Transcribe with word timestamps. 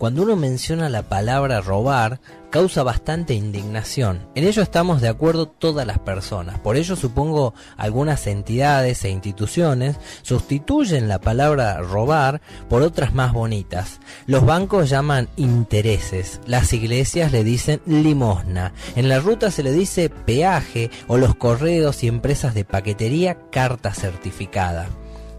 Cuando 0.00 0.22
uno 0.22 0.34
menciona 0.34 0.88
la 0.88 1.02
palabra 1.02 1.60
robar, 1.60 2.22
causa 2.48 2.82
bastante 2.82 3.34
indignación. 3.34 4.26
En 4.34 4.44
ello 4.44 4.62
estamos 4.62 5.02
de 5.02 5.08
acuerdo 5.08 5.46
todas 5.46 5.86
las 5.86 5.98
personas. 5.98 6.58
Por 6.58 6.78
ello 6.78 6.96
supongo 6.96 7.52
algunas 7.76 8.26
entidades 8.26 9.04
e 9.04 9.10
instituciones 9.10 9.98
sustituyen 10.22 11.06
la 11.06 11.20
palabra 11.20 11.82
robar 11.82 12.40
por 12.70 12.80
otras 12.80 13.12
más 13.12 13.34
bonitas. 13.34 14.00
Los 14.24 14.46
bancos 14.46 14.88
llaman 14.88 15.28
intereses, 15.36 16.40
las 16.46 16.72
iglesias 16.72 17.30
le 17.30 17.44
dicen 17.44 17.82
limosna, 17.84 18.72
en 18.96 19.06
la 19.06 19.20
ruta 19.20 19.50
se 19.50 19.62
le 19.62 19.70
dice 19.70 20.08
peaje 20.08 20.90
o 21.08 21.18
los 21.18 21.34
correos 21.34 22.02
y 22.04 22.08
empresas 22.08 22.54
de 22.54 22.64
paquetería 22.64 23.36
carta 23.50 23.92
certificada. 23.92 24.88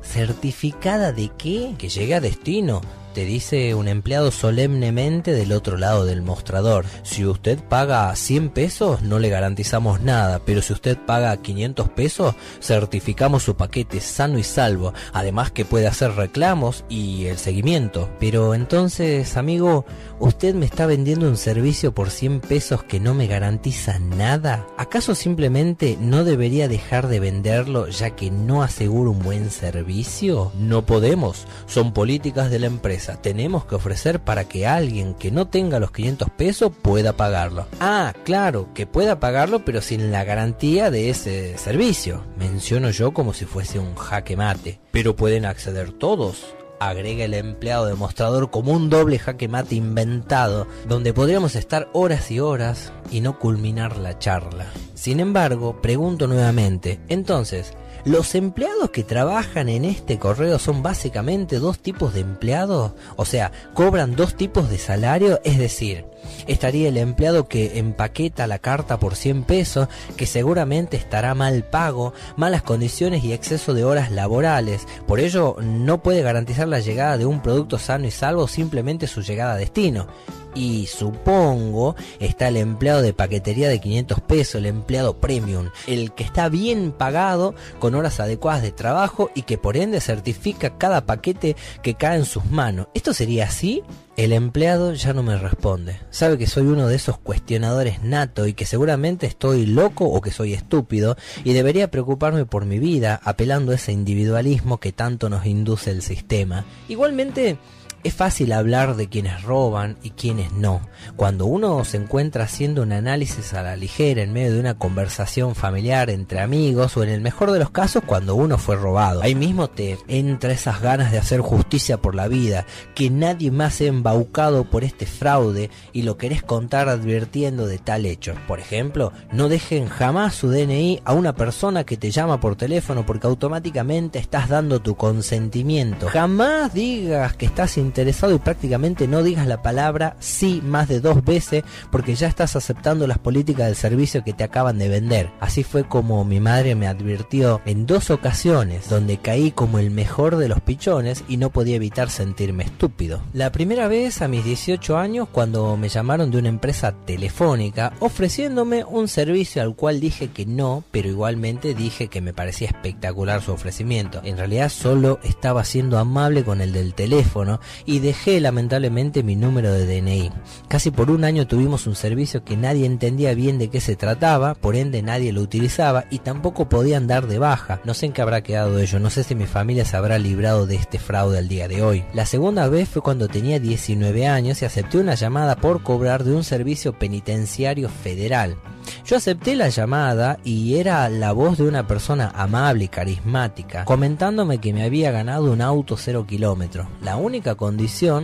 ¿Certificada 0.04 1.14
de 1.14 1.32
qué? 1.36 1.74
Que 1.80 1.90
llegue 1.90 2.14
a 2.14 2.22
destino 2.22 2.82
te 3.14 3.26
dice 3.26 3.76
un 3.76 3.88
empleado 3.88 4.32
solemnemente 4.32 5.34
del 5.34 5.52
otro 5.52 5.78
lado 5.78 6.06
del 6.06 6.22
mostrador. 6.22 6.86
Si 7.04 7.26
usted 7.26 7.60
paga 7.60 8.16
100 8.16 8.50
pesos, 8.50 9.02
no 9.02 9.20
le 9.20 9.30
garantizamos 9.30 10.02
nada, 10.02 10.42
pero 10.46 10.62
si 10.62 10.74
usted 10.74 10.98
paga 10.98 11.36
500 11.36 11.90
pesos, 11.90 12.36
certificamos 12.62 13.44
su 13.44 13.56
paquete 13.56 14.00
sano 14.00 14.40
y 14.40 14.44
salvo. 14.44 14.94
Además 15.14 15.52
que 15.52 15.66
puede 15.66 15.88
hacer 15.88 16.12
reclamos 16.14 16.86
y 16.90 17.26
el 17.26 17.38
seguimiento. 17.38 18.10
Pero 18.20 18.54
entonces, 18.56 19.36
amigo, 19.36 19.86
¿usted 20.20 20.56
me 20.56 20.66
está 20.66 20.86
vendiendo 20.86 21.28
un 21.28 21.38
servicio 21.38 21.94
por 21.94 22.10
100 22.10 22.40
pesos 22.40 22.84
que 22.84 23.00
no 23.00 23.14
me 23.14 23.28
garantiza 23.28 24.00
nada? 24.00 24.66
¿Acaso 24.78 25.16
simplemente 25.16 25.98
no 26.00 26.24
debería 26.24 26.68
dejar 26.68 27.08
de 27.08 27.20
venderlo 27.20 27.90
ya 27.90 28.12
que 28.12 28.32
no 28.32 28.64
asegura 28.64 29.10
un 29.10 29.20
buen 29.20 29.52
servicio? 29.52 30.52
No 30.58 30.86
podemos. 30.86 31.46
Son 31.66 31.94
políticas 31.94 32.50
de 32.50 32.60
la 32.60 32.68
empresa 32.68 33.01
tenemos 33.22 33.66
que 33.66 33.76
ofrecer 33.76 34.20
para 34.20 34.46
que 34.46 34.68
alguien 34.68 35.14
que 35.14 35.32
no 35.32 35.48
tenga 35.48 35.80
los 35.80 35.92
500 35.92 36.30
pesos 36.32 36.72
pueda 36.82 37.14
pagarlo. 37.14 37.68
Ah, 37.80 38.14
claro, 38.24 38.70
que 38.74 38.88
pueda 38.88 39.20
pagarlo 39.20 39.66
pero 39.66 39.82
sin 39.82 40.12
la 40.12 40.24
garantía 40.24 40.92
de 40.92 41.10
ese 41.10 41.58
servicio. 41.58 42.24
Menciono 42.38 42.90
yo 42.90 43.14
como 43.14 43.34
si 43.34 43.46
fuese 43.46 43.80
un 43.80 43.96
jaque 43.96 44.38
mate. 44.38 44.80
Pero 44.92 45.16
pueden 45.16 45.46
acceder 45.46 45.92
todos 45.92 46.56
agrega 46.82 47.26
el 47.26 47.36
empleado 47.36 47.86
demostrador 47.86 48.50
como 48.50 48.72
un 48.72 48.90
doble 48.90 49.20
jaque 49.20 49.48
mate 49.48 49.76
inventado, 49.76 50.66
donde 50.88 51.14
podríamos 51.14 51.56
estar 51.56 51.88
horas 51.94 52.32
y 52.32 52.40
horas 52.40 52.92
y 53.12 53.22
no 53.22 53.38
culminar 53.38 53.98
la 53.98 54.18
charla. 54.18 54.66
Sin 54.96 55.20
embargo, 55.20 55.80
pregunto 55.80 56.26
nuevamente, 56.26 57.00
entonces, 57.08 57.74
¿Los 58.04 58.34
empleados 58.34 58.90
que 58.90 59.04
trabajan 59.04 59.70
en 59.70 59.86
este 59.86 60.18
correo 60.18 60.58
son 60.58 60.82
básicamente 60.82 61.60
dos 61.60 61.78
tipos 61.78 62.16
de 62.16 62.22
empleados? 62.22 62.94
O 63.16 63.26
sea, 63.26 63.52
cobran 63.76 64.16
dos 64.16 64.36
tipos 64.36 64.70
de 64.72 64.80
salario, 64.80 65.40
es 65.44 65.60
decir, 65.60 66.06
estaría 66.48 66.90
el 66.90 66.98
empleado 66.98 67.48
que 67.48 67.78
empaqueta 67.78 68.48
la 68.48 68.58
carta 68.58 69.00
por 69.00 69.16
100 69.16 69.44
pesos, 69.44 69.88
que 70.18 70.26
seguramente 70.26 70.98
estará 70.98 71.36
mal 71.36 71.64
pago, 71.64 72.14
malas 72.38 72.64
condiciones 72.64 73.24
y 73.24 73.34
exceso 73.34 73.76
de 73.76 73.84
horas 73.84 74.12
laborales. 74.12 74.88
Por 75.08 75.20
ello, 75.20 75.58
no 75.62 76.02
puede 76.02 76.24
garantizar 76.24 76.68
la 76.68 76.80
llegada 76.80 77.20
de 77.20 77.28
un 77.28 77.42
producto 77.42 77.78
sano 77.78 78.08
y 78.08 78.12
salvo 78.12 78.48
simplemente 78.48 79.06
su 79.06 79.22
llegada 79.22 79.54
a 79.54 79.58
destino 79.58 80.08
y 80.56 80.88
supongo 80.88 81.96
está 82.20 82.48
el 82.48 82.58
empleado 82.58 83.02
de 83.02 83.14
paquetería 83.14 83.70
de 83.70 83.80
500 83.80 84.22
pesos, 84.22 84.56
el 84.56 84.66
empleado 84.66 85.18
premium, 85.18 85.70
el 85.88 86.14
que 86.14 86.24
está 86.24 86.50
bien 86.50 86.92
pagado 86.92 87.56
con 87.80 87.96
horas 87.96 88.20
adecuadas 88.20 88.62
de 88.62 88.72
trabajo 88.72 89.32
y 89.36 89.44
que 89.44 89.58
por 89.58 89.78
ende 89.78 90.02
certifica 90.02 90.78
cada 90.78 91.06
paquete 91.06 91.56
que 91.82 91.96
cae 91.96 92.18
en 92.18 92.26
sus 92.26 92.46
manos. 92.46 92.88
¿Esto 92.94 93.14
sería 93.14 93.46
así? 93.46 93.84
El 94.18 94.34
empleado 94.34 94.94
ya 94.94 95.14
no 95.14 95.24
me 95.24 95.38
responde. 95.38 95.98
Sabe 96.10 96.38
que 96.38 96.46
soy 96.46 96.68
uno 96.68 96.88
de 96.88 96.96
esos 96.96 97.18
cuestionadores 97.18 98.04
nato 98.04 98.46
y 98.46 98.54
que 98.54 98.66
seguramente 98.66 99.26
estoy 99.26 99.66
loco 99.66 100.06
o 100.06 100.22
que 100.22 100.32
soy 100.32 100.54
estúpido 100.54 101.16
y 101.44 101.54
debería 101.54 101.90
preocuparme 101.90 102.46
por 102.46 102.66
mi 102.66 102.78
vida 102.78 103.20
apelando 103.24 103.72
a 103.72 103.76
ese 103.76 103.94
individualismo 103.94 104.80
que 104.80 104.92
tanto 104.92 105.30
nos 105.30 105.46
induce 105.46 105.92
el 105.92 106.02
sistema. 106.02 106.66
Igualmente, 106.90 107.58
es 108.04 108.14
fácil 108.14 108.52
hablar 108.54 108.96
de 108.96 109.08
quienes 109.08 109.44
roban 109.44 109.98
y 110.04 110.12
quienes 110.12 110.52
no. 110.54 110.82
Cuando 111.16 111.46
uno 111.46 111.84
se 111.86 111.98
encuentra 111.98 112.46
haciendo 112.46 112.82
un 112.82 112.92
análisis 112.92 113.54
a 113.54 113.64
la 113.64 113.76
ligera 113.76 114.22
en 114.22 114.34
medio 114.34 114.54
de 114.54 114.60
una 114.60 114.78
conversación 114.78 115.56
familiar 115.56 116.10
entre 116.10 116.40
amigos 116.40 116.98
o 116.98 117.04
en 117.04 117.10
el 117.10 117.22
mejor 117.22 117.52
de 117.52 117.60
los 117.60 117.72
casos 117.72 118.04
cuando 118.06 118.36
uno 118.36 118.58
fue 118.58 118.76
robado. 118.76 119.22
Ahí 119.22 119.36
mismo 119.36 119.70
te 119.70 119.98
entra 120.08 120.52
esas 120.52 120.82
ganas 120.82 121.12
de 121.12 121.18
hacer 121.18 121.42
justicia 121.42 121.98
por 121.98 122.16
la 122.16 122.28
vida, 122.28 122.66
que 122.96 123.10
nadie 123.10 123.52
más 123.52 123.76
sea 123.76 123.88
embaucado 123.88 124.64
por 124.64 124.84
este 124.84 125.06
fraude 125.06 125.70
y 125.94 126.04
lo 126.04 126.18
querés 126.18 126.44
contar 126.44 126.90
advirtiendo 126.90 127.68
de 127.68 127.78
tal 127.78 128.06
hecho. 128.06 128.36
Por 128.48 128.60
ejemplo, 128.60 129.12
no 129.32 129.50
dejen 129.50 129.88
jamás 129.88 130.36
su 130.36 130.50
DNI 130.50 131.02
a 131.06 131.14
una 131.14 131.34
persona 131.34 131.84
que 131.84 131.98
te 131.98 132.12
llama 132.12 132.40
por 132.40 132.56
teléfono 132.56 133.06
porque 133.06 133.28
automáticamente 133.28 134.20
estás 134.20 134.50
dando 134.50 134.82
tu 134.82 134.96
consentimiento. 134.96 136.08
Jamás 136.08 136.74
digas 136.74 137.36
que 137.36 137.46
estás 137.46 137.78
interesado 137.92 138.34
y 138.34 138.40
prácticamente 138.40 139.06
no 139.06 139.22
digas 139.22 139.46
la 139.48 139.62
palabra 139.62 140.16
sí 140.20 140.62
más 140.64 140.88
de 140.88 141.02
dos 141.02 141.26
veces 141.26 141.66
porque 141.92 142.16
ya 142.16 142.28
estás 142.28 142.56
aceptando 142.56 143.06
las 143.06 143.20
políticas 143.20 143.66
del 143.66 143.76
servicio 143.76 144.24
que 144.24 144.32
te 144.32 144.46
acaban 144.46 144.80
de 144.80 144.88
vender. 144.88 145.30
Así 145.42 145.64
fue 145.64 145.84
como 145.84 146.24
mi 146.24 146.40
madre 146.40 146.74
me 146.74 146.88
advirtió 146.88 147.60
en 147.66 147.86
dos 147.86 148.10
ocasiones 148.10 148.88
donde 148.90 149.18
caí 149.18 149.52
como 149.52 149.78
el 149.78 149.92
mejor 149.92 150.38
de 150.38 150.48
los 150.48 150.62
pichones 150.62 151.26
y 151.28 151.36
no 151.36 151.50
podía 151.50 151.76
evitar 151.76 152.10
sentirme 152.10 152.64
estúpido. 152.64 153.22
La 153.34 153.52
primera 153.52 153.90
vez 153.90 154.22
a 154.22 154.30
mis 154.30 154.46
18 154.46 154.98
años 154.98 155.28
cuando 155.30 155.76
me 155.76 155.90
llamaron 155.90 156.32
de 156.32 156.38
una 156.38 156.50
empresa 156.50 156.94
telefónica 157.06 157.92
ofreciéndome 158.00 158.86
un 158.86 159.10
servicio 159.10 159.62
al 159.62 159.76
cual 159.76 160.00
dije 160.00 160.30
que 160.30 160.46
no, 160.46 160.86
pero 160.92 161.10
igualmente 161.10 161.74
dije 161.74 162.08
que 162.08 162.22
me 162.22 162.34
parecía 162.34 162.70
espectacular 162.70 163.42
su 163.42 163.52
ofrecimiento. 163.52 164.22
En 164.24 164.38
realidad 164.38 164.70
solo 164.70 165.20
estaba 165.24 165.66
siendo 165.66 166.00
amable 166.00 166.44
con 166.44 166.62
el 166.62 166.72
del 166.72 166.94
teléfono 166.94 167.60
y 167.86 168.00
dejé 168.00 168.40
lamentablemente 168.40 169.24
mi 169.24 169.36
número 169.36 169.72
de 169.72 169.86
DNI. 169.86 170.32
Casi 170.68 170.92
por 170.92 171.12
un 171.12 171.24
año 171.24 171.48
tuvimos 171.48 171.88
un 171.88 171.96
servicio 171.96 172.44
que 172.44 172.58
nadie 172.58 172.86
entendía 172.86 173.34
bien 173.34 173.60
de 173.60 173.70
qué 173.70 173.82
se 173.82 173.96
trataba, 173.96 174.56
por 174.56 174.76
ende 174.76 175.02
nadie 175.02 175.32
lo 175.32 175.42
utilizaba 175.42 176.06
y 176.10 176.20
tampoco 176.20 176.70
podían 176.70 177.08
dar 177.08 177.28
de 177.28 177.40
baja. 177.40 177.82
No 177.84 177.94
sé 177.94 178.08
en 178.08 178.14
qué 178.14 178.22
habrá 178.22 178.42
quedado 178.42 178.80
ello, 178.80 179.00
no 179.00 179.10
sé 179.10 179.24
si 179.24 179.36
mi 179.36 179.46
familia 179.46 179.86
se 179.86 179.98
habrá 179.98 180.18
librado 180.18 180.66
de 180.66 180.76
este 180.76 181.00
fraude 181.00 181.38
al 181.38 181.48
día 181.48 181.68
de 181.68 181.82
hoy. 181.82 182.04
La 182.14 182.26
segunda 182.26 182.68
vez 182.68 182.90
fue 182.90 183.02
cuando 183.02 183.28
tenía 183.28 183.60
19 183.60 184.28
años 184.28 184.62
y 184.62 184.66
acepté 184.66 184.98
una 184.98 185.16
llamada 185.16 185.56
por 185.56 185.84
cobrar 185.84 186.24
de 186.24 186.34
un 186.34 186.44
servicio 186.44 186.94
penitenciario 186.94 187.90
federal. 187.90 188.58
Yo 189.06 189.18
acepté 189.18 189.56
la 189.56 189.70
llamada 189.70 190.40
y 190.44 190.76
era 190.76 191.08
la 191.10 191.32
voz 191.32 191.58
de 191.58 191.68
una 191.68 191.88
persona 191.88 192.32
amable 192.36 192.86
y 192.86 192.88
carismática, 192.88 193.86
comentándome 193.86 194.60
que 194.60 194.74
me 194.74 194.84
había 194.84 195.12
ganado 195.12 195.52
un 195.52 195.62
auto 195.62 195.98
cero 195.98 196.26
kilómetros. 196.28 196.88
La 197.02 197.18
única 197.18 197.56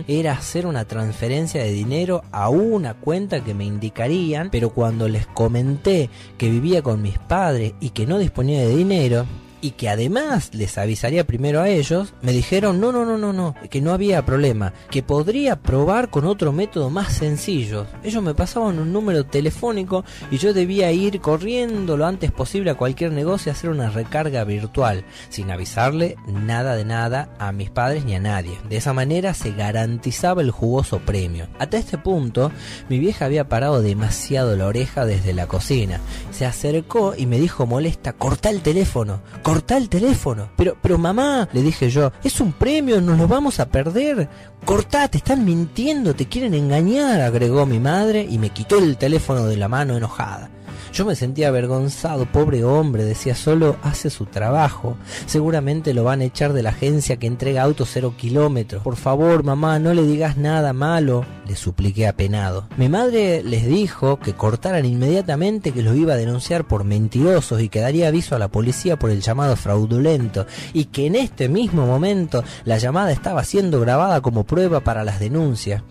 era 0.08 0.32
hacer 0.32 0.66
una 0.66 0.84
transferencia 0.84 1.62
de 1.62 1.72
dinero 1.72 2.22
a 2.32 2.48
una 2.48 2.94
cuenta 2.94 3.44
que 3.44 3.54
me 3.54 3.64
indicarían, 3.64 4.50
pero 4.50 4.70
cuando 4.70 5.08
les 5.08 5.26
comenté 5.26 6.10
que 6.36 6.50
vivía 6.50 6.82
con 6.82 7.02
mis 7.02 7.18
padres 7.18 7.74
y 7.80 7.90
que 7.90 8.06
no 8.06 8.18
disponía 8.18 8.60
de 8.60 8.76
dinero, 8.76 9.26
y 9.60 9.72
que 9.72 9.88
además 9.88 10.50
les 10.54 10.78
avisaría 10.78 11.26
primero 11.26 11.60
a 11.60 11.68
ellos, 11.68 12.14
me 12.22 12.32
dijeron 12.32 12.80
no, 12.80 12.92
no, 12.92 13.04
no, 13.04 13.18
no, 13.18 13.32
no, 13.32 13.54
que 13.70 13.80
no 13.80 13.92
había 13.92 14.24
problema, 14.24 14.72
que 14.90 15.02
podría 15.02 15.56
probar 15.56 16.10
con 16.10 16.24
otro 16.24 16.52
método 16.52 16.90
más 16.90 17.12
sencillo. 17.12 17.86
Ellos 18.02 18.22
me 18.22 18.34
pasaban 18.34 18.78
un 18.78 18.92
número 18.92 19.26
telefónico 19.26 20.04
y 20.30 20.38
yo 20.38 20.52
debía 20.52 20.92
ir 20.92 21.20
corriendo 21.20 21.96
lo 21.96 22.06
antes 22.06 22.30
posible 22.30 22.70
a 22.70 22.76
cualquier 22.76 23.12
negocio 23.12 23.50
y 23.50 23.52
hacer 23.52 23.70
una 23.70 23.90
recarga 23.90 24.44
virtual, 24.44 25.04
sin 25.28 25.50
avisarle 25.50 26.16
nada 26.26 26.76
de 26.76 26.84
nada 26.84 27.30
a 27.38 27.52
mis 27.52 27.70
padres 27.70 28.04
ni 28.04 28.14
a 28.14 28.20
nadie. 28.20 28.58
De 28.68 28.76
esa 28.76 28.92
manera 28.92 29.34
se 29.34 29.52
garantizaba 29.52 30.42
el 30.42 30.50
jugoso 30.50 31.00
premio. 31.00 31.48
Hasta 31.58 31.78
este 31.78 31.98
punto, 31.98 32.52
mi 32.88 32.98
vieja 32.98 33.24
había 33.24 33.48
parado 33.48 33.82
demasiado 33.82 34.56
la 34.56 34.66
oreja 34.66 35.04
desde 35.04 35.32
la 35.32 35.46
cocina. 35.46 36.00
Se 36.30 36.46
acercó 36.46 37.14
y 37.16 37.26
me 37.26 37.38
dijo 37.38 37.66
molesta, 37.66 38.12
corta 38.12 38.50
el 38.50 38.62
teléfono 38.62 39.20
cortá 39.48 39.78
el 39.78 39.88
teléfono. 39.88 40.50
Pero, 40.56 40.76
pero 40.82 40.98
mamá, 40.98 41.48
le 41.54 41.62
dije 41.62 41.88
yo, 41.88 42.12
es 42.22 42.38
un 42.38 42.52
premio, 42.52 43.00
nos 43.00 43.16
lo 43.16 43.26
vamos 43.26 43.60
a 43.60 43.70
perder. 43.70 44.28
Cortá, 44.66 45.08
te 45.08 45.16
están 45.16 45.42
mintiendo, 45.42 46.14
te 46.14 46.26
quieren 46.26 46.52
engañar, 46.52 47.22
agregó 47.22 47.64
mi 47.64 47.80
madre 47.80 48.26
y 48.28 48.36
me 48.36 48.50
quitó 48.50 48.78
el 48.78 48.98
teléfono 48.98 49.46
de 49.46 49.56
la 49.56 49.68
mano 49.68 49.96
enojada. 49.96 50.50
Yo 50.92 51.04
me 51.04 51.14
sentía 51.14 51.48
avergonzado, 51.48 52.26
pobre 52.26 52.64
hombre, 52.64 53.04
decía 53.04 53.34
solo 53.34 53.76
hace 53.82 54.10
su 54.10 54.26
trabajo. 54.26 54.96
Seguramente 55.26 55.94
lo 55.94 56.04
van 56.04 56.20
a 56.20 56.24
echar 56.24 56.52
de 56.52 56.62
la 56.62 56.70
agencia 56.70 57.18
que 57.18 57.26
entrega 57.26 57.62
autos 57.62 57.90
cero 57.92 58.14
kilómetros. 58.16 58.82
Por 58.82 58.96
favor, 58.96 59.44
mamá, 59.44 59.78
no 59.78 59.94
le 59.94 60.02
digas 60.02 60.36
nada 60.36 60.72
malo, 60.72 61.24
le 61.46 61.56
supliqué 61.56 62.06
apenado. 62.06 62.68
Mi 62.76 62.88
madre 62.88 63.42
les 63.42 63.66
dijo 63.66 64.18
que 64.18 64.34
cortaran 64.34 64.84
inmediatamente 64.84 65.72
que 65.72 65.82
los 65.82 65.96
iba 65.96 66.14
a 66.14 66.16
denunciar 66.16 66.66
por 66.66 66.84
mentirosos 66.84 67.60
y 67.60 67.68
que 67.68 67.80
daría 67.80 68.08
aviso 68.08 68.34
a 68.34 68.38
la 68.38 68.48
policía 68.48 68.98
por 68.98 69.10
el 69.10 69.20
llamado 69.20 69.56
fraudulento 69.56 70.46
y 70.72 70.86
que 70.86 71.06
en 71.06 71.16
este 71.16 71.48
mismo 71.48 71.86
momento 71.86 72.42
la 72.64 72.78
llamada 72.78 73.12
estaba 73.12 73.44
siendo 73.44 73.80
grabada 73.80 74.20
como 74.20 74.44
prueba 74.44 74.80
para 74.80 75.04
las 75.04 75.20
denuncias. 75.20 75.82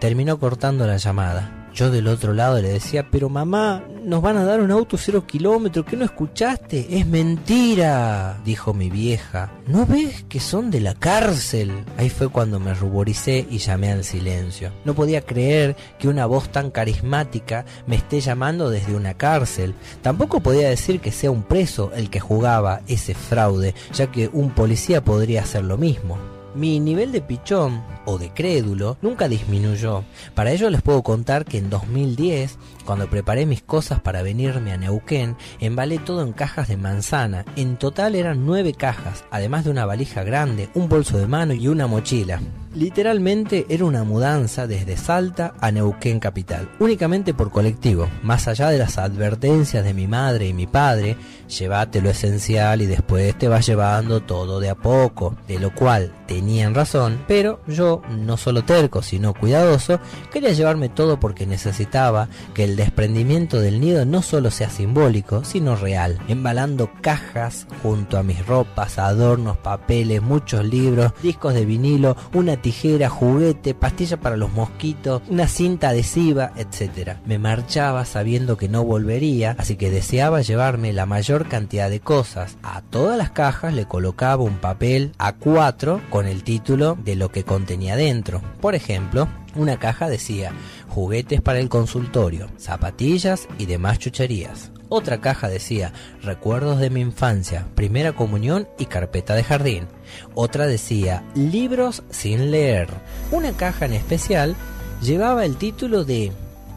Terminó 0.00 0.38
cortando 0.38 0.86
la 0.86 0.96
llamada. 0.96 1.61
Yo 1.74 1.90
del 1.90 2.06
otro 2.06 2.34
lado 2.34 2.60
le 2.60 2.68
decía, 2.68 3.08
pero 3.10 3.30
mamá, 3.30 3.82
nos 4.04 4.20
van 4.20 4.36
a 4.36 4.44
dar 4.44 4.60
un 4.60 4.70
auto 4.70 4.98
cero 4.98 5.26
kilómetros, 5.26 5.86
¿qué 5.86 5.96
no 5.96 6.04
escuchaste? 6.04 6.98
Es 6.98 7.06
mentira, 7.06 8.38
dijo 8.44 8.74
mi 8.74 8.90
vieja. 8.90 9.50
¿No 9.66 9.86
ves 9.86 10.24
que 10.28 10.38
son 10.38 10.70
de 10.70 10.80
la 10.80 10.94
cárcel? 10.94 11.72
Ahí 11.96 12.10
fue 12.10 12.28
cuando 12.28 12.60
me 12.60 12.74
ruboricé 12.74 13.46
y 13.48 13.56
llamé 13.56 13.90
al 13.90 14.04
silencio. 14.04 14.70
No 14.84 14.94
podía 14.94 15.22
creer 15.22 15.74
que 15.98 16.08
una 16.08 16.26
voz 16.26 16.50
tan 16.50 16.70
carismática 16.70 17.64
me 17.86 17.96
esté 17.96 18.20
llamando 18.20 18.68
desde 18.68 18.94
una 18.94 19.14
cárcel. 19.14 19.74
Tampoco 20.02 20.40
podía 20.40 20.68
decir 20.68 21.00
que 21.00 21.10
sea 21.10 21.30
un 21.30 21.42
preso 21.42 21.90
el 21.94 22.10
que 22.10 22.20
jugaba 22.20 22.82
ese 22.86 23.14
fraude, 23.14 23.74
ya 23.94 24.08
que 24.08 24.28
un 24.32 24.50
policía 24.50 25.02
podría 25.02 25.40
hacer 25.40 25.64
lo 25.64 25.78
mismo. 25.78 26.18
Mi 26.54 26.80
nivel 26.80 27.12
de 27.12 27.22
pichón 27.22 27.82
o 28.04 28.18
de 28.18 28.30
crédulo 28.30 28.98
nunca 29.00 29.28
disminuyó. 29.28 30.04
Para 30.34 30.52
ello 30.52 30.68
les 30.68 30.82
puedo 30.82 31.02
contar 31.02 31.46
que 31.46 31.58
en 31.58 31.70
2010, 31.70 32.58
cuando 32.84 33.08
preparé 33.08 33.46
mis 33.46 33.62
cosas 33.62 34.00
para 34.00 34.22
venirme 34.22 34.72
a 34.72 34.76
Neuquén, 34.76 35.36
embalé 35.60 35.98
todo 35.98 36.22
en 36.22 36.32
cajas 36.32 36.68
de 36.68 36.76
manzana. 36.76 37.46
En 37.56 37.78
total 37.78 38.14
eran 38.14 38.44
nueve 38.44 38.74
cajas, 38.74 39.24
además 39.30 39.64
de 39.64 39.70
una 39.70 39.86
valija 39.86 40.24
grande, 40.24 40.68
un 40.74 40.88
bolso 40.88 41.16
de 41.16 41.26
mano 41.26 41.54
y 41.54 41.68
una 41.68 41.86
mochila. 41.86 42.40
Literalmente 42.74 43.66
era 43.68 43.84
una 43.84 44.02
mudanza 44.02 44.66
desde 44.66 44.96
Salta 44.96 45.52
a 45.60 45.70
Neuquén 45.70 46.18
capital, 46.18 46.70
únicamente 46.78 47.34
por 47.34 47.50
colectivo, 47.50 48.08
más 48.22 48.48
allá 48.48 48.70
de 48.70 48.78
las 48.78 48.96
advertencias 48.96 49.84
de 49.84 49.92
mi 49.92 50.06
madre 50.06 50.48
y 50.48 50.54
mi 50.54 50.66
padre, 50.66 51.18
llévate 51.48 52.00
lo 52.00 52.08
esencial 52.08 52.80
y 52.80 52.86
después 52.86 53.36
te 53.36 53.48
vas 53.48 53.66
llevando 53.66 54.22
todo 54.22 54.58
de 54.58 54.70
a 54.70 54.74
poco, 54.74 55.36
de 55.46 55.58
lo 55.58 55.74
cual 55.74 56.14
tenían 56.26 56.74
razón, 56.74 57.22
pero 57.28 57.60
yo, 57.66 58.00
no 58.08 58.38
solo 58.38 58.64
terco, 58.64 59.02
sino 59.02 59.34
cuidadoso, 59.34 60.00
quería 60.32 60.52
llevarme 60.52 60.88
todo 60.88 61.20
porque 61.20 61.46
necesitaba 61.46 62.28
que 62.54 62.64
el 62.64 62.76
desprendimiento 62.76 63.60
del 63.60 63.80
nido 63.80 64.06
no 64.06 64.22
solo 64.22 64.50
sea 64.50 64.70
simbólico, 64.70 65.44
sino 65.44 65.76
real, 65.76 66.18
embalando 66.26 66.90
cajas 67.02 67.66
junto 67.82 68.16
a 68.16 68.22
mis 68.22 68.46
ropas, 68.46 68.98
adornos, 68.98 69.58
papeles, 69.58 70.22
muchos 70.22 70.64
libros, 70.64 71.12
discos 71.22 71.52
de 71.52 71.66
vinilo, 71.66 72.16
una 72.32 72.61
tijera, 72.62 73.08
juguete, 73.08 73.74
pastilla 73.74 74.18
para 74.18 74.36
los 74.36 74.52
mosquitos, 74.52 75.22
una 75.28 75.48
cinta 75.48 75.90
adhesiva, 75.90 76.52
etc. 76.56 77.16
Me 77.26 77.38
marchaba 77.38 78.04
sabiendo 78.04 78.56
que 78.56 78.68
no 78.68 78.84
volvería, 78.84 79.54
así 79.58 79.76
que 79.76 79.90
deseaba 79.90 80.40
llevarme 80.40 80.92
la 80.92 81.04
mayor 81.04 81.48
cantidad 81.48 81.90
de 81.90 82.00
cosas. 82.00 82.56
A 82.62 82.80
todas 82.80 83.18
las 83.18 83.30
cajas 83.30 83.74
le 83.74 83.86
colocaba 83.86 84.42
un 84.42 84.56
papel 84.56 85.12
A4 85.18 86.00
con 86.08 86.26
el 86.26 86.42
título 86.42 86.96
de 87.04 87.16
lo 87.16 87.30
que 87.30 87.44
contenía 87.44 87.96
dentro. 87.96 88.40
Por 88.60 88.74
ejemplo, 88.74 89.28
una 89.54 89.78
caja 89.78 90.08
decía 90.08 90.52
juguetes 90.88 91.40
para 91.40 91.58
el 91.58 91.68
consultorio, 91.68 92.48
zapatillas 92.58 93.48
y 93.58 93.66
demás 93.66 93.98
chucherías. 93.98 94.72
Otra 94.94 95.22
caja 95.22 95.48
decía 95.48 95.94
recuerdos 96.22 96.78
de 96.78 96.90
mi 96.90 97.00
infancia, 97.00 97.66
primera 97.74 98.12
comunión 98.12 98.68
y 98.78 98.84
carpeta 98.84 99.34
de 99.34 99.42
jardín. 99.42 99.86
Otra 100.34 100.66
decía 100.66 101.24
libros 101.34 102.02
sin 102.10 102.50
leer. 102.50 102.88
Una 103.30 103.52
caja 103.52 103.86
en 103.86 103.94
especial 103.94 104.54
llevaba 105.00 105.46
el 105.46 105.56
título 105.56 106.04
de 106.04 106.30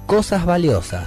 cosas 0.06 0.46
valiosas. 0.46 1.04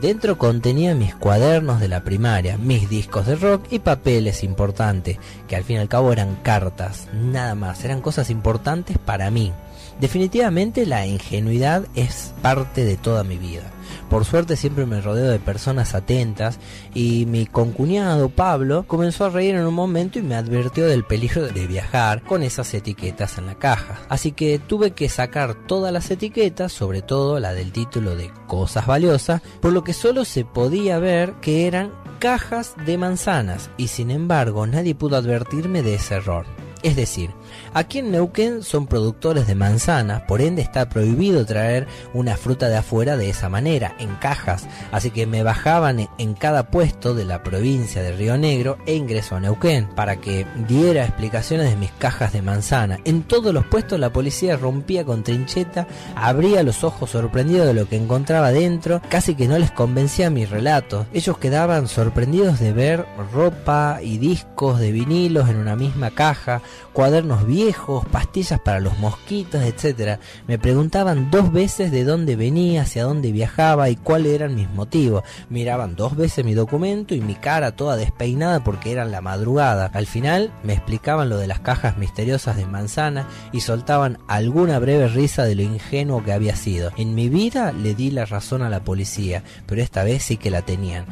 Dentro 0.00 0.36
contenía 0.36 0.96
mis 0.96 1.14
cuadernos 1.14 1.78
de 1.78 1.86
la 1.86 2.02
primaria, 2.02 2.58
mis 2.58 2.90
discos 2.90 3.26
de 3.26 3.36
rock 3.36 3.66
y 3.70 3.78
papeles 3.78 4.42
importantes, 4.42 5.16
que 5.46 5.54
al 5.54 5.62
fin 5.62 5.76
y 5.76 5.78
al 5.78 5.88
cabo 5.88 6.12
eran 6.12 6.34
cartas, 6.42 7.06
nada 7.12 7.54
más, 7.54 7.84
eran 7.84 8.00
cosas 8.00 8.30
importantes 8.30 8.98
para 8.98 9.30
mí. 9.30 9.52
Definitivamente 10.00 10.86
la 10.86 11.06
ingenuidad 11.06 11.84
es 11.94 12.34
parte 12.42 12.84
de 12.84 12.96
toda 12.96 13.24
mi 13.24 13.36
vida. 13.36 13.72
Por 14.08 14.24
suerte 14.24 14.56
siempre 14.56 14.86
me 14.86 15.00
rodeo 15.00 15.30
de 15.30 15.38
personas 15.38 15.94
atentas 15.94 16.58
y 16.94 17.26
mi 17.26 17.46
concuñado 17.46 18.30
Pablo 18.30 18.84
comenzó 18.86 19.26
a 19.26 19.30
reír 19.30 19.54
en 19.54 19.66
un 19.66 19.74
momento 19.74 20.18
y 20.18 20.22
me 20.22 20.34
advirtió 20.34 20.86
del 20.86 21.04
peligro 21.04 21.46
de 21.46 21.66
viajar 21.66 22.22
con 22.22 22.42
esas 22.42 22.72
etiquetas 22.72 23.36
en 23.38 23.46
la 23.46 23.56
caja. 23.56 23.98
Así 24.08 24.32
que 24.32 24.58
tuve 24.58 24.92
que 24.92 25.08
sacar 25.08 25.54
todas 25.66 25.92
las 25.92 26.10
etiquetas, 26.10 26.72
sobre 26.72 27.02
todo 27.02 27.38
la 27.38 27.52
del 27.52 27.72
título 27.72 28.16
de 28.16 28.30
Cosas 28.46 28.86
Valiosas, 28.86 29.42
por 29.60 29.72
lo 29.72 29.84
que 29.84 29.92
solo 29.92 30.24
se 30.24 30.44
podía 30.44 30.98
ver 30.98 31.34
que 31.42 31.66
eran 31.66 31.92
cajas 32.18 32.74
de 32.86 32.98
manzanas 32.98 33.70
y 33.76 33.88
sin 33.88 34.10
embargo 34.10 34.66
nadie 34.66 34.94
pudo 34.94 35.16
advertirme 35.16 35.82
de 35.82 35.94
ese 35.96 36.14
error. 36.14 36.46
Es 36.82 36.96
decir, 36.96 37.30
aquí 37.74 37.98
en 37.98 38.10
Neuquén 38.10 38.62
son 38.62 38.86
productores 38.86 39.46
de 39.46 39.54
manzanas, 39.54 40.22
por 40.22 40.40
ende 40.40 40.62
está 40.62 40.88
prohibido 40.88 41.44
traer 41.44 41.86
una 42.14 42.36
fruta 42.36 42.68
de 42.68 42.76
afuera 42.76 43.16
de 43.16 43.30
esa 43.30 43.48
manera, 43.48 43.94
en 43.98 44.14
cajas, 44.16 44.66
así 44.92 45.10
que 45.10 45.26
me 45.26 45.42
bajaban 45.42 46.08
en 46.18 46.34
cada 46.34 46.70
puesto 46.70 47.14
de 47.14 47.24
la 47.24 47.42
provincia 47.42 48.02
de 48.02 48.12
Río 48.12 48.36
Negro 48.36 48.78
e 48.86 48.94
ingreso 48.94 49.36
a 49.36 49.40
Neuquén 49.40 49.88
para 49.94 50.16
que 50.16 50.46
diera 50.66 51.04
explicaciones 51.04 51.70
de 51.70 51.76
mis 51.76 51.90
cajas 51.92 52.32
de 52.32 52.42
manzana. 52.42 52.98
En 53.04 53.22
todos 53.22 53.52
los 53.54 53.66
puestos 53.66 53.98
la 53.98 54.12
policía 54.12 54.56
rompía 54.56 55.04
con 55.04 55.22
trincheta, 55.22 55.86
abría 56.14 56.62
los 56.62 56.84
ojos 56.84 57.10
sorprendido 57.10 57.66
de 57.66 57.74
lo 57.74 57.88
que 57.88 57.96
encontraba 57.96 58.52
dentro, 58.52 59.00
casi 59.08 59.34
que 59.34 59.48
no 59.48 59.58
les 59.58 59.70
convencía 59.70 60.30
mi 60.30 60.44
relato. 60.44 61.06
Ellos 61.12 61.38
quedaban 61.38 61.88
sorprendidos 61.88 62.58
de 62.60 62.72
ver 62.72 63.06
ropa 63.32 64.00
y 64.02 64.18
discos 64.18 64.78
de 64.78 64.92
vinilos 64.92 65.48
en 65.48 65.56
una 65.56 65.76
misma 65.76 66.10
caja, 66.10 66.62
cuadernos 66.92 67.46
viejos, 67.48 68.04
pastillas 68.06 68.60
para 68.60 68.78
los 68.78 68.98
mosquitos, 68.98 69.62
etc. 69.62 70.20
Me 70.46 70.58
preguntaban 70.58 71.30
dos 71.30 71.50
veces 71.50 71.90
de 71.90 72.04
dónde 72.04 72.36
venía, 72.36 72.82
hacia 72.82 73.04
dónde 73.04 73.32
viajaba 73.32 73.88
y 73.88 73.96
cuáles 73.96 74.34
eran 74.34 74.54
mis 74.54 74.68
motivos. 74.70 75.24
Miraban 75.48 75.96
dos 75.96 76.14
veces 76.14 76.44
mi 76.44 76.52
documento 76.52 77.14
y 77.14 77.20
mi 77.20 77.34
cara 77.34 77.72
toda 77.72 77.96
despeinada 77.96 78.62
porque 78.62 78.92
era 78.92 79.06
la 79.06 79.22
madrugada. 79.22 79.90
Al 79.94 80.06
final 80.06 80.52
me 80.62 80.74
explicaban 80.74 81.30
lo 81.30 81.38
de 81.38 81.46
las 81.46 81.60
cajas 81.60 81.96
misteriosas 81.96 82.56
de 82.56 82.66
manzana 82.66 83.26
y 83.50 83.62
soltaban 83.62 84.18
alguna 84.28 84.78
breve 84.78 85.08
risa 85.08 85.44
de 85.44 85.54
lo 85.54 85.62
ingenuo 85.62 86.22
que 86.22 86.34
había 86.34 86.54
sido. 86.54 86.92
En 86.98 87.14
mi 87.14 87.30
vida 87.30 87.72
le 87.72 87.94
di 87.94 88.10
la 88.10 88.26
razón 88.26 88.62
a 88.62 88.68
la 88.68 88.84
policía, 88.84 89.42
pero 89.66 89.80
esta 89.80 90.04
vez 90.04 90.22
sí 90.22 90.36
que 90.36 90.50
la 90.50 90.62
tenían. 90.62 91.06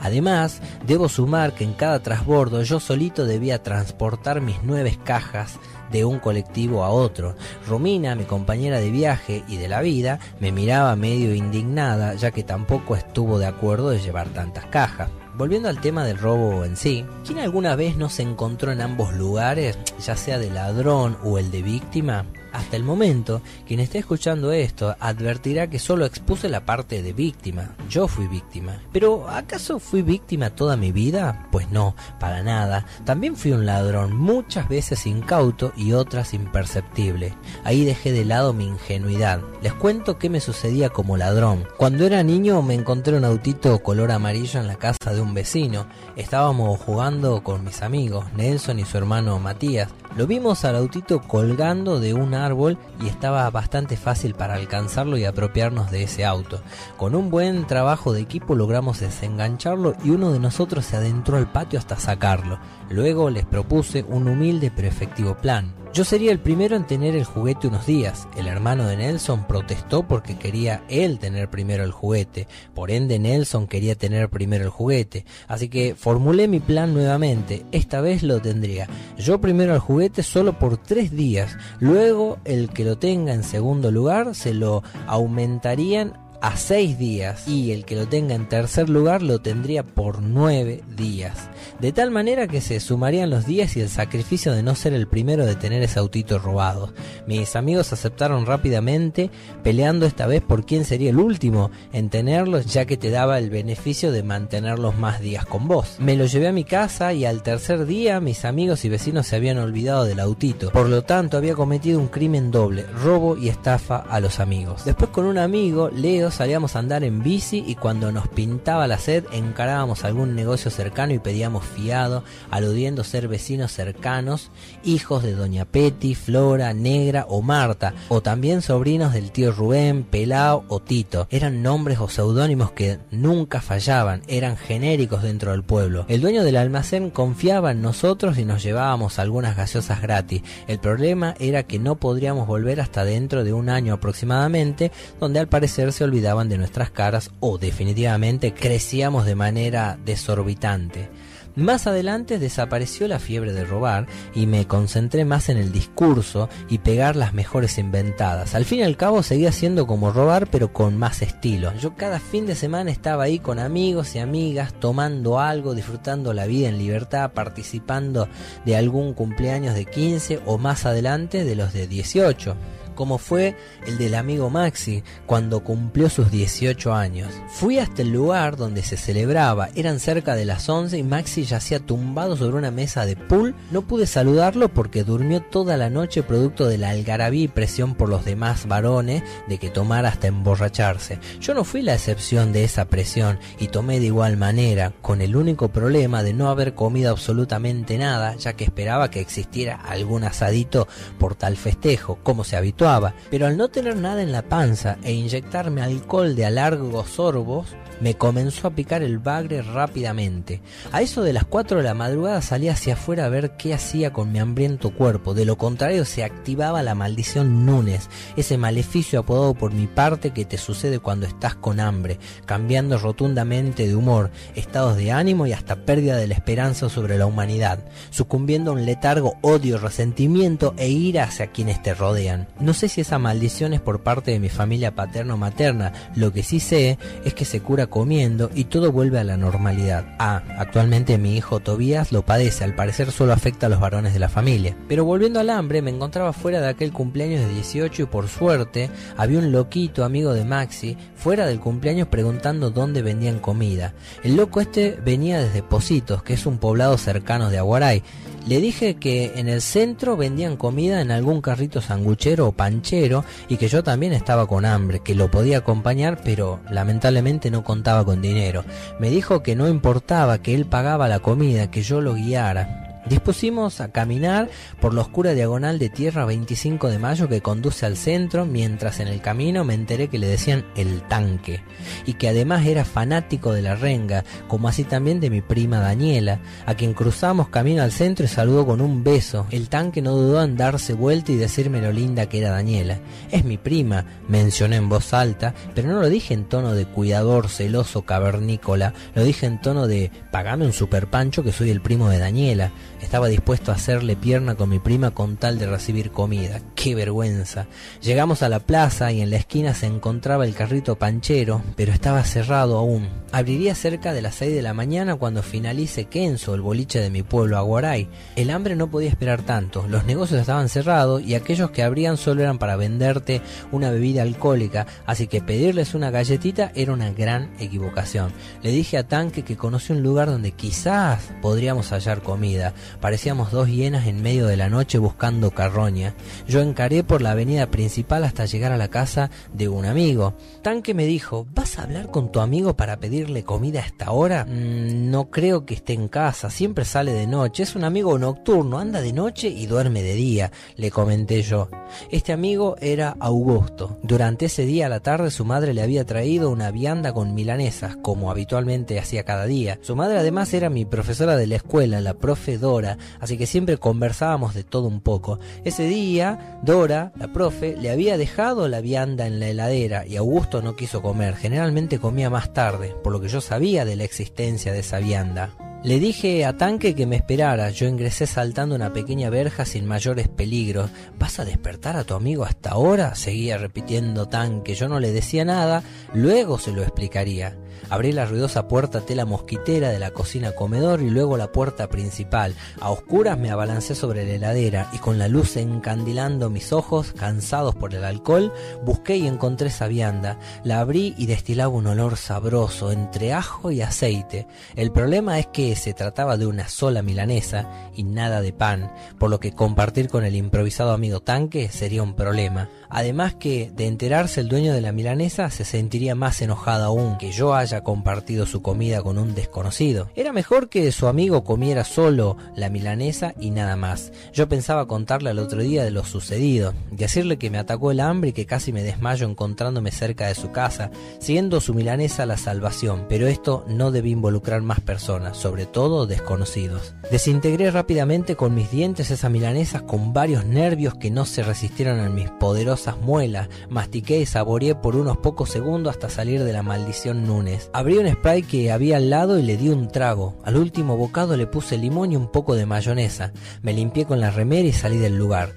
Además, 0.00 0.62
debo 0.86 1.10
sumar 1.10 1.52
que 1.52 1.64
en 1.64 1.74
cada 1.74 2.02
transbordo 2.02 2.62
yo 2.62 2.80
solito 2.80 3.26
debía 3.26 3.62
transportar 3.62 4.40
mis 4.40 4.56
nueve 4.62 4.98
cajas 5.04 5.58
de 5.92 6.04
un 6.04 6.18
colectivo 6.18 6.82
a 6.82 6.88
otro. 6.88 7.36
Romina, 7.68 8.16
mi 8.16 8.24
compañera 8.24 8.80
de 8.80 8.90
viaje 8.90 9.44
y 9.46 9.58
de 9.58 9.68
la 9.68 9.82
vida, 9.82 10.18
me 10.40 10.50
miraba 10.50 10.96
medio 10.96 11.34
indignada 11.34 12.14
ya 12.14 12.30
que 12.30 12.42
tampoco 12.42 12.96
estuvo 12.96 13.38
de 13.38 13.46
acuerdo 13.46 13.90
de 13.90 14.00
llevar 14.00 14.28
tantas 14.30 14.66
cajas. 14.66 15.10
Volviendo 15.34 15.68
al 15.68 15.80
tema 15.80 16.04
del 16.04 16.18
robo 16.18 16.64
en 16.64 16.76
sí, 16.76 17.06
¿quién 17.24 17.38
alguna 17.38 17.74
vez 17.76 17.96
no 17.96 18.08
se 18.08 18.22
encontró 18.22 18.70
en 18.72 18.80
ambos 18.80 19.14
lugares, 19.14 19.78
ya 20.04 20.16
sea 20.16 20.38
de 20.38 20.50
ladrón 20.50 21.16
o 21.22 21.38
el 21.38 21.50
de 21.50 21.62
víctima? 21.62 22.26
Hasta 22.52 22.76
el 22.76 22.84
momento, 22.84 23.42
quien 23.66 23.80
esté 23.80 23.98
escuchando 23.98 24.52
esto 24.52 24.94
advertirá 25.00 25.68
que 25.68 25.78
solo 25.78 26.04
expuse 26.04 26.48
la 26.48 26.64
parte 26.64 27.02
de 27.02 27.12
víctima. 27.12 27.74
Yo 27.88 28.08
fui 28.08 28.26
víctima. 28.26 28.80
Pero 28.92 29.28
¿acaso 29.28 29.78
fui 29.78 30.02
víctima 30.02 30.50
toda 30.50 30.76
mi 30.76 30.92
vida? 30.92 31.48
Pues 31.50 31.70
no, 31.70 31.94
para 32.20 32.42
nada. 32.42 32.86
También 33.04 33.36
fui 33.36 33.52
un 33.52 33.66
ladrón, 33.66 34.16
muchas 34.16 34.68
veces 34.68 35.06
incauto 35.06 35.72
y 35.76 35.92
otras 35.92 36.34
imperceptible. 36.34 37.34
Ahí 37.64 37.84
dejé 37.84 38.12
de 38.12 38.24
lado 38.24 38.52
mi 38.52 38.66
ingenuidad. 38.66 39.40
Les 39.62 39.72
cuento 39.72 40.18
qué 40.18 40.28
me 40.28 40.40
sucedía 40.40 40.90
como 40.90 41.16
ladrón. 41.16 41.66
Cuando 41.76 42.04
era 42.04 42.22
niño 42.22 42.62
me 42.62 42.74
encontré 42.74 43.16
un 43.16 43.24
autito 43.24 43.82
color 43.82 44.10
amarillo 44.10 44.60
en 44.60 44.66
la 44.66 44.76
casa 44.76 45.14
de 45.14 45.20
un 45.20 45.34
vecino. 45.34 45.86
Estábamos 46.16 46.80
jugando 46.80 47.42
con 47.42 47.64
mis 47.64 47.82
amigos, 47.82 48.26
Nelson 48.36 48.78
y 48.78 48.84
su 48.84 48.98
hermano 48.98 49.38
Matías. 49.38 49.90
Lo 50.16 50.26
vimos 50.26 50.64
al 50.66 50.76
autito 50.76 51.22
colgando 51.22 51.98
de 51.98 52.12
un 52.12 52.34
árbol 52.42 52.76
y 53.00 53.08
estaba 53.08 53.48
bastante 53.48 53.96
fácil 53.96 54.34
para 54.34 54.54
alcanzarlo 54.54 55.16
y 55.16 55.24
apropiarnos 55.24 55.90
de 55.90 56.02
ese 56.02 56.26
auto. 56.26 56.60
Con 56.98 57.14
un 57.14 57.30
buen 57.30 57.66
trabajo 57.66 58.12
de 58.12 58.20
equipo 58.20 58.54
logramos 58.54 59.00
desengancharlo 59.00 59.94
y 60.04 60.10
uno 60.10 60.32
de 60.32 60.40
nosotros 60.40 60.84
se 60.84 60.96
adentró 60.96 61.38
al 61.38 61.50
patio 61.50 61.78
hasta 61.78 61.96
sacarlo. 61.98 62.58
Luego 62.90 63.30
les 63.30 63.46
propuse 63.46 64.04
un 64.06 64.28
humilde 64.28 64.70
pero 64.74 64.88
efectivo 64.88 65.36
plan. 65.36 65.81
Yo 65.92 66.06
sería 66.06 66.32
el 66.32 66.38
primero 66.38 66.74
en 66.74 66.86
tener 66.86 67.14
el 67.14 67.24
juguete 67.24 67.68
unos 67.68 67.84
días. 67.84 68.26
El 68.34 68.46
hermano 68.46 68.86
de 68.86 68.96
Nelson 68.96 69.46
protestó 69.46 70.08
porque 70.08 70.38
quería 70.38 70.82
él 70.88 71.18
tener 71.18 71.50
primero 71.50 71.84
el 71.84 71.92
juguete. 71.92 72.48
Por 72.74 72.90
ende 72.90 73.18
Nelson 73.18 73.66
quería 73.66 73.94
tener 73.94 74.30
primero 74.30 74.64
el 74.64 74.70
juguete. 74.70 75.26
Así 75.48 75.68
que 75.68 75.94
formulé 75.94 76.48
mi 76.48 76.60
plan 76.60 76.94
nuevamente. 76.94 77.66
Esta 77.72 78.00
vez 78.00 78.22
lo 78.22 78.40
tendría. 78.40 78.88
Yo 79.18 79.38
primero 79.42 79.74
el 79.74 79.80
juguete 79.80 80.22
solo 80.22 80.58
por 80.58 80.78
tres 80.78 81.10
días. 81.10 81.58
Luego 81.78 82.38
el 82.46 82.70
que 82.70 82.86
lo 82.86 82.96
tenga 82.96 83.34
en 83.34 83.44
segundo 83.44 83.90
lugar 83.90 84.34
se 84.34 84.54
lo 84.54 84.82
aumentarían 85.06 86.21
a 86.42 86.56
6 86.56 86.98
días 86.98 87.46
y 87.46 87.70
el 87.70 87.84
que 87.84 87.94
lo 87.94 88.08
tenga 88.08 88.34
en 88.34 88.48
tercer 88.48 88.88
lugar 88.88 89.22
lo 89.22 89.40
tendría 89.40 89.84
por 89.84 90.20
9 90.20 90.82
días. 90.96 91.48
De 91.80 91.92
tal 91.92 92.10
manera 92.10 92.48
que 92.48 92.60
se 92.60 92.80
sumarían 92.80 93.30
los 93.30 93.46
días 93.46 93.76
y 93.76 93.80
el 93.80 93.88
sacrificio 93.88 94.52
de 94.52 94.62
no 94.62 94.74
ser 94.74 94.92
el 94.92 95.06
primero 95.06 95.46
de 95.46 95.54
tener 95.54 95.82
ese 95.82 96.00
autito 96.00 96.38
robado. 96.38 96.92
Mis 97.26 97.54
amigos 97.56 97.92
aceptaron 97.92 98.44
rápidamente, 98.44 99.30
peleando 99.62 100.04
esta 100.04 100.26
vez 100.26 100.42
por 100.42 100.66
quién 100.66 100.84
sería 100.84 101.10
el 101.10 101.18
último 101.18 101.70
en 101.92 102.10
tenerlos, 102.10 102.66
ya 102.66 102.84
que 102.84 102.96
te 102.96 103.10
daba 103.10 103.38
el 103.38 103.50
beneficio 103.50 104.10
de 104.10 104.24
mantenerlos 104.24 104.96
más 104.98 105.20
días 105.20 105.46
con 105.46 105.68
vos. 105.68 105.96
Me 106.00 106.16
lo 106.16 106.26
llevé 106.26 106.48
a 106.48 106.52
mi 106.52 106.64
casa 106.64 107.12
y 107.12 107.24
al 107.24 107.42
tercer 107.42 107.86
día 107.86 108.20
mis 108.20 108.44
amigos 108.44 108.84
y 108.84 108.88
vecinos 108.88 109.28
se 109.28 109.36
habían 109.36 109.58
olvidado 109.58 110.04
del 110.04 110.20
autito. 110.20 110.70
Por 110.70 110.88
lo 110.88 111.02
tanto, 111.02 111.36
había 111.36 111.54
cometido 111.54 112.00
un 112.00 112.08
crimen 112.08 112.50
doble, 112.50 112.84
robo 113.04 113.36
y 113.36 113.48
estafa 113.48 113.98
a 113.98 114.18
los 114.18 114.40
amigos. 114.40 114.84
Después 114.84 115.10
con 115.10 115.26
un 115.26 115.38
amigo, 115.38 115.88
Leo, 115.88 116.31
salíamos 116.32 116.74
a 116.74 116.78
andar 116.78 117.04
en 117.04 117.22
bici 117.22 117.62
y 117.66 117.74
cuando 117.74 118.10
nos 118.12 118.28
pintaba 118.28 118.86
la 118.86 118.98
sed 118.98 119.24
encarábamos 119.32 120.04
algún 120.04 120.34
negocio 120.34 120.70
cercano 120.70 121.12
y 121.12 121.18
pedíamos 121.18 121.64
fiado, 121.64 122.24
aludiendo 122.50 123.04
ser 123.04 123.28
vecinos 123.28 123.72
cercanos, 123.72 124.50
hijos 124.84 125.22
de 125.22 125.34
Doña 125.34 125.64
Petty, 125.64 126.14
Flora, 126.14 126.72
Negra 126.74 127.26
o 127.28 127.42
Marta, 127.42 127.94
o 128.08 128.20
también 128.20 128.62
sobrinos 128.62 129.12
del 129.12 129.30
tío 129.30 129.52
Rubén, 129.52 130.04
Pelao 130.04 130.64
o 130.68 130.80
Tito. 130.80 131.26
Eran 131.30 131.62
nombres 131.62 131.98
o 131.98 132.08
seudónimos 132.08 132.72
que 132.72 132.98
nunca 133.10 133.60
fallaban, 133.60 134.22
eran 134.28 134.56
genéricos 134.56 135.22
dentro 135.22 135.52
del 135.52 135.62
pueblo. 135.62 136.04
El 136.08 136.20
dueño 136.20 136.44
del 136.44 136.56
almacén 136.56 137.10
confiaba 137.10 137.72
en 137.72 137.82
nosotros 137.82 138.38
y 138.38 138.44
nos 138.44 138.62
llevábamos 138.62 139.18
algunas 139.18 139.56
gaseosas 139.56 140.02
gratis. 140.02 140.42
El 140.66 140.78
problema 140.78 141.34
era 141.38 141.62
que 141.62 141.78
no 141.78 141.96
podríamos 141.96 142.46
volver 142.46 142.80
hasta 142.80 143.04
dentro 143.04 143.44
de 143.44 143.52
un 143.52 143.68
año 143.68 143.94
aproximadamente, 143.94 144.92
donde 145.20 145.40
al 145.40 145.48
parecer 145.48 145.92
se 145.92 146.04
olvidaban 146.04 146.48
de 146.48 146.58
nuestras 146.58 146.90
caras 146.90 147.30
o 147.40 147.58
definitivamente 147.58 148.54
crecíamos 148.54 149.26
de 149.26 149.34
manera 149.34 149.98
desorbitante. 150.04 151.08
Más 151.54 151.86
adelante 151.86 152.38
desapareció 152.38 153.06
la 153.08 153.18
fiebre 153.18 153.52
de 153.52 153.64
robar 153.64 154.06
y 154.34 154.46
me 154.46 154.66
concentré 154.66 155.26
más 155.26 155.50
en 155.50 155.58
el 155.58 155.70
discurso 155.70 156.48
y 156.70 156.78
pegar 156.78 157.14
las 157.14 157.34
mejores 157.34 157.76
inventadas. 157.76 158.54
Al 158.54 158.64
fin 158.64 158.80
y 158.80 158.82
al 158.84 158.96
cabo 158.96 159.22
seguía 159.22 159.52
siendo 159.52 159.86
como 159.86 160.12
robar 160.12 160.48
pero 160.50 160.72
con 160.72 160.96
más 160.96 161.20
estilo. 161.20 161.72
Yo 161.78 161.94
cada 161.94 162.20
fin 162.20 162.46
de 162.46 162.54
semana 162.54 162.90
estaba 162.90 163.24
ahí 163.24 163.38
con 163.38 163.58
amigos 163.58 164.14
y 164.14 164.18
amigas 164.18 164.72
tomando 164.80 165.40
algo, 165.40 165.74
disfrutando 165.74 166.32
la 166.32 166.46
vida 166.46 166.68
en 166.68 166.78
libertad, 166.78 167.32
participando 167.32 168.28
de 168.64 168.76
algún 168.76 169.12
cumpleaños 169.12 169.74
de 169.74 169.84
15 169.84 170.40
o 170.46 170.56
más 170.56 170.86
adelante 170.86 171.44
de 171.44 171.54
los 171.54 171.74
de 171.74 171.86
18 171.86 172.56
como 172.94 173.18
fue 173.18 173.56
el 173.86 173.98
del 173.98 174.14
amigo 174.14 174.50
Maxi 174.50 175.02
cuando 175.26 175.64
cumplió 175.64 176.10
sus 176.10 176.30
18 176.30 176.94
años. 176.94 177.32
Fui 177.48 177.78
hasta 177.78 178.02
el 178.02 178.12
lugar 178.12 178.56
donde 178.56 178.82
se 178.82 178.96
celebraba, 178.96 179.70
eran 179.74 180.00
cerca 180.00 180.34
de 180.34 180.44
las 180.44 180.68
11 180.68 180.98
y 180.98 181.02
Maxi 181.02 181.44
yacía 181.44 181.80
tumbado 181.80 182.36
sobre 182.36 182.56
una 182.56 182.70
mesa 182.70 183.06
de 183.06 183.16
pool. 183.16 183.54
No 183.70 183.82
pude 183.82 184.06
saludarlo 184.06 184.68
porque 184.68 185.04
durmió 185.04 185.40
toda 185.42 185.76
la 185.76 185.90
noche 185.90 186.22
producto 186.22 186.66
de 186.66 186.78
la 186.78 186.90
algarabía 186.90 187.44
y 187.44 187.48
presión 187.48 187.94
por 187.94 188.08
los 188.08 188.24
demás 188.24 188.66
varones 188.66 189.22
de 189.48 189.58
que 189.58 189.70
tomara 189.70 190.08
hasta 190.08 190.26
emborracharse. 190.26 191.18
Yo 191.40 191.54
no 191.54 191.64
fui 191.64 191.82
la 191.82 191.94
excepción 191.94 192.52
de 192.52 192.64
esa 192.64 192.86
presión 192.86 193.38
y 193.58 193.68
tomé 193.68 194.00
de 194.00 194.06
igual 194.06 194.36
manera, 194.36 194.92
con 195.02 195.20
el 195.20 195.36
único 195.36 195.68
problema 195.68 196.22
de 196.22 196.32
no 196.32 196.48
haber 196.50 196.74
comido 196.74 197.10
absolutamente 197.10 197.98
nada, 197.98 198.36
ya 198.36 198.54
que 198.54 198.64
esperaba 198.64 199.10
que 199.10 199.20
existiera 199.20 199.76
algún 199.76 200.24
asadito 200.24 200.88
por 201.18 201.34
tal 201.34 201.56
festejo, 201.56 202.18
como 202.22 202.44
se 202.44 202.56
habituó 202.56 202.81
pero 203.30 203.46
al 203.46 203.56
no 203.56 203.68
tener 203.68 203.94
nada 203.94 204.22
en 204.22 204.32
la 204.32 204.42
panza 204.42 204.96
e 205.04 205.12
inyectarme 205.12 205.82
alcohol 205.82 206.34
de 206.34 206.46
a 206.46 206.50
largos 206.50 207.10
sorbos, 207.10 207.76
me 208.02 208.14
comenzó 208.14 208.66
a 208.66 208.74
picar 208.74 209.04
el 209.04 209.20
bagre 209.20 209.62
rápidamente. 209.62 210.60
A 210.90 211.02
eso 211.02 211.22
de 211.22 211.32
las 211.32 211.44
4 211.44 211.78
de 211.78 211.84
la 211.84 211.94
madrugada 211.94 212.42
salí 212.42 212.68
hacia 212.68 212.94
afuera 212.94 213.26
a 213.26 213.28
ver 213.28 213.56
qué 213.56 213.74
hacía 213.74 214.12
con 214.12 214.32
mi 214.32 214.40
hambriento 214.40 214.90
cuerpo. 214.90 215.34
De 215.34 215.44
lo 215.44 215.56
contrario 215.56 216.04
se 216.04 216.24
activaba 216.24 216.82
la 216.82 216.96
maldición 216.96 217.64
Núñez, 217.64 218.08
ese 218.36 218.58
maleficio 218.58 219.20
apodado 219.20 219.54
por 219.54 219.72
mi 219.72 219.86
parte 219.86 220.32
que 220.32 220.44
te 220.44 220.58
sucede 220.58 220.98
cuando 220.98 221.26
estás 221.26 221.54
con 221.54 221.78
hambre, 221.78 222.18
cambiando 222.44 222.98
rotundamente 222.98 223.86
de 223.86 223.94
humor, 223.94 224.32
estados 224.56 224.96
de 224.96 225.12
ánimo 225.12 225.46
y 225.46 225.52
hasta 225.52 225.76
pérdida 225.76 226.16
de 226.16 226.26
la 226.26 226.34
esperanza 226.34 226.88
sobre 226.88 227.18
la 227.18 227.26
humanidad, 227.26 227.84
sucumbiendo 228.10 228.72
a 228.72 228.74
un 228.74 228.84
letargo, 228.84 229.36
odio, 229.42 229.78
resentimiento 229.78 230.74
e 230.76 230.88
ira 230.88 231.22
hacia 231.22 231.52
quienes 231.52 231.80
te 231.80 231.94
rodean. 231.94 232.48
Sé 232.74 232.88
si 232.88 233.00
esa 233.00 233.18
maldición 233.18 233.72
es 233.72 233.80
por 233.80 234.00
parte 234.00 234.30
de 234.30 234.40
mi 234.40 234.48
familia 234.48 234.94
paterna 234.94 235.34
o 235.34 235.36
materna, 235.36 235.92
lo 236.14 236.32
que 236.32 236.42
sí 236.42 236.60
sé 236.60 236.98
es 237.24 237.34
que 237.34 237.44
se 237.44 237.60
cura 237.60 237.86
comiendo 237.86 238.50
y 238.54 238.64
todo 238.64 238.92
vuelve 238.92 239.18
a 239.18 239.24
la 239.24 239.36
normalidad. 239.36 240.04
Ah, 240.18 240.42
actualmente 240.58 241.18
mi 241.18 241.36
hijo 241.36 241.60
Tobías 241.60 242.12
lo 242.12 242.22
padece, 242.22 242.64
al 242.64 242.74
parecer 242.74 243.10
solo 243.10 243.32
afecta 243.32 243.66
a 243.66 243.68
los 243.68 243.80
varones 243.80 244.12
de 244.12 244.18
la 244.18 244.28
familia. 244.28 244.76
Pero 244.88 245.04
volviendo 245.04 245.40
al 245.40 245.50
hambre, 245.50 245.82
me 245.82 245.90
encontraba 245.90 246.32
fuera 246.32 246.60
de 246.60 246.68
aquel 246.68 246.92
cumpleaños 246.92 247.40
de 247.40 247.54
18 247.54 248.02
y 248.02 248.06
por 248.06 248.28
suerte 248.28 248.90
había 249.16 249.38
un 249.38 249.52
loquito 249.52 250.04
amigo 250.04 250.32
de 250.34 250.44
Maxi 250.44 250.96
fuera 251.16 251.46
del 251.46 251.60
cumpleaños 251.60 252.08
preguntando 252.08 252.70
dónde 252.70 253.02
vendían 253.02 253.38
comida. 253.38 253.94
El 254.22 254.36
loco 254.36 254.60
este 254.60 254.98
venía 255.04 255.40
desde 255.40 255.62
Positos, 255.62 256.22
que 256.22 256.34
es 256.34 256.46
un 256.46 256.58
poblado 256.58 256.98
cercano 256.98 257.50
de 257.50 257.58
Aguaray. 257.58 258.02
Le 258.46 258.60
dije 258.60 258.96
que 258.96 259.32
en 259.36 259.48
el 259.48 259.62
centro 259.62 260.16
vendían 260.16 260.56
comida 260.56 261.00
en 261.00 261.12
algún 261.12 261.40
carrito 261.40 261.80
sanguchero 261.80 262.48
o 262.48 262.52
panchero 262.52 263.24
y 263.48 263.56
que 263.56 263.68
yo 263.68 263.84
también 263.84 264.12
estaba 264.12 264.48
con 264.48 264.64
hambre, 264.64 265.00
que 265.00 265.14
lo 265.14 265.30
podía 265.30 265.58
acompañar, 265.58 266.20
pero 266.24 266.60
lamentablemente 266.68 267.52
no 267.52 267.62
contaba 267.62 268.04
con 268.04 268.20
dinero. 268.20 268.64
Me 268.98 269.10
dijo 269.10 269.44
que 269.44 269.54
no 269.54 269.68
importaba, 269.68 270.42
que 270.42 270.54
él 270.54 270.66
pagaba 270.66 271.06
la 271.06 271.20
comida, 271.20 271.70
que 271.70 271.82
yo 271.82 272.00
lo 272.00 272.14
guiara. 272.14 272.81
Dispusimos 273.12 273.82
a 273.82 273.92
caminar 273.92 274.48
por 274.80 274.94
la 274.94 275.02
oscura 275.02 275.34
diagonal 275.34 275.78
de 275.78 275.90
tierra 275.90 276.24
25 276.24 276.88
de 276.88 276.98
mayo 276.98 277.28
que 277.28 277.42
conduce 277.42 277.84
al 277.84 277.98
centro, 277.98 278.46
mientras 278.46 279.00
en 279.00 279.08
el 279.08 279.20
camino 279.20 279.64
me 279.64 279.74
enteré 279.74 280.08
que 280.08 280.18
le 280.18 280.26
decían 280.26 280.64
el 280.76 281.02
tanque, 281.02 281.62
y 282.06 282.14
que 282.14 282.30
además 282.30 282.64
era 282.64 282.86
fanático 282.86 283.52
de 283.52 283.60
la 283.60 283.76
renga, 283.76 284.24
como 284.48 284.66
así 284.66 284.84
también 284.84 285.20
de 285.20 285.28
mi 285.28 285.42
prima 285.42 285.78
Daniela, 285.78 286.40
a 286.64 286.74
quien 286.74 286.94
cruzamos 286.94 287.50
camino 287.50 287.82
al 287.82 287.92
centro 287.92 288.24
y 288.24 288.28
saludó 288.28 288.64
con 288.64 288.80
un 288.80 289.04
beso. 289.04 289.46
El 289.50 289.68
tanque 289.68 290.00
no 290.00 290.12
dudó 290.12 290.42
en 290.42 290.56
darse 290.56 290.94
vuelta 290.94 291.32
y 291.32 291.36
decirme 291.36 291.82
lo 291.82 291.92
linda 291.92 292.30
que 292.30 292.38
era 292.38 292.48
Daniela. 292.48 292.98
Es 293.30 293.44
mi 293.44 293.58
prima, 293.58 294.06
mencioné 294.26 294.76
en 294.76 294.88
voz 294.88 295.12
alta, 295.12 295.52
pero 295.74 295.86
no 295.86 296.00
lo 296.00 296.08
dije 296.08 296.32
en 296.32 296.44
tono 296.44 296.72
de 296.72 296.86
cuidador, 296.86 297.50
celoso, 297.50 298.06
cavernícola, 298.06 298.94
lo 299.14 299.22
dije 299.22 299.44
en 299.44 299.60
tono 299.60 299.86
de 299.86 300.10
pagame 300.30 300.64
un 300.64 300.72
super 300.72 301.08
pancho 301.08 301.42
que 301.42 301.52
soy 301.52 301.68
el 301.68 301.82
primo 301.82 302.08
de 302.08 302.18
Daniela. 302.18 302.72
Estaba 303.02 303.28
dispuesto 303.28 303.72
a 303.72 303.74
hacerle 303.74 304.16
pierna 304.16 304.54
con 304.54 304.70
mi 304.70 304.78
prima 304.78 305.10
con 305.10 305.36
tal 305.36 305.58
de 305.58 305.66
recibir 305.66 306.12
comida. 306.12 306.60
¡Qué 306.74 306.94
vergüenza! 306.94 307.66
Llegamos 308.00 308.42
a 308.42 308.48
la 308.48 308.60
plaza 308.60 309.12
y 309.12 309.20
en 309.20 309.30
la 309.30 309.36
esquina 309.36 309.74
se 309.74 309.86
encontraba 309.86 310.46
el 310.46 310.54
carrito 310.54 310.96
panchero, 310.96 311.62
pero 311.76 311.92
estaba 311.92 312.24
cerrado 312.24 312.78
aún. 312.78 313.08
Abriría 313.32 313.74
cerca 313.74 314.12
de 314.12 314.22
las 314.22 314.36
6 314.36 314.54
de 314.54 314.62
la 314.62 314.72
mañana 314.72 315.16
cuando 315.16 315.42
finalice 315.42 316.04
Kenzo, 316.04 316.54
el 316.54 316.60
boliche 316.60 317.00
de 317.00 317.10
mi 317.10 317.22
pueblo, 317.22 317.58
Aguaray. 317.58 318.08
El 318.36 318.50
hambre 318.50 318.76
no 318.76 318.90
podía 318.90 319.10
esperar 319.10 319.42
tanto, 319.42 319.86
los 319.88 320.04
negocios 320.04 320.40
estaban 320.40 320.68
cerrados 320.68 321.22
y 321.22 321.34
aquellos 321.34 321.70
que 321.70 321.82
abrían 321.82 322.16
solo 322.16 322.42
eran 322.42 322.58
para 322.58 322.76
venderte 322.76 323.42
una 323.72 323.90
bebida 323.90 324.22
alcohólica, 324.22 324.86
así 325.06 325.26
que 325.26 325.40
pedirles 325.40 325.94
una 325.94 326.10
galletita 326.10 326.72
era 326.74 326.92
una 326.92 327.10
gran 327.10 327.50
equivocación. 327.58 328.32
Le 328.62 328.70
dije 328.70 328.96
a 328.98 329.08
Tanque 329.08 329.42
que 329.42 329.56
conoció 329.56 329.94
un 329.94 330.02
lugar 330.02 330.28
donde 330.28 330.52
quizás 330.52 331.20
podríamos 331.40 331.90
hallar 331.90 332.22
comida, 332.22 332.74
Parecíamos 333.00 333.50
dos 333.50 333.68
hienas 333.68 334.06
en 334.06 334.22
medio 334.22 334.46
de 334.46 334.56
la 334.56 334.68
noche 334.68 334.98
buscando 334.98 335.50
carroña. 335.50 336.14
Yo 336.46 336.60
encaré 336.60 337.04
por 337.04 337.22
la 337.22 337.32
avenida 337.32 337.66
principal 337.70 338.24
hasta 338.24 338.46
llegar 338.46 338.72
a 338.72 338.76
la 338.76 338.88
casa 338.88 339.30
de 339.52 339.68
un 339.68 339.84
amigo. 339.84 340.34
Tanque 340.62 340.94
me 340.94 341.06
dijo, 341.06 341.46
¿vas 341.54 341.78
a 341.78 341.82
hablar 341.82 342.10
con 342.10 342.32
tu 342.32 342.40
amigo 342.40 342.76
para 342.76 342.98
pedirle 342.98 343.44
comida 343.44 343.80
a 343.80 343.86
esta 343.86 344.10
hora? 344.10 344.44
Mm, 344.44 345.10
no 345.10 345.30
creo 345.30 345.64
que 345.64 345.74
esté 345.74 345.92
en 345.92 346.08
casa, 346.08 346.50
siempre 346.50 346.84
sale 346.84 347.12
de 347.12 347.26
noche, 347.26 347.62
es 347.62 347.74
un 347.74 347.84
amigo 347.84 348.18
nocturno, 348.18 348.78
anda 348.78 349.00
de 349.00 349.12
noche 349.12 349.48
y 349.48 349.66
duerme 349.66 350.02
de 350.02 350.14
día, 350.14 350.52
le 350.76 350.90
comenté 350.90 351.42
yo. 351.42 351.68
Este 352.10 352.32
amigo 352.32 352.76
era 352.80 353.16
Augusto. 353.20 353.98
Durante 354.02 354.46
ese 354.46 354.64
día 354.64 354.86
a 354.86 354.88
la 354.88 355.00
tarde 355.00 355.30
su 355.30 355.44
madre 355.44 355.74
le 355.74 355.82
había 355.82 356.04
traído 356.04 356.50
una 356.50 356.70
vianda 356.70 357.12
con 357.12 357.34
milanesas, 357.34 357.96
como 357.96 358.30
habitualmente 358.30 358.98
hacía 358.98 359.24
cada 359.24 359.46
día. 359.46 359.78
Su 359.82 359.96
madre 359.96 360.18
además 360.18 360.52
era 360.54 360.70
mi 360.70 360.84
profesora 360.84 361.36
de 361.36 361.46
la 361.46 361.56
escuela, 361.56 362.00
la 362.00 362.14
profe 362.14 362.58
Dora, 362.58 362.81
así 363.20 363.38
que 363.38 363.46
siempre 363.46 363.78
conversábamos 363.78 364.54
de 364.54 364.64
todo 364.64 364.88
un 364.88 365.00
poco. 365.00 365.38
Ese 365.64 365.84
día, 365.84 366.58
Dora, 366.62 367.12
la 367.16 367.32
profe, 367.32 367.76
le 367.76 367.90
había 367.90 368.16
dejado 368.16 368.68
la 368.68 368.80
vianda 368.80 369.26
en 369.26 369.40
la 369.40 369.48
heladera 369.48 370.06
y 370.06 370.16
Augusto 370.16 370.62
no 370.62 370.76
quiso 370.76 371.02
comer. 371.02 371.36
Generalmente 371.36 371.98
comía 371.98 372.30
más 372.30 372.52
tarde, 372.52 372.94
por 373.02 373.12
lo 373.12 373.20
que 373.20 373.28
yo 373.28 373.40
sabía 373.40 373.84
de 373.84 373.96
la 373.96 374.04
existencia 374.04 374.72
de 374.72 374.80
esa 374.80 374.98
vianda. 374.98 375.71
Le 375.84 375.98
dije 375.98 376.44
a 376.44 376.56
Tanque 376.56 376.94
que 376.94 377.06
me 377.06 377.16
esperara. 377.16 377.70
Yo 377.70 377.88
ingresé 377.88 378.28
saltando 378.28 378.76
una 378.76 378.92
pequeña 378.92 379.30
verja 379.30 379.64
sin 379.64 379.84
mayores 379.84 380.28
peligros. 380.28 380.90
¿Vas 381.18 381.40
a 381.40 381.44
despertar 381.44 381.96
a 381.96 382.04
tu 382.04 382.14
amigo 382.14 382.44
hasta 382.44 382.70
ahora? 382.70 383.16
Seguía 383.16 383.58
repitiendo 383.58 384.28
Tanque. 384.28 384.76
Yo 384.76 384.88
no 384.88 385.00
le 385.00 385.10
decía 385.10 385.44
nada. 385.44 385.82
Luego 386.14 386.60
se 386.60 386.70
lo 386.70 386.82
explicaría. 386.82 387.56
Abrí 387.90 388.12
la 388.12 388.24
ruidosa 388.24 388.68
puerta 388.68 389.00
tela 389.00 389.26
mosquitera 389.26 389.90
de 389.90 389.98
la 389.98 390.12
cocina 390.12 390.52
comedor 390.52 391.02
y 391.02 391.10
luego 391.10 391.36
la 391.36 391.52
puerta 391.52 391.88
principal. 391.88 392.54
A 392.80 392.90
oscuras 392.90 393.38
me 393.38 393.50
abalancé 393.50 393.94
sobre 393.94 394.24
la 394.24 394.32
heladera 394.32 394.88
y 394.92 394.98
con 394.98 395.18
la 395.18 395.28
luz 395.28 395.56
encandilando 395.56 396.48
mis 396.48 396.72
ojos, 396.72 397.12
cansados 397.12 397.74
por 397.74 397.94
el 397.94 398.04
alcohol, 398.04 398.52
busqué 398.84 399.16
y 399.16 399.26
encontré 399.26 399.68
esa 399.68 399.88
vianda. 399.88 400.38
La 400.64 400.80
abrí 400.80 401.14
y 401.18 401.26
destilaba 401.26 401.74
un 401.74 401.86
olor 401.86 402.16
sabroso 402.16 402.92
entre 402.92 403.32
ajo 403.32 403.70
y 403.70 403.82
aceite. 403.82 404.46
El 404.74 404.92
problema 404.92 405.38
es 405.38 405.48
que 405.48 405.71
se 405.76 405.94
trataba 405.94 406.36
de 406.36 406.46
una 406.46 406.68
sola 406.68 407.02
milanesa 407.02 407.90
y 407.94 408.04
nada 408.04 408.40
de 408.40 408.52
pan, 408.52 408.92
por 409.18 409.30
lo 409.30 409.40
que 409.40 409.52
compartir 409.52 410.08
con 410.08 410.24
el 410.24 410.36
improvisado 410.36 410.92
amigo 410.92 411.20
tanque 411.20 411.68
sería 411.68 412.02
un 412.02 412.14
problema. 412.14 412.68
Además 412.88 413.34
que 413.34 413.70
de 413.74 413.86
enterarse 413.86 414.40
el 414.40 414.48
dueño 414.48 414.72
de 414.74 414.80
la 414.80 414.92
milanesa 414.92 415.50
se 415.50 415.64
sentiría 415.64 416.14
más 416.14 416.42
enojado 416.42 416.84
aún 416.84 417.18
que 417.18 417.32
yo 417.32 417.54
haya 417.54 417.82
compartido 417.82 418.46
su 418.46 418.62
comida 418.62 419.02
con 419.02 419.18
un 419.18 419.34
desconocido. 419.34 420.10
Era 420.14 420.32
mejor 420.32 420.68
que 420.68 420.92
su 420.92 421.06
amigo 421.06 421.44
comiera 421.44 421.84
solo 421.84 422.36
la 422.54 422.68
milanesa 422.68 423.34
y 423.40 423.50
nada 423.50 423.76
más. 423.76 424.12
Yo 424.32 424.48
pensaba 424.48 424.86
contarle 424.86 425.30
al 425.30 425.38
otro 425.38 425.62
día 425.62 425.84
de 425.84 425.90
lo 425.90 426.04
sucedido, 426.04 426.74
decirle 426.90 427.38
que 427.38 427.50
me 427.50 427.58
atacó 427.58 427.90
el 427.90 428.00
hambre 428.00 428.30
y 428.30 428.32
que 428.32 428.46
casi 428.46 428.72
me 428.72 428.82
desmayo 428.82 429.28
encontrándome 429.28 429.90
cerca 429.90 430.26
de 430.26 430.34
su 430.34 430.50
casa, 430.52 430.90
siendo 431.18 431.60
su 431.60 431.74
milanesa 431.74 432.26
la 432.26 432.36
salvación, 432.36 433.06
pero 433.08 433.26
esto 433.26 433.64
no 433.68 433.90
debía 433.90 434.12
involucrar 434.12 434.62
más 434.62 434.80
personas, 434.80 435.36
sobre 435.36 435.61
todo 435.66 436.06
desconocidos. 436.06 436.94
Desintegré 437.10 437.70
rápidamente 437.70 438.36
con 438.36 438.54
mis 438.54 438.70
dientes 438.70 439.10
esas 439.10 439.30
milanesas 439.30 439.82
con 439.82 440.12
varios 440.12 440.44
nervios 440.44 440.94
que 440.94 441.10
no 441.10 441.24
se 441.24 441.42
resistieron 441.42 442.00
a 442.00 442.08
mis 442.08 442.30
poderosos 442.30 442.98
muelas, 443.00 443.48
mastiqué 443.68 444.20
y 444.20 444.26
saboreé 444.26 444.74
por 444.74 444.96
unos 444.96 445.18
pocos 445.18 445.50
segundos 445.50 445.94
hasta 445.94 446.08
salir 446.08 446.44
de 446.44 446.52
la 446.52 446.62
maldición 446.62 447.26
Núñez. 447.26 447.70
Abrí 447.72 447.98
un 447.98 448.10
spray 448.10 448.42
que 448.42 448.72
había 448.72 448.96
al 448.96 449.10
lado 449.10 449.38
y 449.38 449.42
le 449.42 449.56
di 449.56 449.68
un 449.68 449.88
trago. 449.88 450.40
Al 450.44 450.56
último 450.56 450.96
bocado 450.96 451.36
le 451.36 451.46
puse 451.46 451.78
limón 451.78 452.12
y 452.12 452.16
un 452.16 452.30
poco 452.30 452.54
de 452.54 452.66
mayonesa. 452.66 453.32
Me 453.62 453.72
limpié 453.72 454.04
con 454.04 454.20
la 454.20 454.30
remera 454.30 454.68
y 454.68 454.72
salí 454.72 454.98
del 454.98 455.16
lugar. 455.16 455.54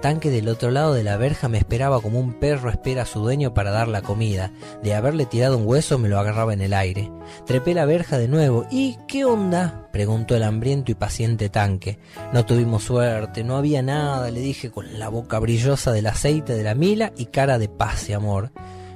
Tanque 0.00 0.30
del 0.30 0.48
otro 0.48 0.70
lado 0.70 0.94
de 0.94 1.02
la 1.02 1.16
verja 1.16 1.48
me 1.48 1.58
esperaba 1.58 2.00
como 2.00 2.20
un 2.20 2.34
perro 2.34 2.70
espera 2.70 3.02
a 3.02 3.06
su 3.06 3.20
dueño 3.20 3.52
para 3.54 3.70
dar 3.70 3.88
la 3.88 4.02
comida. 4.02 4.52
De 4.82 4.94
haberle 4.94 5.26
tirado 5.26 5.58
un 5.58 5.66
hueso 5.66 5.98
me 5.98 6.08
lo 6.08 6.18
agarraba 6.18 6.52
en 6.52 6.60
el 6.60 6.72
aire. 6.72 7.10
Trepé 7.46 7.74
la 7.74 7.84
verja 7.84 8.18
de 8.18 8.28
nuevo. 8.28 8.66
¿Y 8.70 8.98
qué 9.08 9.24
onda? 9.24 9.88
preguntó 9.92 10.36
el 10.36 10.44
hambriento 10.44 10.92
y 10.92 10.94
paciente 10.94 11.48
Tanque. 11.48 11.98
No 12.32 12.44
tuvimos 12.44 12.84
suerte, 12.84 13.42
no 13.42 13.56
había 13.56 13.82
nada, 13.82 14.30
le 14.30 14.40
dije 14.40 14.70
con 14.70 14.98
la 14.98 15.08
boca 15.08 15.38
brillosa 15.40 15.90
del 15.92 16.06
aceite 16.06 16.54
de 16.54 16.62
la 16.62 16.74
mila 16.74 17.12
y 17.16 17.26
cara 17.26 17.58
de 17.58 17.68
paz 17.68 18.08
y 18.08 18.12
amor. 18.12 18.52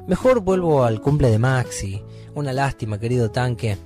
Mejor 0.06 0.40
vuelvo 0.40 0.84
al 0.84 1.00
cumple 1.00 1.30
de 1.30 1.38
Maxi. 1.38 2.02
Una 2.34 2.52
lástima, 2.52 2.98
querido 2.98 3.30
Tanque. 3.30 3.76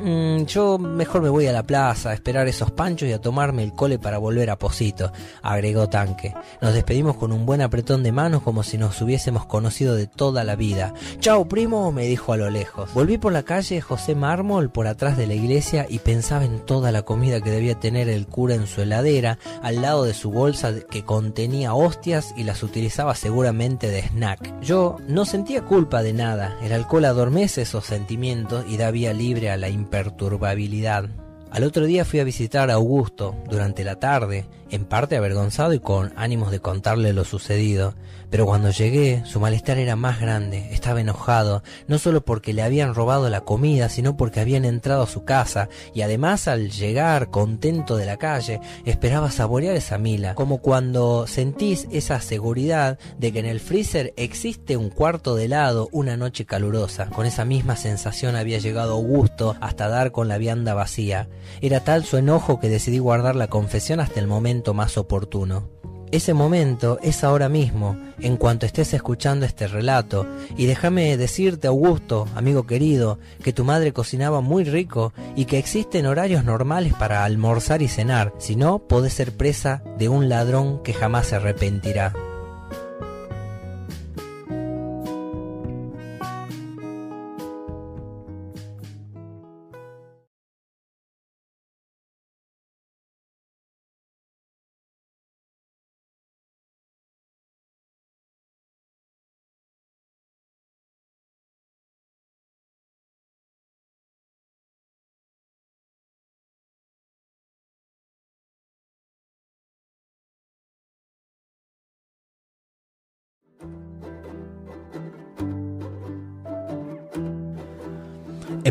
Mm, 0.00 0.44
yo 0.44 0.78
mejor 0.78 1.22
me 1.22 1.28
voy 1.28 1.46
a 1.46 1.52
la 1.52 1.62
plaza 1.62 2.10
a 2.10 2.14
esperar 2.14 2.48
esos 2.48 2.70
panchos 2.70 3.08
y 3.08 3.12
a 3.12 3.20
tomarme 3.20 3.62
el 3.62 3.72
cole 3.72 3.98
para 3.98 4.18
volver 4.18 4.50
a 4.50 4.58
Posito, 4.58 5.12
agregó 5.42 5.88
Tanque. 5.88 6.34
Nos 6.60 6.74
despedimos 6.74 7.16
con 7.16 7.32
un 7.32 7.46
buen 7.46 7.62
apretón 7.62 8.02
de 8.02 8.12
manos 8.12 8.42
como 8.42 8.62
si 8.62 8.78
nos 8.78 9.00
hubiésemos 9.00 9.46
conocido 9.46 9.94
de 9.94 10.06
toda 10.06 10.44
la 10.44 10.56
vida. 10.56 10.92
Chao, 11.20 11.48
primo, 11.48 11.92
me 11.92 12.06
dijo 12.06 12.32
a 12.32 12.36
lo 12.36 12.50
lejos. 12.50 12.92
Volví 12.94 13.18
por 13.18 13.32
la 13.32 13.42
calle 13.42 13.80
José 13.80 14.14
Mármol 14.14 14.70
por 14.70 14.86
atrás 14.86 15.16
de 15.16 15.26
la 15.26 15.34
iglesia 15.34 15.86
y 15.88 16.00
pensaba 16.00 16.44
en 16.44 16.60
toda 16.60 16.92
la 16.92 17.02
comida 17.02 17.40
que 17.40 17.50
debía 17.50 17.78
tener 17.78 18.08
el 18.08 18.26
cura 18.26 18.54
en 18.54 18.66
su 18.66 18.82
heladera, 18.82 19.38
al 19.62 19.82
lado 19.82 20.04
de 20.04 20.14
su 20.14 20.30
bolsa 20.30 20.74
que 20.90 21.04
contenía 21.04 21.74
hostias 21.74 22.34
y 22.36 22.44
las 22.44 22.62
utilizaba 22.62 23.14
seguramente 23.14 23.88
de 23.88 24.02
snack. 24.02 24.60
Yo 24.60 24.96
no 25.06 25.24
sentía 25.24 25.64
culpa 25.64 26.02
de 26.02 26.12
nada, 26.12 26.56
el 26.62 26.72
alcohol 26.72 27.04
adormece 27.04 27.62
esos 27.62 27.84
sentimientos 27.84 28.64
y 28.68 28.76
da 28.76 28.90
vía 28.90 29.12
libre 29.12 29.50
a 29.50 29.56
la 29.56 29.68
imperturbabilidad. 29.78 31.08
Al 31.50 31.64
otro 31.64 31.86
día 31.86 32.04
fui 32.04 32.20
a 32.20 32.24
visitar 32.24 32.70
a 32.70 32.74
Augusto 32.74 33.34
durante 33.48 33.84
la 33.84 33.96
tarde 33.96 34.44
en 34.70 34.84
parte 34.84 35.16
avergonzado 35.16 35.72
y 35.72 35.80
con 35.80 36.12
ánimos 36.16 36.50
de 36.50 36.60
contarle 36.60 37.12
lo 37.12 37.24
sucedido. 37.24 37.94
Pero 38.30 38.44
cuando 38.44 38.70
llegué, 38.70 39.22
su 39.24 39.40
malestar 39.40 39.78
era 39.78 39.96
más 39.96 40.20
grande, 40.20 40.68
estaba 40.72 41.00
enojado, 41.00 41.62
no 41.86 41.98
solo 41.98 42.22
porque 42.22 42.52
le 42.52 42.62
habían 42.62 42.94
robado 42.94 43.30
la 43.30 43.40
comida, 43.40 43.88
sino 43.88 44.18
porque 44.18 44.40
habían 44.40 44.66
entrado 44.66 45.04
a 45.04 45.06
su 45.06 45.24
casa, 45.24 45.70
y 45.94 46.02
además 46.02 46.46
al 46.46 46.70
llegar 46.70 47.30
contento 47.30 47.96
de 47.96 48.04
la 48.04 48.18
calle, 48.18 48.60
esperaba 48.84 49.30
saborear 49.30 49.74
esa 49.76 49.96
mila, 49.96 50.34
como 50.34 50.58
cuando 50.58 51.26
sentís 51.26 51.88
esa 51.90 52.20
seguridad 52.20 52.98
de 53.16 53.32
que 53.32 53.38
en 53.38 53.46
el 53.46 53.60
freezer 53.60 54.12
existe 54.16 54.76
un 54.76 54.90
cuarto 54.90 55.34
de 55.34 55.46
helado 55.46 55.88
una 55.90 56.18
noche 56.18 56.44
calurosa. 56.44 57.06
Con 57.06 57.24
esa 57.24 57.46
misma 57.46 57.76
sensación 57.76 58.36
había 58.36 58.58
llegado 58.58 58.92
Augusto 58.92 59.56
hasta 59.60 59.88
dar 59.88 60.12
con 60.12 60.28
la 60.28 60.36
vianda 60.36 60.74
vacía. 60.74 61.28
Era 61.62 61.80
tal 61.80 62.04
su 62.04 62.18
enojo 62.18 62.60
que 62.60 62.68
decidí 62.68 62.98
guardar 62.98 63.36
la 63.36 63.46
confesión 63.46 64.00
hasta 64.00 64.20
el 64.20 64.26
momento 64.26 64.57
más 64.74 64.98
oportuno. 64.98 65.68
Ese 66.10 66.32
momento 66.32 66.98
es 67.02 67.22
ahora 67.22 67.50
mismo, 67.50 67.98
en 68.18 68.38
cuanto 68.38 68.64
estés 68.64 68.94
escuchando 68.94 69.44
este 69.44 69.66
relato, 69.66 70.26
y 70.56 70.64
déjame 70.64 71.16
decirte, 71.18 71.68
Augusto, 71.68 72.26
amigo 72.34 72.66
querido, 72.66 73.18
que 73.42 73.52
tu 73.52 73.64
madre 73.64 73.92
cocinaba 73.92 74.40
muy 74.40 74.64
rico 74.64 75.12
y 75.36 75.44
que 75.44 75.58
existen 75.58 76.06
horarios 76.06 76.44
normales 76.44 76.94
para 76.94 77.24
almorzar 77.24 77.82
y 77.82 77.88
cenar, 77.88 78.32
si 78.38 78.56
no, 78.56 78.78
podés 78.78 79.12
ser 79.12 79.36
presa 79.36 79.82
de 79.98 80.08
un 80.08 80.30
ladrón 80.30 80.82
que 80.82 80.94
jamás 80.94 81.26
se 81.26 81.36
arrepentirá. 81.36 82.14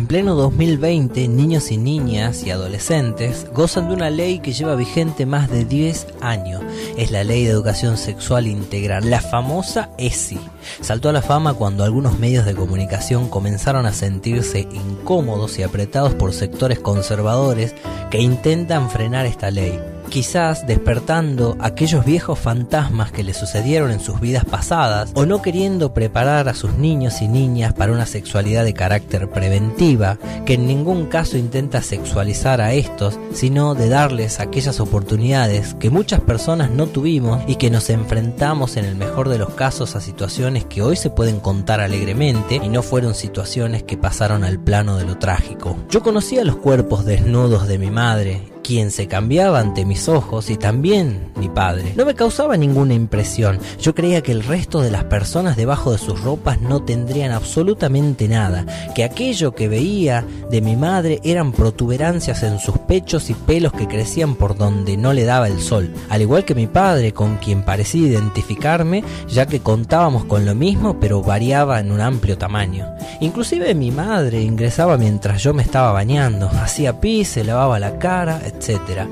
Pleno 0.08 0.34
2020, 0.34 1.28
niños 1.28 1.70
y 1.70 1.76
niñas 1.76 2.42
y 2.42 2.50
adolescentes 2.50 3.46
gozan 3.52 3.88
de 3.88 3.94
una 3.94 4.08
ley 4.08 4.38
que 4.38 4.54
lleva 4.54 4.74
vigente 4.74 5.26
más 5.26 5.50
de 5.50 5.66
10 5.66 6.06
años. 6.22 6.62
Es 6.96 7.10
la 7.10 7.24
Ley 7.24 7.44
de 7.44 7.50
Educación 7.50 7.98
Sexual 7.98 8.46
Integral, 8.46 9.10
la 9.10 9.20
famosa 9.20 9.90
ESI. 9.98 10.40
Saltó 10.80 11.10
a 11.10 11.12
la 11.12 11.20
fama 11.20 11.52
cuando 11.52 11.84
algunos 11.84 12.18
medios 12.18 12.46
de 12.46 12.54
comunicación 12.54 13.28
comenzaron 13.28 13.84
a 13.84 13.92
sentirse 13.92 14.66
incómodos 14.72 15.58
y 15.58 15.62
apretados 15.62 16.14
por 16.14 16.32
sectores 16.32 16.78
conservadores 16.80 17.74
que 18.10 18.22
intentan 18.22 18.88
frenar 18.88 19.26
esta 19.26 19.50
ley 19.50 19.78
quizás 20.08 20.66
despertando 20.66 21.56
aquellos 21.60 22.04
viejos 22.04 22.38
fantasmas 22.38 23.12
que 23.12 23.22
le 23.22 23.34
sucedieron 23.34 23.90
en 23.90 24.00
sus 24.00 24.20
vidas 24.20 24.44
pasadas, 24.44 25.12
o 25.14 25.26
no 25.26 25.42
queriendo 25.42 25.92
preparar 25.94 26.48
a 26.48 26.54
sus 26.54 26.74
niños 26.74 27.22
y 27.22 27.28
niñas 27.28 27.72
para 27.74 27.92
una 27.92 28.06
sexualidad 28.06 28.64
de 28.64 28.74
carácter 28.74 29.28
preventiva, 29.28 30.18
que 30.44 30.54
en 30.54 30.66
ningún 30.66 31.06
caso 31.06 31.36
intenta 31.36 31.82
sexualizar 31.82 32.60
a 32.60 32.72
estos, 32.72 33.18
sino 33.32 33.74
de 33.74 33.88
darles 33.88 34.40
aquellas 34.40 34.80
oportunidades 34.80 35.74
que 35.74 35.90
muchas 35.90 36.20
personas 36.20 36.70
no 36.70 36.86
tuvimos 36.86 37.42
y 37.46 37.56
que 37.56 37.70
nos 37.70 37.90
enfrentamos 37.90 38.76
en 38.76 38.84
el 38.84 38.96
mejor 38.96 39.28
de 39.28 39.38
los 39.38 39.54
casos 39.54 39.96
a 39.96 40.00
situaciones 40.00 40.64
que 40.64 40.82
hoy 40.82 40.96
se 40.96 41.10
pueden 41.10 41.40
contar 41.40 41.80
alegremente 41.80 42.60
y 42.62 42.68
no 42.68 42.82
fueron 42.82 43.14
situaciones 43.14 43.82
que 43.82 43.96
pasaron 43.96 44.44
al 44.44 44.58
plano 44.58 44.96
de 44.96 45.04
lo 45.04 45.18
trágico. 45.18 45.76
Yo 45.88 46.02
conocía 46.02 46.44
los 46.44 46.56
cuerpos 46.56 47.04
desnudos 47.04 47.68
de 47.68 47.78
mi 47.78 47.90
madre 47.90 48.57
quien 48.68 48.90
se 48.90 49.06
cambiaba 49.06 49.60
ante 49.60 49.86
mis 49.86 50.10
ojos 50.10 50.50
y 50.50 50.58
también 50.58 51.32
mi 51.36 51.48
padre. 51.48 51.94
No 51.96 52.04
me 52.04 52.14
causaba 52.14 52.54
ninguna 52.58 52.92
impresión. 52.92 53.58
Yo 53.80 53.94
creía 53.94 54.22
que 54.22 54.30
el 54.30 54.44
resto 54.44 54.82
de 54.82 54.90
las 54.90 55.04
personas 55.04 55.56
debajo 55.56 55.90
de 55.90 55.96
sus 55.96 56.20
ropas 56.20 56.60
no 56.60 56.82
tendrían 56.82 57.32
absolutamente 57.32 58.28
nada, 58.28 58.66
que 58.94 59.04
aquello 59.04 59.54
que 59.54 59.68
veía 59.68 60.22
de 60.50 60.60
mi 60.60 60.76
madre 60.76 61.18
eran 61.24 61.52
protuberancias 61.52 62.42
en 62.42 62.58
sus 62.58 62.76
pechos 62.76 63.30
y 63.30 63.34
pelos 63.34 63.72
que 63.72 63.88
crecían 63.88 64.34
por 64.34 64.54
donde 64.54 64.98
no 64.98 65.14
le 65.14 65.24
daba 65.24 65.48
el 65.48 65.62
sol, 65.62 65.90
al 66.10 66.20
igual 66.20 66.44
que 66.44 66.54
mi 66.54 66.66
padre 66.66 67.14
con 67.14 67.38
quien 67.38 67.62
parecía 67.62 68.06
identificarme, 68.06 69.02
ya 69.28 69.46
que 69.46 69.60
contábamos 69.60 70.26
con 70.26 70.44
lo 70.44 70.54
mismo 70.54 71.00
pero 71.00 71.22
variaba 71.22 71.80
en 71.80 71.90
un 71.90 72.02
amplio 72.02 72.36
tamaño. 72.36 72.86
Inclusive 73.20 73.74
mi 73.74 73.90
madre 73.90 74.42
ingresaba 74.42 74.98
mientras 74.98 75.42
yo 75.42 75.54
me 75.54 75.62
estaba 75.62 75.92
bañando, 75.92 76.48
hacía 76.48 77.00
pis, 77.00 77.28
se 77.28 77.44
lavaba 77.44 77.78
la 77.78 77.98
cara, 77.98 78.42
etc. 78.44 78.57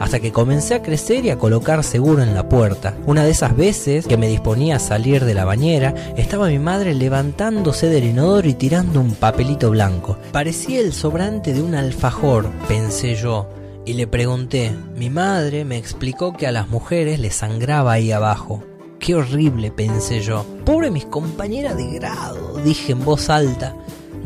Hasta 0.01 0.21
que 0.21 0.33
comencé 0.33 0.75
a 0.75 0.83
crecer 0.83 1.25
y 1.25 1.31
a 1.31 1.39
colocar 1.39 1.85
seguro 1.85 2.23
en 2.23 2.35
la 2.35 2.49
puerta. 2.49 2.97
Una 3.07 3.25
de 3.25 3.31
esas 3.31 3.57
veces 3.57 4.07
que 4.07 4.17
me 4.17 4.29
disponía 4.29 4.77
a 4.77 4.81
salir 4.81 5.25
de 5.25 5.35
la 5.35 5.45
bañera, 5.45 5.95
estaba 6.17 6.49
mi 6.49 6.59
madre 6.59 6.95
levantándose 6.95 7.89
del 7.89 8.05
inodoro 8.05 8.49
y 8.49 8.55
tirando 8.55 9.01
un 9.01 9.15
papelito 9.15 9.71
blanco. 9.71 10.19
Parecía 10.33 10.81
el 10.81 10.93
sobrante 10.93 11.53
de 11.53 11.63
un 11.63 11.75
alfajor, 11.75 12.51
pensé 12.69 13.15
yo. 13.15 13.49
Y 13.85 13.93
le 13.93 14.09
pregunté, 14.09 14.73
mi 14.97 15.11
madre 15.11 15.65
me 15.65 15.79
explicó 15.79 16.33
que 16.33 16.49
a 16.49 16.53
las 16.53 16.69
mujeres 16.69 17.21
les 17.21 17.37
sangraba 17.37 17.93
ahí 17.93 18.11
abajo. 18.11 18.65
Qué 18.99 19.15
horrible, 19.15 19.71
pensé 19.71 20.21
yo. 20.21 20.45
Pobre 20.65 20.91
mis 20.91 21.05
compañeras 21.05 21.77
de 21.77 21.87
grado, 21.93 22.59
dije 22.65 22.93
en 22.93 23.05
voz 23.05 23.31
alta. 23.31 23.77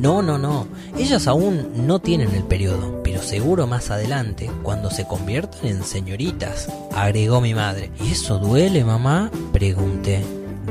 No, 0.01 0.23
no, 0.23 0.39
no. 0.39 0.67
Ellas 0.97 1.27
aún 1.27 1.87
no 1.87 1.99
tienen 2.01 2.35
el 2.35 2.45
periodo, 2.45 3.03
pero 3.05 3.23
seguro 3.23 3.67
más 3.67 3.91
adelante, 3.91 4.51
cuando 4.63 4.91
se 4.91 5.07
conviertan 5.07 5.67
en 5.67 5.85
señoritas, 5.85 6.69
agregó 6.95 7.43
mi 7.43 7.53
madre. 7.53 7.91
¿Y 8.03 8.13
eso 8.13 8.39
duele, 8.39 8.83
mamá? 8.83 9.31
pregunté. 9.53 10.23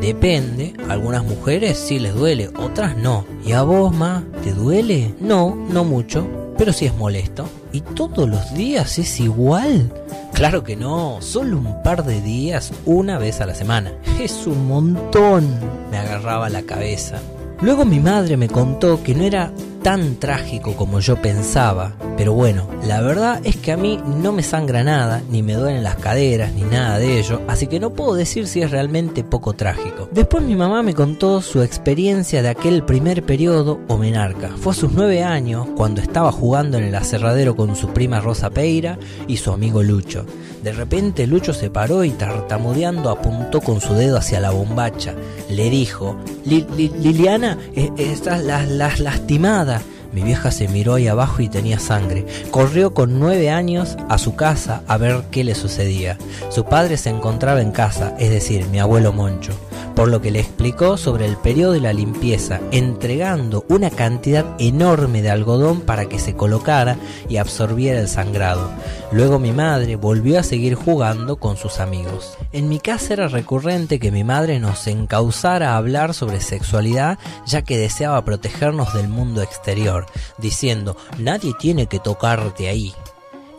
Depende, 0.01 0.73
algunas 0.87 1.23
mujeres 1.23 1.77
sí 1.77 1.99
les 1.99 2.15
duele, 2.15 2.49
otras 2.57 2.97
no. 2.97 3.25
¿Y 3.45 3.51
a 3.51 3.61
vos, 3.61 3.93
ma, 3.93 4.23
te 4.43 4.53
duele? 4.53 5.13
No, 5.19 5.55
no 5.55 5.83
mucho, 5.83 6.27
pero 6.57 6.73
sí 6.73 6.87
es 6.87 6.95
molesto. 6.95 7.47
¿Y 7.71 7.81
todos 7.81 8.27
los 8.27 8.53
días 8.55 8.97
es 8.97 9.19
igual? 9.19 9.93
Claro 10.33 10.63
que 10.63 10.75
no, 10.75 11.21
solo 11.21 11.57
un 11.57 11.83
par 11.83 12.03
de 12.03 12.19
días, 12.21 12.71
una 12.85 13.19
vez 13.19 13.41
a 13.41 13.45
la 13.45 13.53
semana. 13.53 13.93
Es 14.19 14.47
un 14.47 14.67
montón. 14.67 15.47
Me 15.91 15.97
agarraba 15.97 16.49
la 16.49 16.63
cabeza. 16.63 17.19
Luego 17.61 17.83
mi 17.83 17.99
madre 17.99 18.37
me 18.37 18.47
contó 18.47 19.03
que 19.03 19.13
no 19.13 19.23
era 19.23 19.51
tan 19.83 20.15
trágico 20.15 20.75
como 20.77 21.01
yo 21.01 21.21
pensaba, 21.21 21.93
pero 22.15 22.33
bueno, 22.33 22.67
la 22.85 23.01
verdad 23.01 23.41
es 23.43 23.57
que 23.57 23.73
a 23.73 23.77
mí 23.77 23.99
no 24.21 24.31
me 24.31 24.43
sangra 24.43 24.83
nada, 24.83 25.21
ni 25.29 25.43
me 25.43 25.55
duelen 25.55 25.83
las 25.83 25.95
caderas, 25.95 26.53
ni 26.53 26.63
nada 26.63 26.99
de 26.99 27.19
ello, 27.19 27.41
así 27.47 27.67
que 27.67 27.81
no 27.81 27.89
puedo 27.89 28.13
decir 28.13 28.47
si 28.47 28.61
es 28.61 28.71
realmente 28.71 29.25
poco 29.25 29.53
trágico. 29.53 30.07
Después 30.11 30.43
mi 30.43 30.55
mamá 30.55 30.83
me 30.83 30.93
contó 30.93 31.41
su 31.41 31.61
experiencia 31.61 32.41
de 32.41 32.49
aquel 32.49 32.83
primer 32.83 33.23
periodo 33.23 33.79
o 33.89 33.97
menarca. 33.97 34.51
Fue 34.57 34.71
a 34.71 34.75
sus 34.75 34.93
nueve 34.93 35.23
años 35.23 35.67
cuando 35.75 36.01
estaba 36.01 36.31
jugando 36.31 36.77
en 36.77 36.85
el 36.85 36.95
aserradero 36.95 37.57
con 37.57 37.75
su 37.75 37.89
prima 37.89 38.21
Rosa 38.21 38.49
Peira 38.49 38.97
y 39.27 39.35
su 39.35 39.51
amigo 39.51 39.83
Lucho. 39.83 40.25
De 40.63 40.71
repente 40.71 41.27
Lucho 41.27 41.53
se 41.53 41.69
paró 41.69 42.03
y 42.03 42.09
tartamudeando 42.11 43.09
apuntó 43.09 43.61
con 43.61 43.79
su 43.81 43.93
dedo 43.93 44.17
hacia 44.17 44.39
la 44.39 44.51
bombacha. 44.51 45.13
Le 45.49 45.69
dijo, 45.69 46.17
Liliana, 46.45 47.57
eh, 47.75 47.91
estás 47.97 48.43
las 48.43 48.99
lastimada. 48.99 49.81
Mi 50.11 50.21
vieja 50.21 50.51
se 50.51 50.67
miró 50.67 50.95
ahí 50.95 51.07
abajo 51.07 51.41
y 51.41 51.49
tenía 51.49 51.79
sangre. 51.79 52.25
Corrió 52.51 52.93
con 52.93 53.19
nueve 53.19 53.51
años 53.51 53.95
a 54.09 54.17
su 54.17 54.35
casa 54.35 54.81
a 54.87 54.97
ver 54.97 55.23
qué 55.31 55.43
le 55.43 55.55
sucedía. 55.55 56.17
Su 56.49 56.65
padre 56.65 56.97
se 56.97 57.09
encontraba 57.09 57.61
en 57.61 57.71
casa, 57.71 58.15
es 58.19 58.31
decir, 58.31 58.65
mi 58.67 58.79
abuelo 58.79 59.13
Moncho 59.13 59.53
por 59.99 60.07
lo 60.07 60.21
que 60.21 60.31
le 60.31 60.39
explicó 60.39 60.95
sobre 60.95 61.25
el 61.25 61.35
periodo 61.35 61.73
de 61.73 61.81
la 61.81 61.91
limpieza, 61.91 62.61
entregando 62.71 63.65
una 63.67 63.89
cantidad 63.89 64.45
enorme 64.57 65.21
de 65.21 65.29
algodón 65.29 65.81
para 65.81 66.05
que 66.05 66.19
se 66.19 66.35
colocara 66.35 66.95
y 67.27 67.35
absorbiera 67.35 67.99
el 67.99 68.07
sangrado. 68.07 68.71
Luego 69.11 69.39
mi 69.39 69.51
madre 69.51 69.97
volvió 69.97 70.39
a 70.39 70.43
seguir 70.43 70.75
jugando 70.75 71.35
con 71.35 71.57
sus 71.57 71.81
amigos. 71.81 72.37
En 72.53 72.69
mi 72.69 72.79
casa 72.79 73.11
era 73.11 73.27
recurrente 73.27 73.99
que 73.99 74.09
mi 74.09 74.23
madre 74.23 74.61
nos 74.61 74.87
encauzara 74.87 75.73
a 75.73 75.75
hablar 75.75 76.13
sobre 76.13 76.39
sexualidad 76.39 77.19
ya 77.45 77.63
que 77.63 77.77
deseaba 77.77 78.23
protegernos 78.23 78.93
del 78.93 79.09
mundo 79.09 79.41
exterior, 79.41 80.05
diciendo 80.37 80.95
nadie 81.17 81.51
tiene 81.59 81.87
que 81.87 81.99
tocarte 81.99 82.69
ahí. 82.69 82.93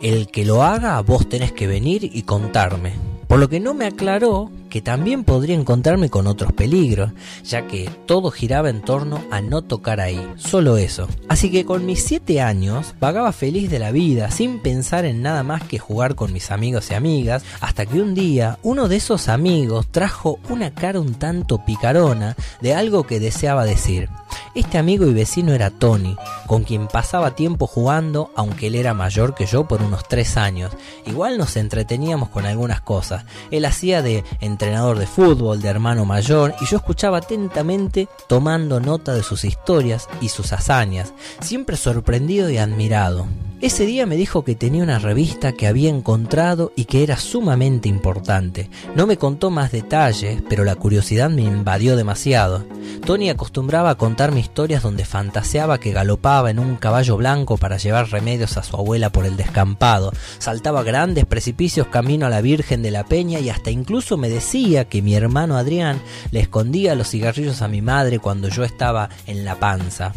El 0.01 0.31
que 0.31 0.43
lo 0.43 0.63
haga, 0.63 0.99
vos 1.01 1.29
tenés 1.29 1.51
que 1.51 1.67
venir 1.67 2.03
y 2.03 2.23
contarme. 2.23 3.20
Por 3.31 3.39
lo 3.39 3.47
que 3.47 3.61
no 3.61 3.73
me 3.73 3.85
aclaró 3.85 4.51
que 4.69 4.81
también 4.81 5.23
podría 5.23 5.55
encontrarme 5.55 6.09
con 6.09 6.27
otros 6.27 6.51
peligros, 6.51 7.11
ya 7.45 7.65
que 7.65 7.89
todo 8.05 8.29
giraba 8.29 8.69
en 8.69 8.81
torno 8.81 9.23
a 9.31 9.39
no 9.39 9.61
tocar 9.61 10.01
ahí, 10.01 10.21
solo 10.35 10.75
eso. 10.75 11.07
Así 11.29 11.49
que 11.49 11.63
con 11.63 11.85
mis 11.85 12.03
7 12.03 12.41
años 12.41 12.93
vagaba 12.99 13.31
feliz 13.31 13.69
de 13.69 13.79
la 13.79 13.91
vida, 13.91 14.31
sin 14.31 14.59
pensar 14.59 15.05
en 15.05 15.21
nada 15.21 15.43
más 15.43 15.63
que 15.63 15.79
jugar 15.79 16.15
con 16.15 16.33
mis 16.33 16.51
amigos 16.51 16.91
y 16.91 16.95
amigas, 16.95 17.45
hasta 17.61 17.85
que 17.85 18.01
un 18.01 18.15
día 18.15 18.59
uno 18.63 18.89
de 18.89 18.97
esos 18.97 19.29
amigos 19.29 19.87
trajo 19.89 20.39
una 20.49 20.73
cara 20.73 20.99
un 20.99 21.13
tanto 21.13 21.63
picarona 21.63 22.35
de 22.59 22.73
algo 22.73 23.03
que 23.07 23.21
deseaba 23.21 23.63
decir. 23.63 24.09
Este 24.53 24.77
amigo 24.77 25.05
y 25.05 25.13
vecino 25.13 25.53
era 25.53 25.69
Tony, 25.69 26.17
con 26.45 26.63
quien 26.63 26.87
pasaba 26.87 27.35
tiempo 27.35 27.67
jugando, 27.67 28.31
aunque 28.35 28.67
él 28.67 28.75
era 28.75 28.93
mayor 28.93 29.33
que 29.33 29.45
yo 29.45 29.65
por 29.65 29.81
unos 29.81 30.05
3 30.09 30.35
años. 30.35 30.71
Igual 31.05 31.37
nos 31.37 31.55
entreteníamos 31.55 32.27
con 32.27 32.45
algunas 32.45 32.81
cosas. 32.81 33.23
Él 33.49 33.63
hacía 33.63 34.01
de 34.01 34.25
entrenador 34.41 34.99
de 34.99 35.07
fútbol, 35.07 35.61
de 35.61 35.69
hermano 35.69 36.03
mayor, 36.03 36.53
y 36.59 36.65
yo 36.65 36.77
escuchaba 36.77 37.19
atentamente 37.19 38.09
tomando 38.27 38.81
nota 38.81 39.13
de 39.13 39.23
sus 39.23 39.45
historias 39.45 40.09
y 40.19 40.27
sus 40.27 40.51
hazañas, 40.51 41.13
siempre 41.39 41.77
sorprendido 41.77 42.49
y 42.49 42.57
admirado. 42.57 43.27
Ese 43.61 43.85
día 43.85 44.07
me 44.07 44.15
dijo 44.15 44.43
que 44.43 44.55
tenía 44.55 44.81
una 44.81 44.97
revista 44.97 45.51
que 45.51 45.67
había 45.67 45.91
encontrado 45.91 46.73
y 46.75 46.85
que 46.85 47.03
era 47.03 47.17
sumamente 47.17 47.87
importante. 47.87 48.71
No 48.95 49.05
me 49.05 49.17
contó 49.17 49.51
más 49.51 49.71
detalles, 49.71 50.41
pero 50.49 50.63
la 50.63 50.75
curiosidad 50.75 51.29
me 51.29 51.43
invadió 51.43 51.95
demasiado. 51.95 52.65
Tony 53.05 53.29
acostumbraba 53.29 53.91
a 53.91 53.97
contarme 53.99 54.39
historias 54.39 54.81
donde 54.81 55.05
fantaseaba 55.05 55.79
que 55.79 55.91
galopaba 55.91 56.49
en 56.49 56.57
un 56.57 56.75
caballo 56.75 57.17
blanco 57.17 57.57
para 57.57 57.77
llevar 57.77 58.09
remedios 58.09 58.57
a 58.57 58.63
su 58.63 58.77
abuela 58.77 59.11
por 59.11 59.27
el 59.27 59.37
descampado, 59.37 60.11
saltaba 60.39 60.81
grandes 60.81 61.27
precipicios 61.27 61.85
camino 61.85 62.25
a 62.25 62.29
la 62.29 62.41
Virgen 62.41 62.81
de 62.81 62.89
la 62.89 63.03
Peña 63.03 63.39
y 63.39 63.51
hasta 63.51 63.69
incluso 63.69 64.17
me 64.17 64.29
decía 64.29 64.85
que 64.85 65.03
mi 65.03 65.13
hermano 65.13 65.55
Adrián 65.55 66.01
le 66.31 66.39
escondía 66.39 66.95
los 66.95 67.09
cigarrillos 67.11 67.61
a 67.61 67.67
mi 67.67 67.83
madre 67.83 68.17
cuando 68.17 68.47
yo 68.47 68.63
estaba 68.63 69.09
en 69.27 69.45
la 69.45 69.59
panza. 69.59 70.13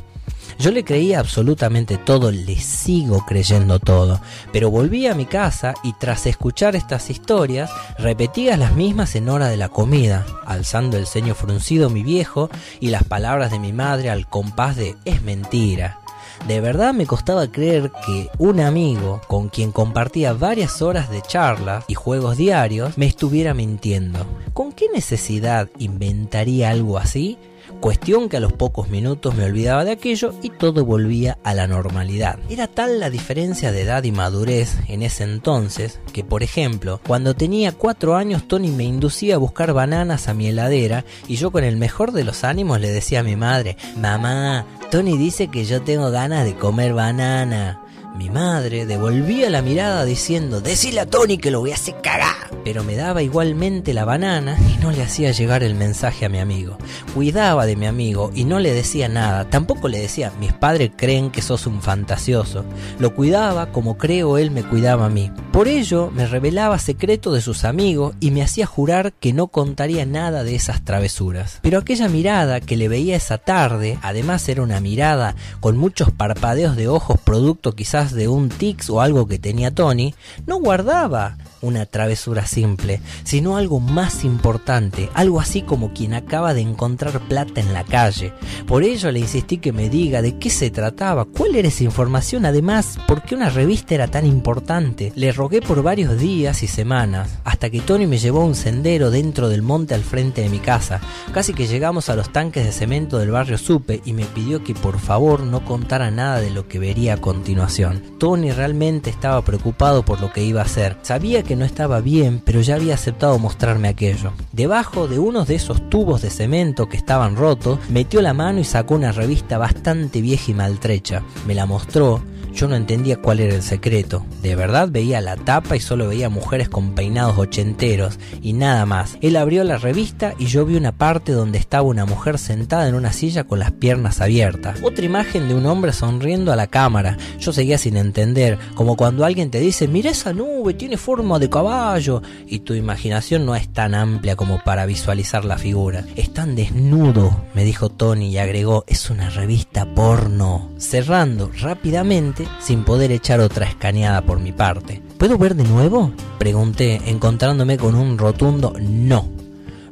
Yo 0.58 0.70
le 0.70 0.84
creía 0.84 1.18
absolutamente 1.18 1.98
todo, 1.98 2.30
le 2.30 2.56
sigo 2.56 3.24
creyendo 3.26 3.78
todo, 3.78 4.20
pero 4.52 4.70
volví 4.70 5.06
a 5.06 5.14
mi 5.14 5.26
casa 5.26 5.74
y 5.82 5.92
tras 5.94 6.26
escuchar 6.26 6.76
estas 6.76 7.10
historias, 7.10 7.70
repetía 7.98 8.56
las 8.56 8.74
mismas 8.74 9.14
en 9.16 9.28
hora 9.28 9.48
de 9.48 9.56
la 9.56 9.68
comida, 9.68 10.24
alzando 10.46 10.96
el 10.96 11.06
ceño 11.06 11.34
fruncido 11.34 11.90
mi 11.90 12.02
viejo 12.02 12.50
y 12.80 12.88
las 12.88 13.04
palabras 13.04 13.50
de 13.50 13.58
mi 13.58 13.72
madre 13.72 14.10
al 14.10 14.28
compás 14.28 14.76
de 14.76 14.96
es 15.04 15.22
mentira. 15.22 16.00
De 16.46 16.60
verdad 16.60 16.92
me 16.92 17.06
costaba 17.06 17.50
creer 17.50 17.90
que 18.04 18.28
un 18.38 18.60
amigo 18.60 19.20
con 19.28 19.48
quien 19.48 19.72
compartía 19.72 20.34
varias 20.34 20.82
horas 20.82 21.10
de 21.10 21.22
charlas 21.22 21.84
y 21.88 21.94
juegos 21.94 22.36
diarios 22.36 22.98
me 22.98 23.06
estuviera 23.06 23.54
mintiendo. 23.54 24.26
¿Con 24.52 24.72
qué 24.72 24.88
necesidad 24.92 25.70
inventaría 25.78 26.70
algo 26.70 26.98
así? 26.98 27.38
Cuestión 27.84 28.30
que 28.30 28.38
a 28.38 28.40
los 28.40 28.54
pocos 28.54 28.88
minutos 28.88 29.34
me 29.34 29.44
olvidaba 29.44 29.84
de 29.84 29.90
aquello 29.90 30.32
y 30.40 30.48
todo 30.48 30.86
volvía 30.86 31.36
a 31.44 31.52
la 31.52 31.66
normalidad. 31.66 32.38
Era 32.48 32.66
tal 32.66 32.98
la 32.98 33.10
diferencia 33.10 33.72
de 33.72 33.82
edad 33.82 34.02
y 34.04 34.10
madurez 34.10 34.78
en 34.88 35.02
ese 35.02 35.24
entonces 35.24 36.00
que, 36.14 36.24
por 36.24 36.42
ejemplo, 36.42 36.98
cuando 37.06 37.34
tenía 37.34 37.72
cuatro 37.72 38.16
años 38.16 38.48
Tony 38.48 38.70
me 38.70 38.84
inducía 38.84 39.34
a 39.34 39.38
buscar 39.38 39.74
bananas 39.74 40.28
a 40.28 40.32
mi 40.32 40.46
heladera 40.46 41.04
y 41.28 41.36
yo 41.36 41.50
con 41.50 41.62
el 41.62 41.76
mejor 41.76 42.12
de 42.12 42.24
los 42.24 42.42
ánimos 42.42 42.80
le 42.80 42.90
decía 42.90 43.20
a 43.20 43.22
mi 43.22 43.36
madre, 43.36 43.76
mamá, 43.98 44.64
Tony 44.90 45.18
dice 45.18 45.48
que 45.48 45.66
yo 45.66 45.82
tengo 45.82 46.10
ganas 46.10 46.46
de 46.46 46.54
comer 46.54 46.94
banana. 46.94 47.83
Mi 48.14 48.30
madre 48.30 48.86
devolvía 48.86 49.50
la 49.50 49.60
mirada 49.60 50.04
diciendo, 50.04 50.60
decile 50.60 51.00
a 51.00 51.06
Tony 51.06 51.36
que 51.36 51.50
lo 51.50 51.58
voy 51.58 51.72
a 51.72 51.74
hacer 51.74 51.96
cagar. 52.00 52.48
Pero 52.62 52.84
me 52.84 52.94
daba 52.94 53.22
igualmente 53.22 53.92
la 53.92 54.04
banana 54.04 54.56
y 54.72 54.80
no 54.80 54.92
le 54.92 55.02
hacía 55.02 55.32
llegar 55.32 55.64
el 55.64 55.74
mensaje 55.74 56.24
a 56.24 56.28
mi 56.28 56.38
amigo. 56.38 56.78
Cuidaba 57.12 57.66
de 57.66 57.74
mi 57.74 57.86
amigo 57.86 58.30
y 58.32 58.44
no 58.44 58.60
le 58.60 58.72
decía 58.72 59.08
nada. 59.08 59.50
Tampoco 59.50 59.88
le 59.88 59.98
decía, 59.98 60.32
mis 60.38 60.52
padres 60.52 60.92
creen 60.96 61.32
que 61.32 61.42
sos 61.42 61.66
un 61.66 61.82
fantasioso. 61.82 62.64
Lo 63.00 63.16
cuidaba 63.16 63.72
como 63.72 63.98
creo 63.98 64.38
él 64.38 64.52
me 64.52 64.62
cuidaba 64.62 65.06
a 65.06 65.10
mí. 65.10 65.32
Por 65.50 65.66
ello 65.66 66.12
me 66.14 66.26
revelaba 66.26 66.78
secretos 66.78 67.34
de 67.34 67.40
sus 67.40 67.64
amigos 67.64 68.14
y 68.20 68.30
me 68.30 68.42
hacía 68.42 68.64
jurar 68.64 69.12
que 69.12 69.32
no 69.32 69.48
contaría 69.48 70.06
nada 70.06 70.44
de 70.44 70.54
esas 70.54 70.84
travesuras. 70.84 71.58
Pero 71.62 71.78
aquella 71.78 72.08
mirada 72.08 72.60
que 72.60 72.76
le 72.76 72.88
veía 72.88 73.16
esa 73.16 73.38
tarde, 73.38 73.98
además 74.02 74.48
era 74.48 74.62
una 74.62 74.80
mirada 74.80 75.34
con 75.58 75.76
muchos 75.76 76.12
parpadeos 76.12 76.76
de 76.76 76.86
ojos 76.86 77.18
producto 77.20 77.74
quizás 77.74 78.03
de 78.12 78.28
un 78.28 78.48
tics 78.48 78.90
o 78.90 79.00
algo 79.00 79.26
que 79.26 79.38
tenía 79.38 79.74
Tony, 79.74 80.14
no 80.46 80.58
guardaba 80.58 81.36
una 81.64 81.86
travesura 81.86 82.46
simple, 82.46 83.00
sino 83.24 83.56
algo 83.56 83.80
más 83.80 84.24
importante, 84.24 85.08
algo 85.14 85.40
así 85.40 85.62
como 85.62 85.92
quien 85.92 86.14
acaba 86.14 86.54
de 86.54 86.60
encontrar 86.60 87.20
plata 87.20 87.60
en 87.60 87.72
la 87.72 87.84
calle. 87.84 88.32
Por 88.66 88.84
ello 88.84 89.10
le 89.10 89.20
insistí 89.20 89.58
que 89.58 89.72
me 89.72 89.88
diga 89.88 90.22
de 90.22 90.38
qué 90.38 90.50
se 90.50 90.70
trataba, 90.70 91.24
cuál 91.24 91.56
era 91.56 91.68
esa 91.68 91.84
información, 91.84 92.44
además, 92.44 92.98
por 93.08 93.22
qué 93.22 93.34
una 93.34 93.50
revista 93.50 93.94
era 93.94 94.08
tan 94.08 94.26
importante. 94.26 95.12
Le 95.16 95.32
rogué 95.32 95.62
por 95.62 95.82
varios 95.82 96.18
días 96.18 96.62
y 96.62 96.66
semanas, 96.66 97.38
hasta 97.44 97.70
que 97.70 97.80
Tony 97.80 98.06
me 98.06 98.18
llevó 98.18 98.42
a 98.42 98.46
un 98.46 98.54
sendero 98.54 99.10
dentro 99.10 99.48
del 99.48 99.62
monte 99.62 99.94
al 99.94 100.02
frente 100.02 100.42
de 100.42 100.50
mi 100.50 100.58
casa. 100.58 101.00
Casi 101.32 101.54
que 101.54 101.66
llegamos 101.66 102.08
a 102.08 102.16
los 102.16 102.30
tanques 102.30 102.64
de 102.64 102.72
cemento 102.72 103.18
del 103.18 103.30
barrio 103.30 103.58
Supe 103.58 104.02
y 104.04 104.12
me 104.12 104.26
pidió 104.26 104.62
que 104.62 104.74
por 104.74 104.98
favor 104.98 105.40
no 105.40 105.64
contara 105.64 106.10
nada 106.10 106.40
de 106.40 106.50
lo 106.50 106.68
que 106.68 106.78
vería 106.78 107.14
a 107.14 107.20
continuación. 107.20 107.93
Tony 108.18 108.52
realmente 108.52 109.10
estaba 109.10 109.42
preocupado 109.42 110.04
por 110.04 110.20
lo 110.20 110.32
que 110.32 110.42
iba 110.42 110.60
a 110.60 110.64
hacer. 110.64 110.96
Sabía 111.02 111.42
que 111.42 111.56
no 111.56 111.64
estaba 111.64 112.00
bien, 112.00 112.42
pero 112.44 112.60
ya 112.60 112.76
había 112.76 112.94
aceptado 112.94 113.38
mostrarme 113.38 113.88
aquello. 113.88 114.32
Debajo 114.52 115.08
de 115.08 115.18
uno 115.18 115.44
de 115.44 115.54
esos 115.54 115.88
tubos 115.90 116.22
de 116.22 116.30
cemento 116.30 116.88
que 116.88 116.96
estaban 116.96 117.36
rotos, 117.36 117.78
metió 117.88 118.22
la 118.22 118.34
mano 118.34 118.60
y 118.60 118.64
sacó 118.64 118.94
una 118.94 119.12
revista 119.12 119.58
bastante 119.58 120.20
vieja 120.20 120.50
y 120.50 120.54
maltrecha. 120.54 121.22
Me 121.46 121.54
la 121.54 121.66
mostró 121.66 122.22
yo 122.54 122.68
no 122.68 122.76
entendía 122.76 123.16
cuál 123.16 123.40
era 123.40 123.54
el 123.54 123.62
secreto. 123.62 124.24
De 124.42 124.54
verdad 124.54 124.88
veía 124.90 125.20
la 125.20 125.36
tapa 125.36 125.76
y 125.76 125.80
solo 125.80 126.08
veía 126.08 126.28
mujeres 126.28 126.68
con 126.68 126.94
peinados 126.94 127.36
ochenteros 127.36 128.18
y 128.42 128.52
nada 128.52 128.86
más. 128.86 129.18
Él 129.20 129.36
abrió 129.36 129.64
la 129.64 129.76
revista 129.76 130.34
y 130.38 130.46
yo 130.46 130.64
vi 130.64 130.76
una 130.76 130.92
parte 130.92 131.32
donde 131.32 131.58
estaba 131.58 131.82
una 131.82 132.04
mujer 132.04 132.38
sentada 132.38 132.88
en 132.88 132.94
una 132.94 133.12
silla 133.12 133.44
con 133.44 133.58
las 133.58 133.72
piernas 133.72 134.20
abiertas. 134.20 134.78
Otra 134.82 135.04
imagen 135.04 135.48
de 135.48 135.54
un 135.54 135.66
hombre 135.66 135.92
sonriendo 135.92 136.52
a 136.52 136.56
la 136.56 136.68
cámara. 136.68 137.16
Yo 137.38 137.52
seguía 137.52 137.78
sin 137.78 137.96
entender, 137.96 138.58
como 138.74 138.96
cuando 138.96 139.24
alguien 139.24 139.50
te 139.50 139.60
dice, 139.60 139.88
mira 139.88 140.10
esa 140.10 140.32
nube, 140.32 140.74
tiene 140.74 140.96
forma 140.96 141.38
de 141.38 141.50
caballo. 141.50 142.22
Y 142.46 142.60
tu 142.60 142.74
imaginación 142.74 143.46
no 143.46 143.56
es 143.56 143.72
tan 143.72 143.94
amplia 143.94 144.36
como 144.36 144.62
para 144.62 144.86
visualizar 144.86 145.44
la 145.44 145.58
figura. 145.58 146.04
Es 146.16 146.32
tan 146.32 146.54
desnudo, 146.54 147.44
me 147.54 147.64
dijo 147.64 147.88
Tony 147.88 148.28
y 148.28 148.38
agregó, 148.38 148.84
es 148.86 149.10
una 149.10 149.30
revista 149.30 149.86
porno. 149.86 150.70
Cerrando 150.78 151.50
rápidamente, 151.60 152.43
sin 152.60 152.84
poder 152.84 153.12
echar 153.12 153.40
otra 153.40 153.66
escaneada 153.66 154.22
por 154.22 154.40
mi 154.40 154.52
parte. 154.52 155.02
¿Puedo 155.18 155.38
ver 155.38 155.54
de 155.54 155.64
nuevo? 155.64 156.12
Pregunté, 156.38 157.00
encontrándome 157.06 157.76
con 157.78 157.94
un 157.94 158.18
rotundo 158.18 158.74
no. 158.80 159.28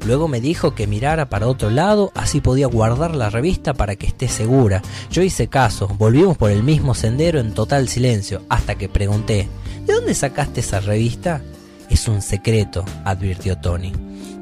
Luego 0.04 0.26
me 0.26 0.40
dijo 0.40 0.74
que 0.74 0.86
mirara 0.86 1.28
para 1.28 1.46
otro 1.46 1.70
lado, 1.70 2.10
así 2.14 2.40
podía 2.40 2.66
guardar 2.66 3.14
la 3.14 3.30
revista 3.30 3.72
para 3.72 3.94
que 3.94 4.06
esté 4.06 4.28
segura. 4.28 4.82
Yo 5.10 5.22
hice 5.22 5.48
caso, 5.48 5.88
volvimos 5.98 6.36
por 6.36 6.50
el 6.50 6.62
mismo 6.62 6.94
sendero 6.94 7.38
en 7.38 7.54
total 7.54 7.88
silencio, 7.88 8.42
hasta 8.48 8.74
que 8.74 8.88
pregunté, 8.88 9.48
¿de 9.86 9.92
dónde 9.94 10.14
sacaste 10.14 10.60
esa 10.60 10.80
revista? 10.80 11.42
Es 11.88 12.08
un 12.08 12.20
secreto, 12.20 12.84
advirtió 13.04 13.58
Tony 13.58 13.92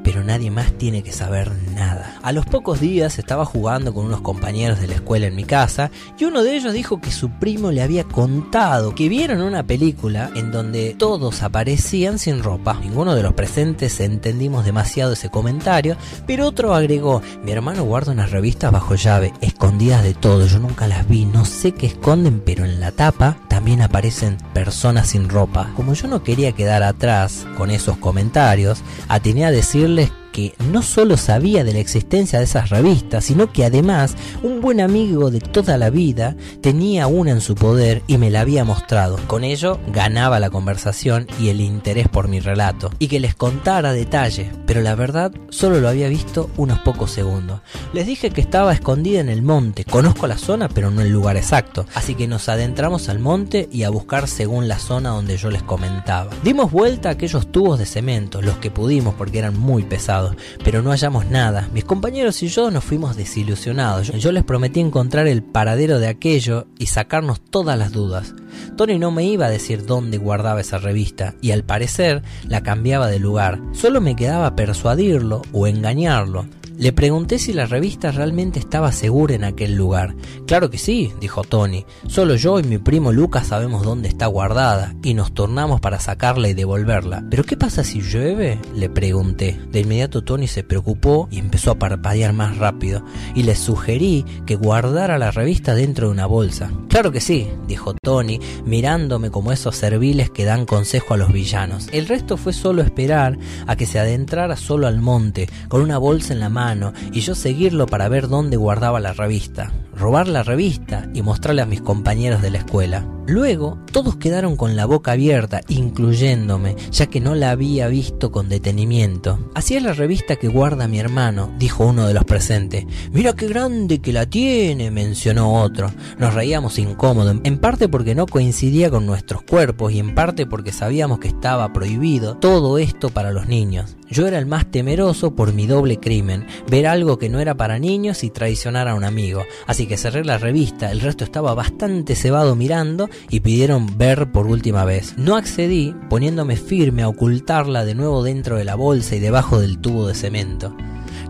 pero 0.03 0.23
nadie 0.23 0.51
más 0.51 0.71
tiene 0.73 1.03
que 1.03 1.11
saber 1.11 1.51
nada. 1.75 2.19
A 2.21 2.31
los 2.31 2.45
pocos 2.45 2.79
días 2.79 3.19
estaba 3.19 3.45
jugando 3.45 3.93
con 3.93 4.05
unos 4.05 4.21
compañeros 4.21 4.79
de 4.79 4.87
la 4.87 4.95
escuela 4.95 5.27
en 5.27 5.35
mi 5.35 5.43
casa 5.43 5.91
y 6.17 6.25
uno 6.25 6.43
de 6.43 6.55
ellos 6.55 6.73
dijo 6.73 7.01
que 7.01 7.11
su 7.11 7.29
primo 7.29 7.71
le 7.71 7.81
había 7.81 8.03
contado 8.03 8.95
que 8.95 9.09
vieron 9.09 9.41
una 9.41 9.63
película 9.63 10.31
en 10.35 10.51
donde 10.51 10.95
todos 10.97 11.43
aparecían 11.43 12.19
sin 12.19 12.43
ropa. 12.43 12.77
Ninguno 12.81 13.15
de 13.15 13.23
los 13.23 13.33
presentes 13.33 13.99
entendimos 13.99 14.65
demasiado 14.65 15.13
ese 15.13 15.29
comentario, 15.29 15.97
pero 16.27 16.47
otro 16.47 16.73
agregó, 16.73 17.21
mi 17.43 17.51
hermano 17.51 17.83
guarda 17.83 18.11
unas 18.11 18.31
revistas 18.31 18.71
bajo 18.71 18.95
llave, 18.95 19.33
escondidas 19.41 20.03
de 20.03 20.13
todo, 20.13 20.45
yo 20.45 20.59
nunca 20.59 20.87
las 20.87 21.07
vi, 21.07 21.25
no 21.25 21.45
sé 21.45 21.73
qué 21.73 21.87
esconden, 21.87 22.41
pero 22.45 22.65
en 22.65 22.79
la 22.79 22.91
tapa 22.91 23.37
también 23.47 23.81
aparecen 23.81 24.37
personas 24.53 25.07
sin 25.07 25.29
ropa. 25.29 25.71
Como 25.75 25.93
yo 25.93 26.07
no 26.07 26.23
quería 26.23 26.51
quedar 26.51 26.83
atrás 26.83 27.45
con 27.57 27.71
esos 27.71 27.97
comentarios, 27.97 28.81
atiné 29.07 29.45
a 29.45 29.51
decirles 29.95 30.20
que 30.31 30.53
no 30.71 30.81
solo 30.81 31.17
sabía 31.17 31.63
de 31.63 31.73
la 31.73 31.79
existencia 31.79 32.39
de 32.39 32.45
esas 32.45 32.69
revistas, 32.69 33.25
sino 33.25 33.51
que 33.51 33.65
además 33.65 34.15
un 34.43 34.61
buen 34.61 34.81
amigo 34.81 35.31
de 35.31 35.39
toda 35.39 35.77
la 35.77 35.89
vida 35.89 36.35
tenía 36.61 37.07
una 37.07 37.31
en 37.31 37.41
su 37.41 37.55
poder 37.55 38.01
y 38.07 38.17
me 38.17 38.29
la 38.29 38.41
había 38.41 38.63
mostrado. 38.63 39.19
Con 39.27 39.43
ello 39.43 39.79
ganaba 39.87 40.39
la 40.39 40.49
conversación 40.49 41.27
y 41.39 41.49
el 41.49 41.61
interés 41.61 42.07
por 42.07 42.27
mi 42.27 42.39
relato, 42.39 42.91
y 42.99 43.07
que 43.07 43.19
les 43.19 43.35
contara 43.35 43.93
detalle, 43.93 44.51
pero 44.65 44.81
la 44.81 44.95
verdad 44.95 45.31
solo 45.49 45.79
lo 45.79 45.89
había 45.89 46.07
visto 46.07 46.49
unos 46.57 46.79
pocos 46.79 47.11
segundos. 47.11 47.61
Les 47.93 48.05
dije 48.05 48.29
que 48.29 48.41
estaba 48.41 48.73
escondida 48.73 49.19
en 49.19 49.29
el 49.29 49.41
monte, 49.41 49.85
conozco 49.85 50.27
la 50.27 50.37
zona 50.37 50.69
pero 50.69 50.91
no 50.91 51.01
el 51.01 51.09
lugar 51.09 51.37
exacto, 51.37 51.85
así 51.93 52.15
que 52.15 52.27
nos 52.27 52.49
adentramos 52.49 53.09
al 53.09 53.19
monte 53.19 53.67
y 53.71 53.83
a 53.83 53.89
buscar 53.89 54.27
según 54.27 54.67
la 54.67 54.79
zona 54.79 55.09
donde 55.09 55.37
yo 55.37 55.49
les 55.49 55.63
comentaba. 55.63 56.31
Dimos 56.43 56.71
vuelta 56.71 57.09
a 57.09 57.13
aquellos 57.13 57.51
tubos 57.51 57.79
de 57.79 57.85
cemento, 57.85 58.41
los 58.41 58.57
que 58.57 58.71
pudimos 58.71 59.15
porque 59.15 59.39
eran 59.39 59.57
muy 59.57 59.83
pesados 59.83 60.20
pero 60.63 60.81
no 60.81 60.91
hallamos 60.91 61.27
nada. 61.27 61.69
Mis 61.73 61.85
compañeros 61.85 62.41
y 62.43 62.47
yo 62.47 62.71
nos 62.71 62.83
fuimos 62.83 63.15
desilusionados. 63.15 64.09
Yo 64.09 64.31
les 64.31 64.43
prometí 64.43 64.79
encontrar 64.79 65.27
el 65.27 65.43
paradero 65.43 65.99
de 65.99 66.07
aquello 66.07 66.67
y 66.77 66.87
sacarnos 66.87 67.41
todas 67.41 67.77
las 67.77 67.91
dudas. 67.91 68.33
Tony 68.77 68.99
no 68.99 69.11
me 69.11 69.23
iba 69.25 69.45
a 69.45 69.49
decir 69.49 69.85
dónde 69.85 70.17
guardaba 70.17 70.61
esa 70.61 70.77
revista 70.77 71.35
y 71.41 71.51
al 71.51 71.63
parecer 71.63 72.21
la 72.47 72.61
cambiaba 72.63 73.07
de 73.07 73.19
lugar. 73.19 73.59
Solo 73.73 74.01
me 74.01 74.15
quedaba 74.15 74.55
persuadirlo 74.55 75.41
o 75.51 75.67
engañarlo. 75.67 76.45
Le 76.81 76.93
pregunté 76.93 77.37
si 77.37 77.53
la 77.53 77.67
revista 77.67 78.09
realmente 78.11 78.57
estaba 78.57 78.91
segura 78.91 79.35
en 79.35 79.43
aquel 79.43 79.75
lugar. 79.75 80.15
Claro 80.47 80.71
que 80.71 80.79
sí, 80.79 81.11
dijo 81.21 81.43
Tony. 81.43 81.85
Solo 82.07 82.33
yo 82.33 82.59
y 82.59 82.63
mi 82.63 82.79
primo 82.79 83.11
Lucas 83.11 83.49
sabemos 83.49 83.83
dónde 83.83 84.09
está 84.09 84.25
guardada 84.25 84.95
y 85.03 85.13
nos 85.13 85.31
tornamos 85.31 85.79
para 85.79 85.99
sacarla 85.99 86.49
y 86.49 86.55
devolverla. 86.55 87.23
¿Pero 87.29 87.43
qué 87.43 87.55
pasa 87.55 87.83
si 87.83 88.01
llueve? 88.01 88.59
Le 88.73 88.89
pregunté. 88.89 89.59
De 89.71 89.81
inmediato 89.81 90.23
Tony 90.23 90.47
se 90.47 90.63
preocupó 90.63 91.27
y 91.29 91.37
empezó 91.37 91.69
a 91.69 91.77
parpadear 91.77 92.33
más 92.33 92.57
rápido 92.57 93.05
y 93.35 93.43
le 93.43 93.55
sugerí 93.55 94.25
que 94.47 94.55
guardara 94.55 95.19
la 95.19 95.29
revista 95.29 95.75
dentro 95.75 96.07
de 96.07 96.13
una 96.13 96.25
bolsa. 96.25 96.71
Claro 96.89 97.11
que 97.11 97.21
sí, 97.21 97.47
dijo 97.67 97.93
Tony, 98.01 98.39
mirándome 98.65 99.29
como 99.29 99.51
esos 99.51 99.75
serviles 99.75 100.31
que 100.31 100.45
dan 100.45 100.65
consejo 100.65 101.13
a 101.13 101.17
los 101.17 101.31
villanos. 101.31 101.89
El 101.91 102.07
resto 102.07 102.37
fue 102.37 102.53
solo 102.53 102.81
esperar 102.81 103.37
a 103.67 103.75
que 103.75 103.85
se 103.85 103.99
adentrara 103.99 104.55
solo 104.55 104.87
al 104.87 104.99
monte, 104.99 105.47
con 105.67 105.81
una 105.83 105.99
bolsa 105.99 106.33
en 106.33 106.39
la 106.39 106.49
mano 106.49 106.70
y 107.11 107.21
yo 107.21 107.35
seguirlo 107.35 107.85
para 107.85 108.09
ver 108.09 108.27
dónde 108.27 108.57
guardaba 108.57 108.99
la 108.99 109.13
revista, 109.13 109.71
robar 109.93 110.27
la 110.27 110.43
revista 110.43 111.09
y 111.13 111.21
mostrarle 111.21 111.61
a 111.61 111.65
mis 111.65 111.81
compañeros 111.81 112.41
de 112.41 112.51
la 112.51 112.59
escuela. 112.59 113.07
Luego, 113.27 113.77
todos 113.91 114.15
quedaron 114.15 114.55
con 114.55 114.75
la 114.75 114.85
boca 114.85 115.11
abierta, 115.11 115.61
incluyéndome, 115.69 116.75
ya 116.91 117.05
que 117.05 117.21
no 117.21 117.35
la 117.35 117.51
había 117.51 117.87
visto 117.87 118.31
con 118.31 118.49
detenimiento. 118.49 119.39
Así 119.53 119.75
es 119.75 119.83
la 119.83 119.93
revista 119.93 120.35
que 120.35 120.47
guarda 120.47 120.87
mi 120.87 120.99
hermano, 120.99 121.53
dijo 121.57 121.85
uno 121.85 122.07
de 122.07 122.13
los 122.13 122.25
presentes. 122.25 122.85
Mira 123.11 123.33
qué 123.33 123.47
grande 123.47 123.99
que 123.99 124.11
la 124.11 124.25
tiene, 124.25 124.91
mencionó 124.91 125.61
otro. 125.61 125.91
Nos 126.17 126.33
reíamos 126.33 126.79
incómodo, 126.79 127.39
en 127.43 127.57
parte 127.59 127.87
porque 127.87 128.15
no 128.15 128.25
coincidía 128.25 128.89
con 128.89 129.05
nuestros 129.05 129.43
cuerpos 129.43 129.93
y 129.93 129.99
en 129.99 130.15
parte 130.15 130.45
porque 130.45 130.71
sabíamos 130.71 131.19
que 131.19 131.27
estaba 131.27 131.71
prohibido 131.71 132.35
todo 132.37 132.79
esto 132.79 133.09
para 133.09 133.31
los 133.31 133.47
niños. 133.47 133.95
Yo 134.09 134.27
era 134.27 134.39
el 134.39 134.45
más 134.45 134.69
temeroso 134.69 135.35
por 135.35 135.53
mi 135.53 135.67
doble 135.67 135.97
crimen, 135.97 136.45
ver 136.69 136.85
algo 136.85 137.17
que 137.17 137.29
no 137.29 137.39
era 137.39 137.55
para 137.55 137.79
niños 137.79 138.25
y 138.25 138.29
traicionar 138.29 138.89
a 138.89 138.95
un 138.95 139.05
amigo. 139.05 139.45
Así 139.67 139.87
que 139.87 139.90
cerré 139.97 140.23
la 140.23 140.37
revista, 140.37 140.91
el 140.91 141.01
resto 141.01 141.23
estaba 141.23 141.53
bastante 141.53 142.15
cebado 142.15 142.55
mirando 142.55 143.09
y 143.29 143.41
pidieron 143.41 143.97
ver 143.97 144.31
por 144.31 144.47
última 144.47 144.85
vez. 144.85 145.15
No 145.17 145.35
accedí, 145.35 145.95
poniéndome 146.09 146.55
firme 146.55 147.03
a 147.03 147.09
ocultarla 147.09 147.85
de 147.85 147.95
nuevo 147.95 148.23
dentro 148.23 148.57
de 148.57 148.65
la 148.65 148.75
bolsa 148.75 149.15
y 149.15 149.19
debajo 149.19 149.59
del 149.59 149.79
tubo 149.79 150.07
de 150.07 150.15
cemento. 150.15 150.75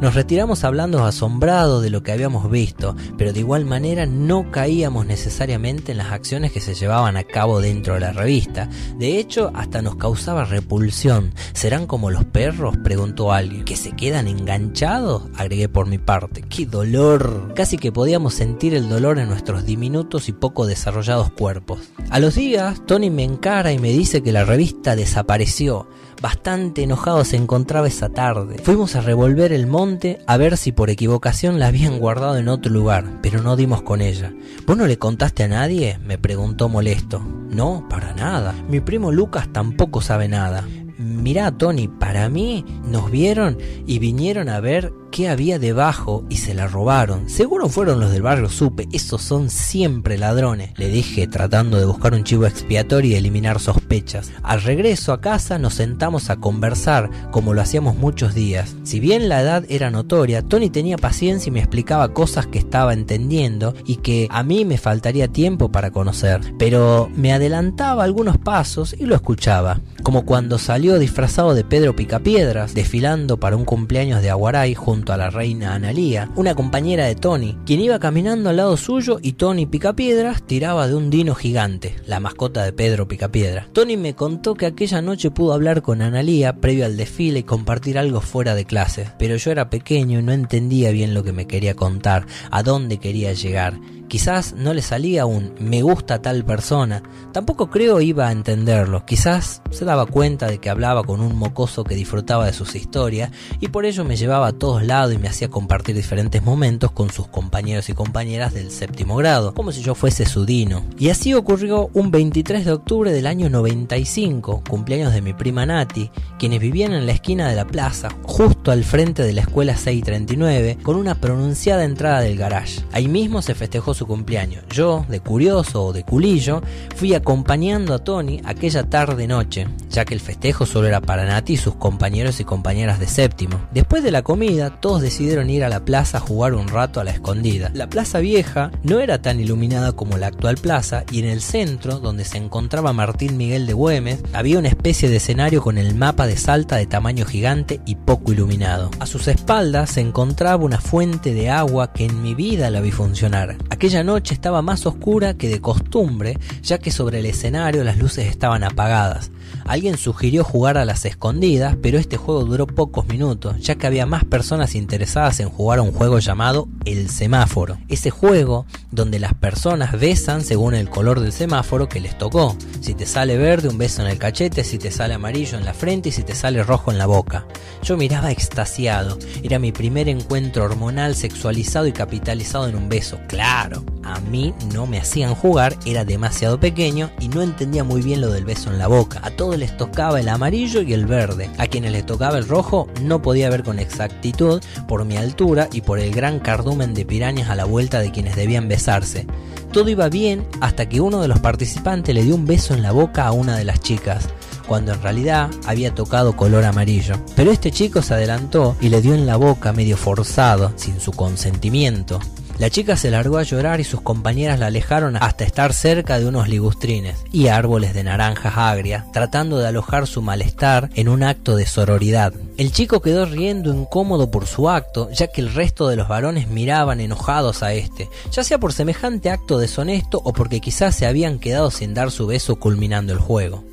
Nos 0.01 0.15
retiramos 0.15 0.63
hablando 0.63 1.05
asombrados 1.05 1.83
de 1.83 1.91
lo 1.91 2.01
que 2.01 2.11
habíamos 2.11 2.49
visto, 2.49 2.95
pero 3.19 3.33
de 3.33 3.39
igual 3.41 3.65
manera 3.65 4.07
no 4.07 4.49
caíamos 4.49 5.05
necesariamente 5.05 5.91
en 5.91 5.99
las 5.99 6.11
acciones 6.11 6.51
que 6.51 6.59
se 6.59 6.73
llevaban 6.73 7.17
a 7.17 7.23
cabo 7.23 7.61
dentro 7.61 7.93
de 7.93 7.99
la 7.99 8.11
revista. 8.11 8.67
De 8.97 9.19
hecho, 9.19 9.51
hasta 9.53 9.83
nos 9.83 9.97
causaba 9.97 10.43
repulsión. 10.43 11.35
¿Serán 11.53 11.85
como 11.85 12.09
los 12.09 12.25
perros? 12.25 12.77
preguntó 12.83 13.31
alguien. 13.31 13.63
¿Que 13.63 13.75
se 13.75 13.91
quedan 13.91 14.27
enganchados? 14.27 15.25
agregué 15.35 15.69
por 15.69 15.85
mi 15.85 15.99
parte. 15.99 16.41
¡Qué 16.49 16.65
dolor! 16.65 17.53
Casi 17.55 17.77
que 17.77 17.91
podíamos 17.91 18.33
sentir 18.33 18.73
el 18.73 18.89
dolor 18.89 19.19
en 19.19 19.29
nuestros 19.29 19.65
diminutos 19.65 20.29
y 20.29 20.31
poco 20.31 20.65
desarrollados 20.65 21.29
cuerpos. 21.29 21.79
A 22.09 22.17
los 22.17 22.33
días, 22.33 22.83
Tony 22.87 23.11
me 23.11 23.23
encara 23.23 23.71
y 23.71 23.77
me 23.77 23.91
dice 23.91 24.23
que 24.23 24.31
la 24.31 24.45
revista 24.45 24.95
desapareció. 24.95 25.87
Bastante 26.21 26.83
enojado 26.83 27.25
se 27.25 27.35
encontraba 27.35 27.87
esa 27.87 28.09
tarde. 28.09 28.59
Fuimos 28.63 28.95
a 28.95 29.01
revolver 29.01 29.51
el 29.51 29.65
monte 29.65 30.19
a 30.27 30.37
ver 30.37 30.55
si 30.55 30.71
por 30.71 30.91
equivocación 30.91 31.57
la 31.57 31.65
habían 31.65 31.97
guardado 31.97 32.37
en 32.37 32.47
otro 32.47 32.71
lugar, 32.71 33.19
pero 33.23 33.41
no 33.41 33.55
dimos 33.55 33.81
con 33.81 34.01
ella. 34.01 34.31
¿Vos 34.67 34.77
no 34.77 34.85
le 34.85 34.99
contaste 34.99 35.43
a 35.43 35.47
nadie? 35.47 35.97
me 36.05 36.19
preguntó 36.19 36.69
molesto. 36.69 37.19
No, 37.19 37.87
para 37.89 38.13
nada. 38.13 38.53
Mi 38.69 38.81
primo 38.81 39.11
Lucas 39.11 39.49
tampoco 39.51 39.99
sabe 40.01 40.27
nada. 40.27 40.63
Mirá, 40.99 41.51
Tony, 41.51 41.87
para 41.87 42.29
mí 42.29 42.63
nos 42.85 43.09
vieron 43.09 43.57
y 43.87 43.97
vinieron 43.97 44.47
a 44.47 44.59
ver 44.59 44.93
qué 45.11 45.29
había 45.29 45.59
debajo 45.59 46.23
y 46.29 46.37
se 46.37 46.53
la 46.53 46.67
robaron. 46.67 47.29
Seguro 47.29 47.69
fueron 47.69 47.99
los 47.99 48.11
del 48.11 48.21
barrio 48.21 48.49
Supe, 48.49 48.87
esos 48.91 49.21
son 49.21 49.49
siempre 49.49 50.17
ladrones, 50.17 50.71
le 50.77 50.87
dije 50.87 51.27
tratando 51.27 51.77
de 51.77 51.85
buscar 51.85 52.13
un 52.13 52.23
chivo 52.23 52.45
expiatorio 52.45 53.11
y 53.11 53.15
eliminar 53.15 53.59
sospechas. 53.59 54.31
Al 54.41 54.61
regreso 54.61 55.13
a 55.13 55.21
casa 55.21 55.59
nos 55.59 55.75
sentamos 55.75 56.29
a 56.29 56.37
conversar 56.37 57.09
como 57.31 57.53
lo 57.53 57.61
hacíamos 57.61 57.97
muchos 57.97 58.33
días. 58.33 58.75
Si 58.83 58.99
bien 58.99 59.27
la 59.27 59.41
edad 59.41 59.65
era 59.69 59.91
notoria, 59.91 60.41
Tony 60.41 60.69
tenía 60.69 60.97
paciencia 60.97 61.49
y 61.49 61.51
me 61.51 61.59
explicaba 61.59 62.13
cosas 62.13 62.47
que 62.47 62.59
estaba 62.59 62.93
entendiendo 62.93 63.73
y 63.85 63.97
que 63.97 64.27
a 64.31 64.43
mí 64.43 64.63
me 64.63 64.77
faltaría 64.77 65.27
tiempo 65.27 65.71
para 65.71 65.91
conocer, 65.91 66.39
pero 66.57 67.09
me 67.15 67.33
adelantaba 67.33 68.05
algunos 68.05 68.37
pasos 68.37 68.95
y 68.97 69.05
lo 69.05 69.15
escuchaba, 69.15 69.81
como 70.03 70.25
cuando 70.25 70.57
salió 70.57 70.97
disfrazado 70.99 71.53
de 71.53 71.65
Pedro 71.65 71.95
Picapiedras, 71.95 72.73
desfilando 72.73 73.37
para 73.37 73.57
un 73.57 73.65
cumpleaños 73.65 74.21
de 74.21 74.29
Aguaray 74.29 74.73
junto 74.73 75.00
a 75.09 75.17
la 75.17 75.29
reina 75.29 75.73
Analía, 75.73 76.29
una 76.35 76.53
compañera 76.53 77.05
de 77.05 77.15
Tony, 77.15 77.57
quien 77.65 77.79
iba 77.79 77.99
caminando 77.99 78.49
al 78.49 78.57
lado 78.57 78.77
suyo 78.77 79.19
y 79.21 79.33
Tony 79.33 79.65
Picapiedras 79.65 80.43
tiraba 80.43 80.87
de 80.87 80.95
un 80.95 81.09
dino 81.09 81.33
gigante, 81.33 81.95
la 82.05 82.19
mascota 82.19 82.63
de 82.63 82.73
Pedro 82.73 83.07
Picapiedra. 83.07 83.67
Tony 83.73 83.97
me 83.97 84.13
contó 84.13 84.53
que 84.53 84.67
aquella 84.67 85.01
noche 85.01 85.31
pudo 85.31 85.53
hablar 85.53 85.81
con 85.81 86.01
Analía 86.01 86.57
previo 86.57 86.85
al 86.85 86.97
desfile 86.97 87.39
y 87.39 87.43
compartir 87.43 87.97
algo 87.97 88.21
fuera 88.21 88.53
de 88.53 88.65
clase, 88.65 89.09
pero 89.17 89.35
yo 89.37 89.51
era 89.51 89.69
pequeño 89.69 90.19
y 90.19 90.23
no 90.23 90.31
entendía 90.31 90.91
bien 90.91 91.13
lo 91.13 91.23
que 91.23 91.33
me 91.33 91.47
quería 91.47 91.73
contar, 91.75 92.27
a 92.51 92.61
dónde 92.61 92.99
quería 92.99 93.33
llegar 93.33 93.79
Quizás 94.11 94.55
no 94.57 94.73
le 94.73 94.81
salía 94.81 95.25
un 95.25 95.53
me 95.57 95.81
gusta 95.83 96.21
tal 96.21 96.43
persona, 96.43 97.01
tampoco 97.31 97.69
creo 97.69 98.01
iba 98.01 98.27
a 98.27 98.33
entenderlo, 98.33 99.05
quizás 99.05 99.61
se 99.69 99.85
daba 99.85 100.05
cuenta 100.05 100.47
de 100.47 100.57
que 100.57 100.69
hablaba 100.69 101.01
con 101.05 101.21
un 101.21 101.33
mocoso 101.37 101.85
que 101.85 101.95
disfrutaba 101.95 102.45
de 102.45 102.51
sus 102.51 102.75
historias 102.75 103.31
y 103.61 103.69
por 103.69 103.85
ello 103.85 104.03
me 104.03 104.17
llevaba 104.17 104.47
a 104.47 104.51
todos 104.51 104.83
lados 104.83 105.13
y 105.13 105.17
me 105.17 105.29
hacía 105.29 105.47
compartir 105.47 105.95
diferentes 105.95 106.43
momentos 106.43 106.91
con 106.91 107.09
sus 107.09 107.27
compañeros 107.27 107.87
y 107.87 107.93
compañeras 107.93 108.53
del 108.53 108.69
séptimo 108.69 109.15
grado, 109.15 109.53
como 109.53 109.71
si 109.71 109.81
yo 109.81 109.95
fuese 109.95 110.25
su 110.25 110.43
dino. 110.43 110.83
Y 110.99 111.07
así 111.07 111.33
ocurrió 111.33 111.89
un 111.93 112.11
23 112.11 112.65
de 112.65 112.71
octubre 112.73 113.13
del 113.13 113.27
año 113.27 113.49
95, 113.49 114.63
cumpleaños 114.69 115.13
de 115.13 115.21
mi 115.21 115.31
prima 115.31 115.65
Nati, 115.65 116.11
quienes 116.37 116.59
vivían 116.59 116.91
en 116.91 117.05
la 117.05 117.13
esquina 117.13 117.47
de 117.47 117.55
la 117.55 117.65
plaza, 117.65 118.09
justo 118.23 118.71
al 118.71 118.83
frente 118.83 119.23
de 119.23 119.31
la 119.31 119.39
escuela 119.39 119.77
639, 119.77 120.79
con 120.83 120.97
una 120.97 121.15
pronunciada 121.15 121.85
entrada 121.85 122.19
del 122.19 122.35
garage. 122.35 122.81
Ahí 122.91 123.07
mismo 123.07 123.41
se 123.41 123.55
festejó 123.55 123.93
su 123.93 124.00
cumpleaños. 124.07 124.63
Yo, 124.69 125.05
de 125.09 125.19
curioso 125.19 125.85
o 125.85 125.93
de 125.93 126.03
culillo, 126.03 126.61
fui 126.95 127.13
acompañando 127.13 127.93
a 127.93 127.99
Tony 127.99 128.41
aquella 128.45 128.83
tarde-noche, 128.83 129.67
ya 129.89 130.05
que 130.05 130.13
el 130.13 130.19
festejo 130.19 130.65
solo 130.65 130.87
era 130.87 131.01
para 131.01 131.25
Nati 131.25 131.53
y 131.53 131.57
sus 131.57 131.75
compañeros 131.75 132.39
y 132.39 132.45
compañeras 132.45 132.99
de 132.99 133.07
séptimo. 133.07 133.59
Después 133.73 134.03
de 134.03 134.11
la 134.11 134.21
comida, 134.21 134.79
todos 134.79 135.01
decidieron 135.01 135.49
ir 135.49 135.63
a 135.63 135.69
la 135.69 135.85
plaza 135.85 136.17
a 136.17 136.21
jugar 136.21 136.53
un 136.53 136.67
rato 136.67 136.99
a 136.99 137.03
la 137.03 137.11
escondida. 137.11 137.71
La 137.73 137.89
plaza 137.89 138.19
vieja 138.19 138.71
no 138.83 138.99
era 138.99 139.21
tan 139.21 139.39
iluminada 139.39 139.91
como 139.93 140.17
la 140.17 140.27
actual 140.27 140.55
plaza 140.57 141.03
y 141.11 141.19
en 141.19 141.25
el 141.25 141.41
centro, 141.41 141.99
donde 141.99 142.25
se 142.25 142.37
encontraba 142.37 142.93
Martín 142.93 143.37
Miguel 143.37 143.67
de 143.67 143.73
Güemes, 143.73 144.23
había 144.33 144.59
una 144.59 144.69
especie 144.69 145.09
de 145.09 145.17
escenario 145.17 145.61
con 145.61 145.77
el 145.77 145.95
mapa 145.95 146.27
de 146.27 146.37
Salta 146.37 146.77
de 146.77 146.85
tamaño 146.85 147.25
gigante 147.25 147.81
y 147.85 147.95
poco 147.95 148.31
iluminado. 148.31 148.91
A 148.99 149.05
sus 149.05 149.27
espaldas 149.27 149.91
se 149.91 150.01
encontraba 150.01 150.63
una 150.63 150.79
fuente 150.79 151.33
de 151.33 151.49
agua 151.49 151.93
que 151.93 152.05
en 152.05 152.21
mi 152.21 152.35
vida 152.35 152.69
la 152.69 152.81
vi 152.81 152.91
funcionar. 152.91 153.57
Noche 154.03 154.33
estaba 154.33 154.61
más 154.61 154.85
oscura 154.85 155.35
que 155.35 155.49
de 155.49 155.59
costumbre, 155.59 156.37
ya 156.63 156.77
que 156.77 156.91
sobre 156.91 157.19
el 157.19 157.25
escenario 157.25 157.83
las 157.83 157.97
luces 157.97 158.27
estaban 158.27 158.63
apagadas. 158.63 159.29
Alguien 159.65 159.97
sugirió 159.97 160.43
jugar 160.43 160.77
a 160.77 160.85
las 160.85 161.05
escondidas, 161.05 161.75
pero 161.81 161.99
este 161.99 162.17
juego 162.17 162.45
duró 162.45 162.65
pocos 162.65 163.07
minutos, 163.07 163.59
ya 163.59 163.75
que 163.75 163.87
había 163.87 164.05
más 164.05 164.25
personas 164.25 164.75
interesadas 164.75 165.39
en 165.39 165.49
jugar 165.49 165.79
a 165.79 165.81
un 165.83 165.91
juego 165.91 166.19
llamado 166.19 166.67
El 166.85 167.09
Semáforo. 167.09 167.77
Ese 167.87 168.09
juego 168.09 168.65
donde 168.91 169.19
las 169.19 169.33
personas 169.33 169.99
besan 169.99 170.41
según 170.41 170.73
el 170.73 170.89
color 170.89 171.19
del 171.19 171.31
semáforo 171.31 171.87
que 171.87 171.99
les 171.99 172.17
tocó. 172.17 172.55
Si 172.81 172.93
te 172.93 173.05
sale 173.05 173.37
verde, 173.37 173.69
un 173.69 173.77
beso 173.77 174.01
en 174.01 174.07
el 174.09 174.17
cachete, 174.17 174.63
si 174.63 174.77
te 174.77 174.91
sale 174.91 175.13
amarillo 175.13 175.57
en 175.57 175.65
la 175.65 175.73
frente 175.73 176.09
y 176.09 176.11
si 176.11 176.23
te 176.23 176.35
sale 176.35 176.63
rojo 176.63 176.91
en 176.91 176.97
la 176.97 177.05
boca. 177.05 177.45
Yo 177.83 177.97
miraba 177.97 178.31
extasiado, 178.31 179.17
era 179.43 179.59
mi 179.59 179.71
primer 179.71 180.09
encuentro 180.09 180.63
hormonal 180.63 181.15
sexualizado 181.15 181.87
y 181.87 181.91
capitalizado 181.91 182.67
en 182.67 182.75
un 182.75 182.89
beso, 182.89 183.19
claro. 183.27 183.80
A 184.03 184.19
mí 184.19 184.53
no 184.73 184.87
me 184.87 184.99
hacían 184.99 185.35
jugar, 185.35 185.77
era 185.85 186.03
demasiado 186.03 186.59
pequeño 186.59 187.11
y 187.19 187.27
no 187.27 187.41
entendía 187.41 187.83
muy 187.83 188.01
bien 188.01 188.19
lo 188.19 188.31
del 188.31 188.45
beso 188.45 188.71
en 188.71 188.79
la 188.79 188.87
boca. 188.87 189.19
A 189.23 189.31
todos 189.31 189.57
les 189.57 189.77
tocaba 189.77 190.19
el 190.19 190.29
amarillo 190.29 190.81
y 190.81 190.93
el 190.93 191.05
verde. 191.05 191.49
A 191.57 191.67
quienes 191.67 191.91
les 191.91 192.05
tocaba 192.05 192.37
el 192.37 192.47
rojo 192.47 192.87
no 193.01 193.21
podía 193.21 193.49
ver 193.49 193.63
con 193.63 193.79
exactitud 193.79 194.61
por 194.87 195.05
mi 195.05 195.17
altura 195.17 195.69
y 195.71 195.81
por 195.81 195.99
el 195.99 196.13
gran 196.13 196.39
cardumen 196.39 196.93
de 196.93 197.05
pirañas 197.05 197.49
a 197.49 197.55
la 197.55 197.65
vuelta 197.65 197.99
de 197.99 198.11
quienes 198.11 198.35
debían 198.35 198.67
besarse. 198.67 199.27
Todo 199.71 199.89
iba 199.89 200.09
bien 200.09 200.45
hasta 200.59 200.89
que 200.89 200.99
uno 200.99 201.21
de 201.21 201.27
los 201.27 201.39
participantes 201.39 202.13
le 202.13 202.23
dio 202.23 202.35
un 202.35 202.45
beso 202.45 202.73
en 202.73 202.81
la 202.81 202.91
boca 202.91 203.27
a 203.27 203.31
una 203.31 203.55
de 203.55 203.63
las 203.63 203.79
chicas 203.79 204.27
cuando 204.67 204.93
en 204.93 205.01
realidad 205.01 205.49
había 205.65 205.93
tocado 205.93 206.37
color 206.37 206.63
amarillo. 206.63 207.15
Pero 207.35 207.51
este 207.51 207.71
chico 207.71 208.01
se 208.01 208.13
adelantó 208.13 208.77
y 208.79 208.87
le 208.87 209.01
dio 209.01 209.13
en 209.13 209.25
la 209.25 209.35
boca 209.35 209.73
medio 209.73 209.97
forzado, 209.97 210.71
sin 210.77 211.01
su 211.01 211.11
consentimiento. 211.11 212.21
La 212.61 212.69
chica 212.69 212.95
se 212.95 213.09
largó 213.09 213.39
a 213.39 213.43
llorar 213.43 213.79
y 213.79 213.83
sus 213.83 214.01
compañeras 214.01 214.59
la 214.59 214.67
alejaron 214.67 215.15
hasta 215.15 215.43
estar 215.43 215.73
cerca 215.73 216.19
de 216.19 216.27
unos 216.27 216.47
ligustrines 216.47 217.17
y 217.31 217.47
árboles 217.47 217.95
de 217.95 218.03
naranjas 218.03 218.53
agria, 218.55 219.07
tratando 219.11 219.57
de 219.57 219.67
alojar 219.67 220.05
su 220.05 220.21
malestar 220.21 220.91
en 220.93 221.09
un 221.09 221.23
acto 221.23 221.55
de 221.55 221.65
sororidad. 221.65 222.33
El 222.57 222.71
chico 222.71 223.01
quedó 223.01 223.25
riendo 223.25 223.73
incómodo 223.73 224.29
por 224.29 224.45
su 224.45 224.69
acto, 224.69 225.09
ya 225.09 225.25
que 225.25 225.41
el 225.41 225.55
resto 225.55 225.87
de 225.87 225.95
los 225.95 226.07
varones 226.07 226.49
miraban 226.49 227.01
enojados 227.01 227.63
a 227.63 227.73
este, 227.73 228.09
ya 228.31 228.43
sea 228.43 228.59
por 228.59 228.73
semejante 228.73 229.31
acto 229.31 229.57
deshonesto 229.57 230.21
o 230.23 230.31
porque 230.31 230.59
quizás 230.59 230.95
se 230.95 231.07
habían 231.07 231.39
quedado 231.39 231.71
sin 231.71 231.95
dar 231.95 232.11
su 232.11 232.27
beso 232.27 232.57
culminando 232.57 233.11
el 233.11 233.17
juego. 233.17 233.70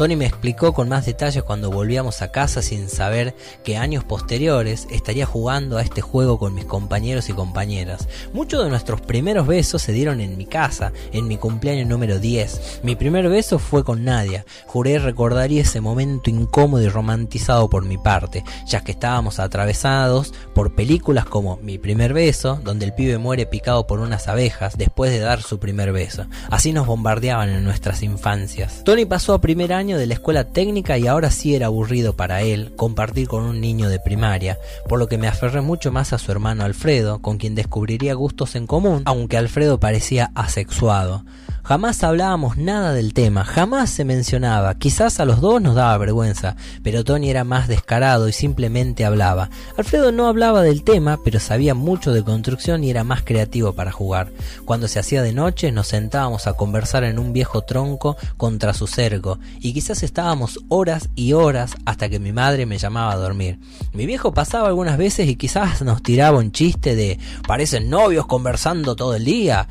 Tony 0.00 0.16
me 0.16 0.24
explicó 0.24 0.72
con 0.72 0.88
más 0.88 1.04
detalles 1.04 1.42
cuando 1.42 1.70
volvíamos 1.70 2.22
a 2.22 2.32
casa 2.32 2.62
sin 2.62 2.88
saber 2.88 3.34
que 3.62 3.76
años 3.76 4.02
posteriores 4.02 4.88
estaría 4.90 5.26
jugando 5.26 5.76
a 5.76 5.82
este 5.82 6.00
juego 6.00 6.38
con 6.38 6.54
mis 6.54 6.64
compañeros 6.64 7.28
y 7.28 7.34
compañeras. 7.34 8.08
Muchos 8.32 8.64
de 8.64 8.70
nuestros 8.70 9.02
primeros 9.02 9.46
besos 9.46 9.82
se 9.82 9.92
dieron 9.92 10.22
en 10.22 10.38
mi 10.38 10.46
casa, 10.46 10.94
en 11.12 11.28
mi 11.28 11.36
cumpleaños 11.36 11.86
número 11.86 12.18
10. 12.18 12.80
Mi 12.82 12.96
primer 12.96 13.28
beso 13.28 13.58
fue 13.58 13.84
con 13.84 14.02
Nadia. 14.02 14.46
Juré 14.64 14.98
recordaría 14.98 15.60
ese 15.60 15.82
momento 15.82 16.30
incómodo 16.30 16.82
y 16.82 16.88
romantizado 16.88 17.68
por 17.68 17.84
mi 17.84 17.98
parte, 17.98 18.42
ya 18.66 18.80
que 18.82 18.92
estábamos 18.92 19.38
atravesados 19.38 20.32
por 20.54 20.74
películas 20.74 21.26
como 21.26 21.58
Mi 21.58 21.76
primer 21.76 22.14
beso, 22.14 22.58
donde 22.64 22.86
el 22.86 22.94
pibe 22.94 23.18
muere 23.18 23.44
picado 23.44 23.86
por 23.86 24.00
unas 24.00 24.28
abejas 24.28 24.78
después 24.78 25.10
de 25.10 25.18
dar 25.18 25.42
su 25.42 25.58
primer 25.58 25.92
beso. 25.92 26.24
Así 26.48 26.72
nos 26.72 26.86
bombardeaban 26.86 27.50
en 27.50 27.64
nuestras 27.64 28.02
infancias. 28.02 28.82
Tony 28.82 29.04
pasó 29.04 29.34
a 29.34 29.42
primer 29.42 29.74
año 29.74 29.89
de 29.98 30.06
la 30.06 30.14
escuela 30.14 30.44
técnica 30.44 30.98
y 30.98 31.06
ahora 31.06 31.30
sí 31.30 31.54
era 31.54 31.66
aburrido 31.66 32.14
para 32.14 32.42
él 32.42 32.72
compartir 32.76 33.28
con 33.28 33.44
un 33.44 33.60
niño 33.60 33.88
de 33.88 34.00
primaria, 34.00 34.58
por 34.88 34.98
lo 34.98 35.08
que 35.08 35.18
me 35.18 35.28
aferré 35.28 35.60
mucho 35.60 35.92
más 35.92 36.12
a 36.12 36.18
su 36.18 36.30
hermano 36.32 36.64
Alfredo, 36.64 37.20
con 37.20 37.38
quien 37.38 37.54
descubriría 37.54 38.14
gustos 38.14 38.54
en 38.56 38.66
común, 38.66 39.02
aunque 39.04 39.36
Alfredo 39.36 39.80
parecía 39.80 40.30
asexuado. 40.34 41.24
Jamás 41.62 42.02
hablábamos 42.02 42.56
nada 42.56 42.92
del 42.92 43.14
tema, 43.14 43.44
jamás 43.44 43.90
se 43.90 44.04
mencionaba, 44.04 44.74
quizás 44.74 45.20
a 45.20 45.24
los 45.24 45.40
dos 45.40 45.60
nos 45.60 45.74
daba 45.74 45.96
vergüenza, 45.98 46.56
pero 46.82 47.04
Tony 47.04 47.30
era 47.30 47.44
más 47.44 47.68
descarado 47.68 48.28
y 48.28 48.32
simplemente 48.32 49.04
hablaba. 49.04 49.50
Alfredo 49.76 50.10
no 50.10 50.26
hablaba 50.26 50.62
del 50.62 50.82
tema, 50.82 51.20
pero 51.22 51.38
sabía 51.38 51.74
mucho 51.74 52.12
de 52.12 52.24
construcción 52.24 52.82
y 52.82 52.90
era 52.90 53.04
más 53.04 53.22
creativo 53.22 53.72
para 53.74 53.92
jugar. 53.92 54.32
Cuando 54.64 54.88
se 54.88 54.98
hacía 54.98 55.22
de 55.22 55.32
noche 55.32 55.70
nos 55.70 55.88
sentábamos 55.88 56.46
a 56.46 56.54
conversar 56.54 57.04
en 57.04 57.18
un 57.18 57.32
viejo 57.32 57.62
tronco 57.62 58.16
contra 58.36 58.74
su 58.74 58.86
cerco, 58.86 59.38
y 59.60 59.72
quizás 59.72 60.02
estábamos 60.02 60.58
horas 60.68 61.08
y 61.14 61.34
horas 61.34 61.74
hasta 61.84 62.08
que 62.08 62.18
mi 62.18 62.32
madre 62.32 62.66
me 62.66 62.78
llamaba 62.78 63.12
a 63.12 63.16
dormir. 63.16 63.58
Mi 63.92 64.06
viejo 64.06 64.32
pasaba 64.32 64.68
algunas 64.68 64.98
veces 64.98 65.28
y 65.28 65.36
quizás 65.36 65.82
nos 65.82 66.02
tiraba 66.02 66.38
un 66.38 66.52
chiste 66.52 66.96
de 66.96 67.18
parecen 67.46 67.90
novios 67.90 68.26
conversando 68.26 68.96
todo 68.96 69.14
el 69.14 69.24
día. 69.24 69.68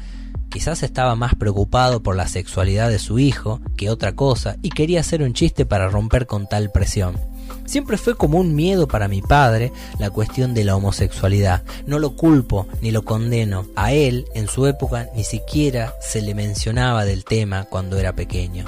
Quizás 0.49 0.81
estaba 0.83 1.15
más 1.15 1.35
preocupado 1.35 2.01
por 2.01 2.15
la 2.15 2.27
sexualidad 2.27 2.89
de 2.89 2.99
su 2.99 3.19
hijo 3.19 3.61
que 3.77 3.89
otra 3.89 4.15
cosa 4.15 4.57
y 4.61 4.69
quería 4.69 5.01
hacer 5.01 5.21
un 5.21 5.33
chiste 5.33 5.65
para 5.65 5.89
romper 5.89 6.25
con 6.25 6.47
tal 6.47 6.71
presión. 6.71 7.17
Siempre 7.65 7.97
fue 7.97 8.15
como 8.15 8.39
un 8.39 8.55
miedo 8.55 8.87
para 8.87 9.07
mi 9.07 9.21
padre 9.21 9.71
la 9.99 10.09
cuestión 10.09 10.55
de 10.55 10.63
la 10.63 10.75
homosexualidad. 10.75 11.63
No 11.85 11.99
lo 11.99 12.15
culpo 12.15 12.67
ni 12.81 12.89
lo 12.89 13.05
condeno. 13.05 13.67
A 13.75 13.93
él, 13.93 14.25
en 14.33 14.47
su 14.47 14.65
época, 14.65 15.07
ni 15.15 15.23
siquiera 15.23 15.93
se 16.01 16.21
le 16.23 16.33
mencionaba 16.33 17.05
del 17.05 17.25
tema 17.25 17.65
cuando 17.65 17.97
era 17.97 18.13
pequeño. 18.13 18.65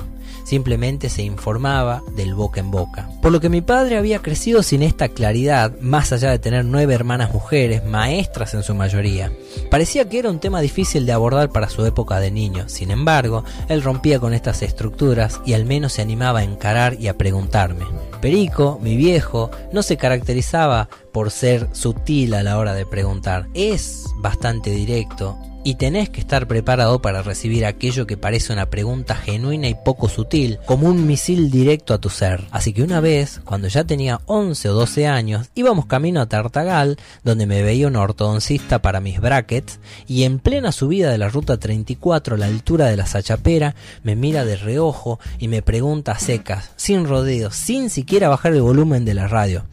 Simplemente 0.51 1.07
se 1.07 1.23
informaba 1.23 2.03
del 2.13 2.35
boca 2.35 2.59
en 2.59 2.71
boca. 2.71 3.09
Por 3.21 3.31
lo 3.31 3.39
que 3.39 3.47
mi 3.47 3.61
padre 3.61 3.95
había 3.95 4.19
crecido 4.19 4.63
sin 4.63 4.83
esta 4.83 5.07
claridad, 5.07 5.79
más 5.79 6.11
allá 6.11 6.29
de 6.29 6.39
tener 6.39 6.65
nueve 6.65 6.93
hermanas 6.93 7.33
mujeres, 7.33 7.85
maestras 7.85 8.53
en 8.53 8.61
su 8.61 8.75
mayoría. 8.75 9.31
Parecía 9.69 10.09
que 10.09 10.19
era 10.19 10.29
un 10.29 10.41
tema 10.41 10.59
difícil 10.59 11.05
de 11.05 11.13
abordar 11.13 11.51
para 11.51 11.69
su 11.69 11.85
época 11.85 12.19
de 12.19 12.31
niño, 12.31 12.67
sin 12.67 12.91
embargo, 12.91 13.45
él 13.69 13.81
rompía 13.81 14.19
con 14.19 14.33
estas 14.33 14.61
estructuras 14.61 15.39
y 15.45 15.53
al 15.53 15.63
menos 15.63 15.93
se 15.93 16.01
animaba 16.01 16.39
a 16.39 16.43
encarar 16.43 16.97
y 16.99 17.07
a 17.07 17.17
preguntarme. 17.17 17.85
Perico, 18.19 18.77
mi 18.83 18.97
viejo, 18.97 19.51
no 19.71 19.83
se 19.83 19.95
caracterizaba 19.95 20.89
por 21.13 21.31
ser 21.31 21.69
sutil 21.71 22.33
a 22.33 22.43
la 22.43 22.57
hora 22.57 22.73
de 22.73 22.85
preguntar. 22.85 23.47
Es 23.53 24.03
bastante 24.17 24.69
directo 24.71 25.37
y 25.63 25.75
tenés 25.75 26.09
que 26.09 26.19
estar 26.19 26.47
preparado 26.47 27.01
para 27.01 27.21
recibir 27.21 27.65
aquello 27.65 28.07
que 28.07 28.17
parece 28.17 28.53
una 28.53 28.69
pregunta 28.69 29.15
genuina 29.15 29.67
y 29.67 29.75
poco 29.75 30.09
sutil, 30.09 30.59
como 30.65 30.87
un 30.87 31.05
misil 31.05 31.51
directo 31.51 31.93
a 31.93 31.99
tu 31.99 32.09
ser. 32.09 32.45
Así 32.51 32.73
que 32.73 32.83
una 32.83 32.99
vez, 32.99 33.41
cuando 33.45 33.67
ya 33.67 33.83
tenía 33.83 34.21
11 34.25 34.69
o 34.69 34.73
12 34.73 35.07
años, 35.07 35.49
íbamos 35.55 35.85
camino 35.85 36.21
a 36.21 36.27
Tartagal, 36.27 36.97
donde 37.23 37.45
me 37.45 37.61
veía 37.61 37.87
un 37.87 37.95
ortodoncista 37.95 38.81
para 38.81 38.99
mis 38.99 39.19
brackets, 39.19 39.79
y 40.07 40.23
en 40.23 40.39
plena 40.39 40.71
subida 40.71 41.11
de 41.11 41.17
la 41.17 41.29
ruta 41.29 41.57
34 41.57 42.35
a 42.35 42.37
la 42.37 42.45
altura 42.47 42.87
de 42.87 42.97
la 42.97 43.05
Sachapera, 43.05 43.75
me 44.03 44.15
mira 44.15 44.45
de 44.45 44.55
reojo 44.55 45.19
y 45.39 45.47
me 45.47 45.61
pregunta 45.61 46.17
secas, 46.17 46.71
sin 46.75 47.05
rodeos, 47.05 47.55
sin 47.55 47.89
siquiera 47.89 48.29
bajar 48.29 48.53
el 48.53 48.61
volumen 48.61 49.05
de 49.05 49.13
la 49.13 49.27
radio. 49.27 49.65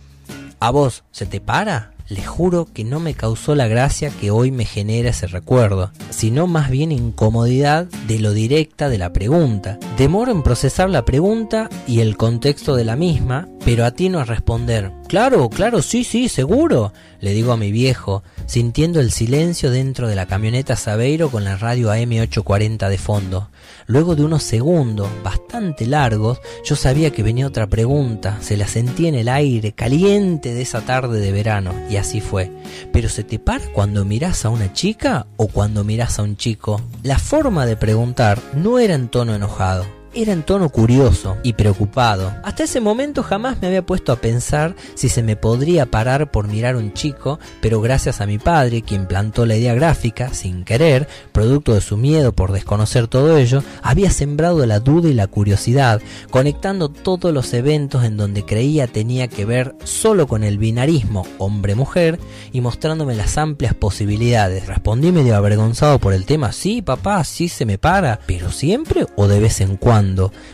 ¿A 0.60 0.70
vos 0.70 1.04
se 1.12 1.26
te 1.26 1.40
para? 1.40 1.92
Le 2.08 2.24
juro 2.24 2.66
que 2.72 2.84
no 2.84 3.00
me 3.00 3.14
causó 3.14 3.54
la 3.54 3.66
gracia 3.66 4.10
que 4.10 4.30
hoy 4.30 4.50
me 4.50 4.64
genera 4.64 5.10
ese 5.10 5.26
recuerdo, 5.26 5.90
sino 6.10 6.46
más 6.46 6.70
bien 6.70 6.90
incomodidad 6.90 7.86
de 8.06 8.18
lo 8.18 8.32
directa 8.32 8.88
de 8.88 8.98
la 8.98 9.12
pregunta. 9.12 9.78
Demoro 9.98 10.30
en 10.30 10.44
procesar 10.44 10.88
la 10.88 11.04
pregunta 11.04 11.68
y 11.88 11.98
el 11.98 12.16
contexto 12.16 12.76
de 12.76 12.84
la 12.84 12.94
misma, 12.94 13.48
pero 13.64 13.84
atino 13.84 14.20
a 14.20 14.24
responder. 14.24 14.92
Claro, 15.08 15.50
claro, 15.50 15.82
sí, 15.82 16.04
sí, 16.04 16.28
seguro, 16.28 16.92
le 17.20 17.32
digo 17.32 17.50
a 17.50 17.56
mi 17.56 17.72
viejo, 17.72 18.22
sintiendo 18.46 19.00
el 19.00 19.10
silencio 19.10 19.72
dentro 19.72 20.06
de 20.06 20.14
la 20.14 20.26
camioneta 20.26 20.76
Sabeiro 20.76 21.30
con 21.30 21.44
la 21.44 21.56
radio 21.56 21.90
AM840 21.90 22.88
de 22.88 22.98
fondo. 22.98 23.48
Luego 23.86 24.14
de 24.14 24.24
unos 24.24 24.42
segundos 24.42 25.08
bastante 25.24 25.86
largos, 25.86 26.40
yo 26.64 26.76
sabía 26.76 27.10
que 27.10 27.22
venía 27.22 27.46
otra 27.46 27.66
pregunta, 27.66 28.36
se 28.40 28.56
la 28.56 28.68
sentí 28.68 29.08
en 29.08 29.14
el 29.14 29.28
aire, 29.28 29.72
caliente 29.72 30.54
de 30.54 30.62
esa 30.62 30.82
tarde 30.82 31.20
de 31.20 31.32
verano, 31.32 31.74
y 31.90 31.96
así 31.96 32.20
fue. 32.20 32.52
Pero 32.92 33.08
se 33.08 33.24
te 33.24 33.38
para 33.38 33.66
cuando 33.72 34.04
miras 34.04 34.44
a 34.44 34.50
una 34.50 34.72
chica 34.72 35.26
o 35.38 35.48
cuando 35.48 35.84
miras 35.84 36.18
a 36.18 36.22
un 36.22 36.36
chico. 36.36 36.82
La 37.02 37.18
forma 37.18 37.66
de 37.66 37.76
preguntar 37.76 38.38
no 38.54 38.78
era 38.78 38.94
en 38.94 39.08
tono 39.08 39.34
enojado, 39.34 39.86
era 40.14 40.32
en 40.32 40.42
tono 40.42 40.68
curioso 40.70 41.36
y 41.42 41.52
preocupado. 41.52 42.32
Hasta 42.42 42.64
ese 42.64 42.80
momento 42.80 43.22
jamás 43.22 43.60
me 43.60 43.68
había 43.68 43.84
puesto 43.84 44.12
a 44.12 44.16
pensar 44.16 44.74
si 44.94 45.08
se 45.08 45.22
me 45.22 45.36
podría 45.36 45.86
parar 45.86 46.30
por 46.30 46.48
mirar 46.48 46.76
un 46.76 46.92
chico, 46.92 47.38
pero 47.60 47.80
gracias 47.80 48.20
a 48.20 48.26
mi 48.26 48.38
padre, 48.38 48.82
quien 48.82 49.06
plantó 49.06 49.46
la 49.46 49.56
idea 49.56 49.74
gráfica, 49.74 50.32
sin 50.32 50.64
querer, 50.64 51.08
producto 51.32 51.74
de 51.74 51.80
su 51.80 51.96
miedo 51.96 52.32
por 52.32 52.52
desconocer 52.52 53.08
todo 53.08 53.36
ello, 53.36 53.62
había 53.82 54.10
sembrado 54.10 54.64
la 54.66 54.80
duda 54.80 55.08
y 55.08 55.14
la 55.14 55.26
curiosidad, 55.26 56.00
conectando 56.30 56.88
todos 56.88 57.32
los 57.32 57.52
eventos 57.52 58.04
en 58.04 58.16
donde 58.16 58.44
creía 58.44 58.86
tenía 58.86 59.28
que 59.28 59.44
ver 59.44 59.74
solo 59.84 60.26
con 60.26 60.44
el 60.44 60.58
binarismo 60.58 61.26
hombre-mujer 61.38 62.18
y 62.52 62.60
mostrándome 62.60 63.14
las 63.14 63.38
amplias 63.38 63.74
posibilidades. 63.74 64.66
Respondí 64.66 65.12
medio 65.12 65.36
avergonzado 65.36 65.98
por 65.98 66.12
el 66.12 66.24
tema, 66.24 66.52
sí 66.52 66.82
papá, 66.82 67.22
sí 67.24 67.48
se 67.48 67.66
me 67.66 67.78
para, 67.78 68.20
pero 68.26 68.50
siempre 68.50 69.06
o 69.16 69.28
de 69.28 69.40
vez 69.40 69.60
en 69.60 69.76
cuando 69.76 69.97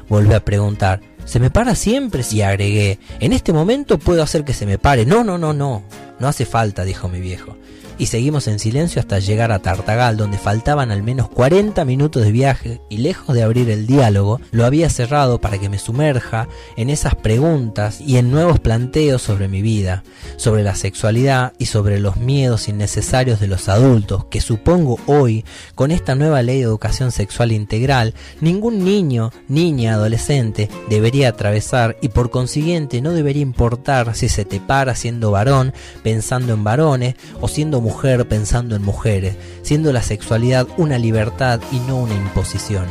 volví 0.08 0.34
a 0.34 0.44
preguntar. 0.44 1.00
¿Se 1.24 1.40
me 1.40 1.50
para 1.50 1.74
siempre? 1.74 2.22
Y 2.30 2.42
agregué, 2.42 2.98
en 3.20 3.32
este 3.32 3.52
momento 3.52 3.98
puedo 3.98 4.22
hacer 4.22 4.44
que 4.44 4.52
se 4.52 4.66
me 4.66 4.78
pare. 4.78 5.06
No, 5.06 5.24
no, 5.24 5.38
no, 5.38 5.52
no. 5.52 5.84
No 6.18 6.28
hace 6.28 6.44
falta, 6.44 6.84
dijo 6.84 7.08
mi 7.08 7.20
viejo 7.20 7.56
y 7.98 8.06
seguimos 8.06 8.48
en 8.48 8.58
silencio 8.58 9.00
hasta 9.00 9.18
llegar 9.18 9.52
a 9.52 9.60
Tartagal, 9.60 10.16
donde 10.16 10.38
faltaban 10.38 10.90
al 10.90 11.02
menos 11.02 11.28
40 11.28 11.84
minutos 11.84 12.22
de 12.22 12.32
viaje 12.32 12.80
y 12.88 12.98
lejos 12.98 13.34
de 13.34 13.42
abrir 13.42 13.70
el 13.70 13.86
diálogo, 13.86 14.40
lo 14.50 14.64
había 14.64 14.90
cerrado 14.90 15.40
para 15.40 15.58
que 15.58 15.68
me 15.68 15.78
sumerja 15.78 16.48
en 16.76 16.90
esas 16.90 17.14
preguntas 17.14 18.00
y 18.00 18.16
en 18.16 18.30
nuevos 18.30 18.60
planteos 18.60 19.22
sobre 19.22 19.48
mi 19.48 19.62
vida, 19.62 20.02
sobre 20.36 20.62
la 20.62 20.74
sexualidad 20.74 21.52
y 21.58 21.66
sobre 21.66 22.00
los 22.00 22.16
miedos 22.16 22.68
innecesarios 22.68 23.40
de 23.40 23.46
los 23.46 23.68
adultos, 23.68 24.26
que 24.26 24.40
supongo 24.40 24.98
hoy, 25.06 25.44
con 25.74 25.90
esta 25.90 26.14
nueva 26.14 26.42
ley 26.42 26.58
de 26.58 26.64
educación 26.64 27.12
sexual 27.12 27.52
integral, 27.52 28.14
ningún 28.40 28.84
niño, 28.84 29.32
niña, 29.48 29.94
adolescente 29.94 30.68
debería 30.88 31.28
atravesar 31.28 31.96
y 32.00 32.08
por 32.08 32.30
consiguiente 32.30 33.00
no 33.00 33.12
debería 33.12 33.42
importar 33.42 34.14
si 34.14 34.28
se 34.28 34.44
te 34.44 34.60
para 34.60 34.94
siendo 34.94 35.30
varón, 35.30 35.72
pensando 36.02 36.52
en 36.52 36.64
varones 36.64 37.14
o 37.40 37.48
siendo 37.48 37.80
mujer 37.84 38.26
pensando 38.26 38.74
en 38.76 38.82
mujeres, 38.82 39.36
siendo 39.60 39.92
la 39.92 40.02
sexualidad 40.02 40.66
una 40.78 40.96
libertad 40.98 41.60
y 41.70 41.80
no 41.80 41.98
una 41.98 42.14
imposición. 42.14 42.86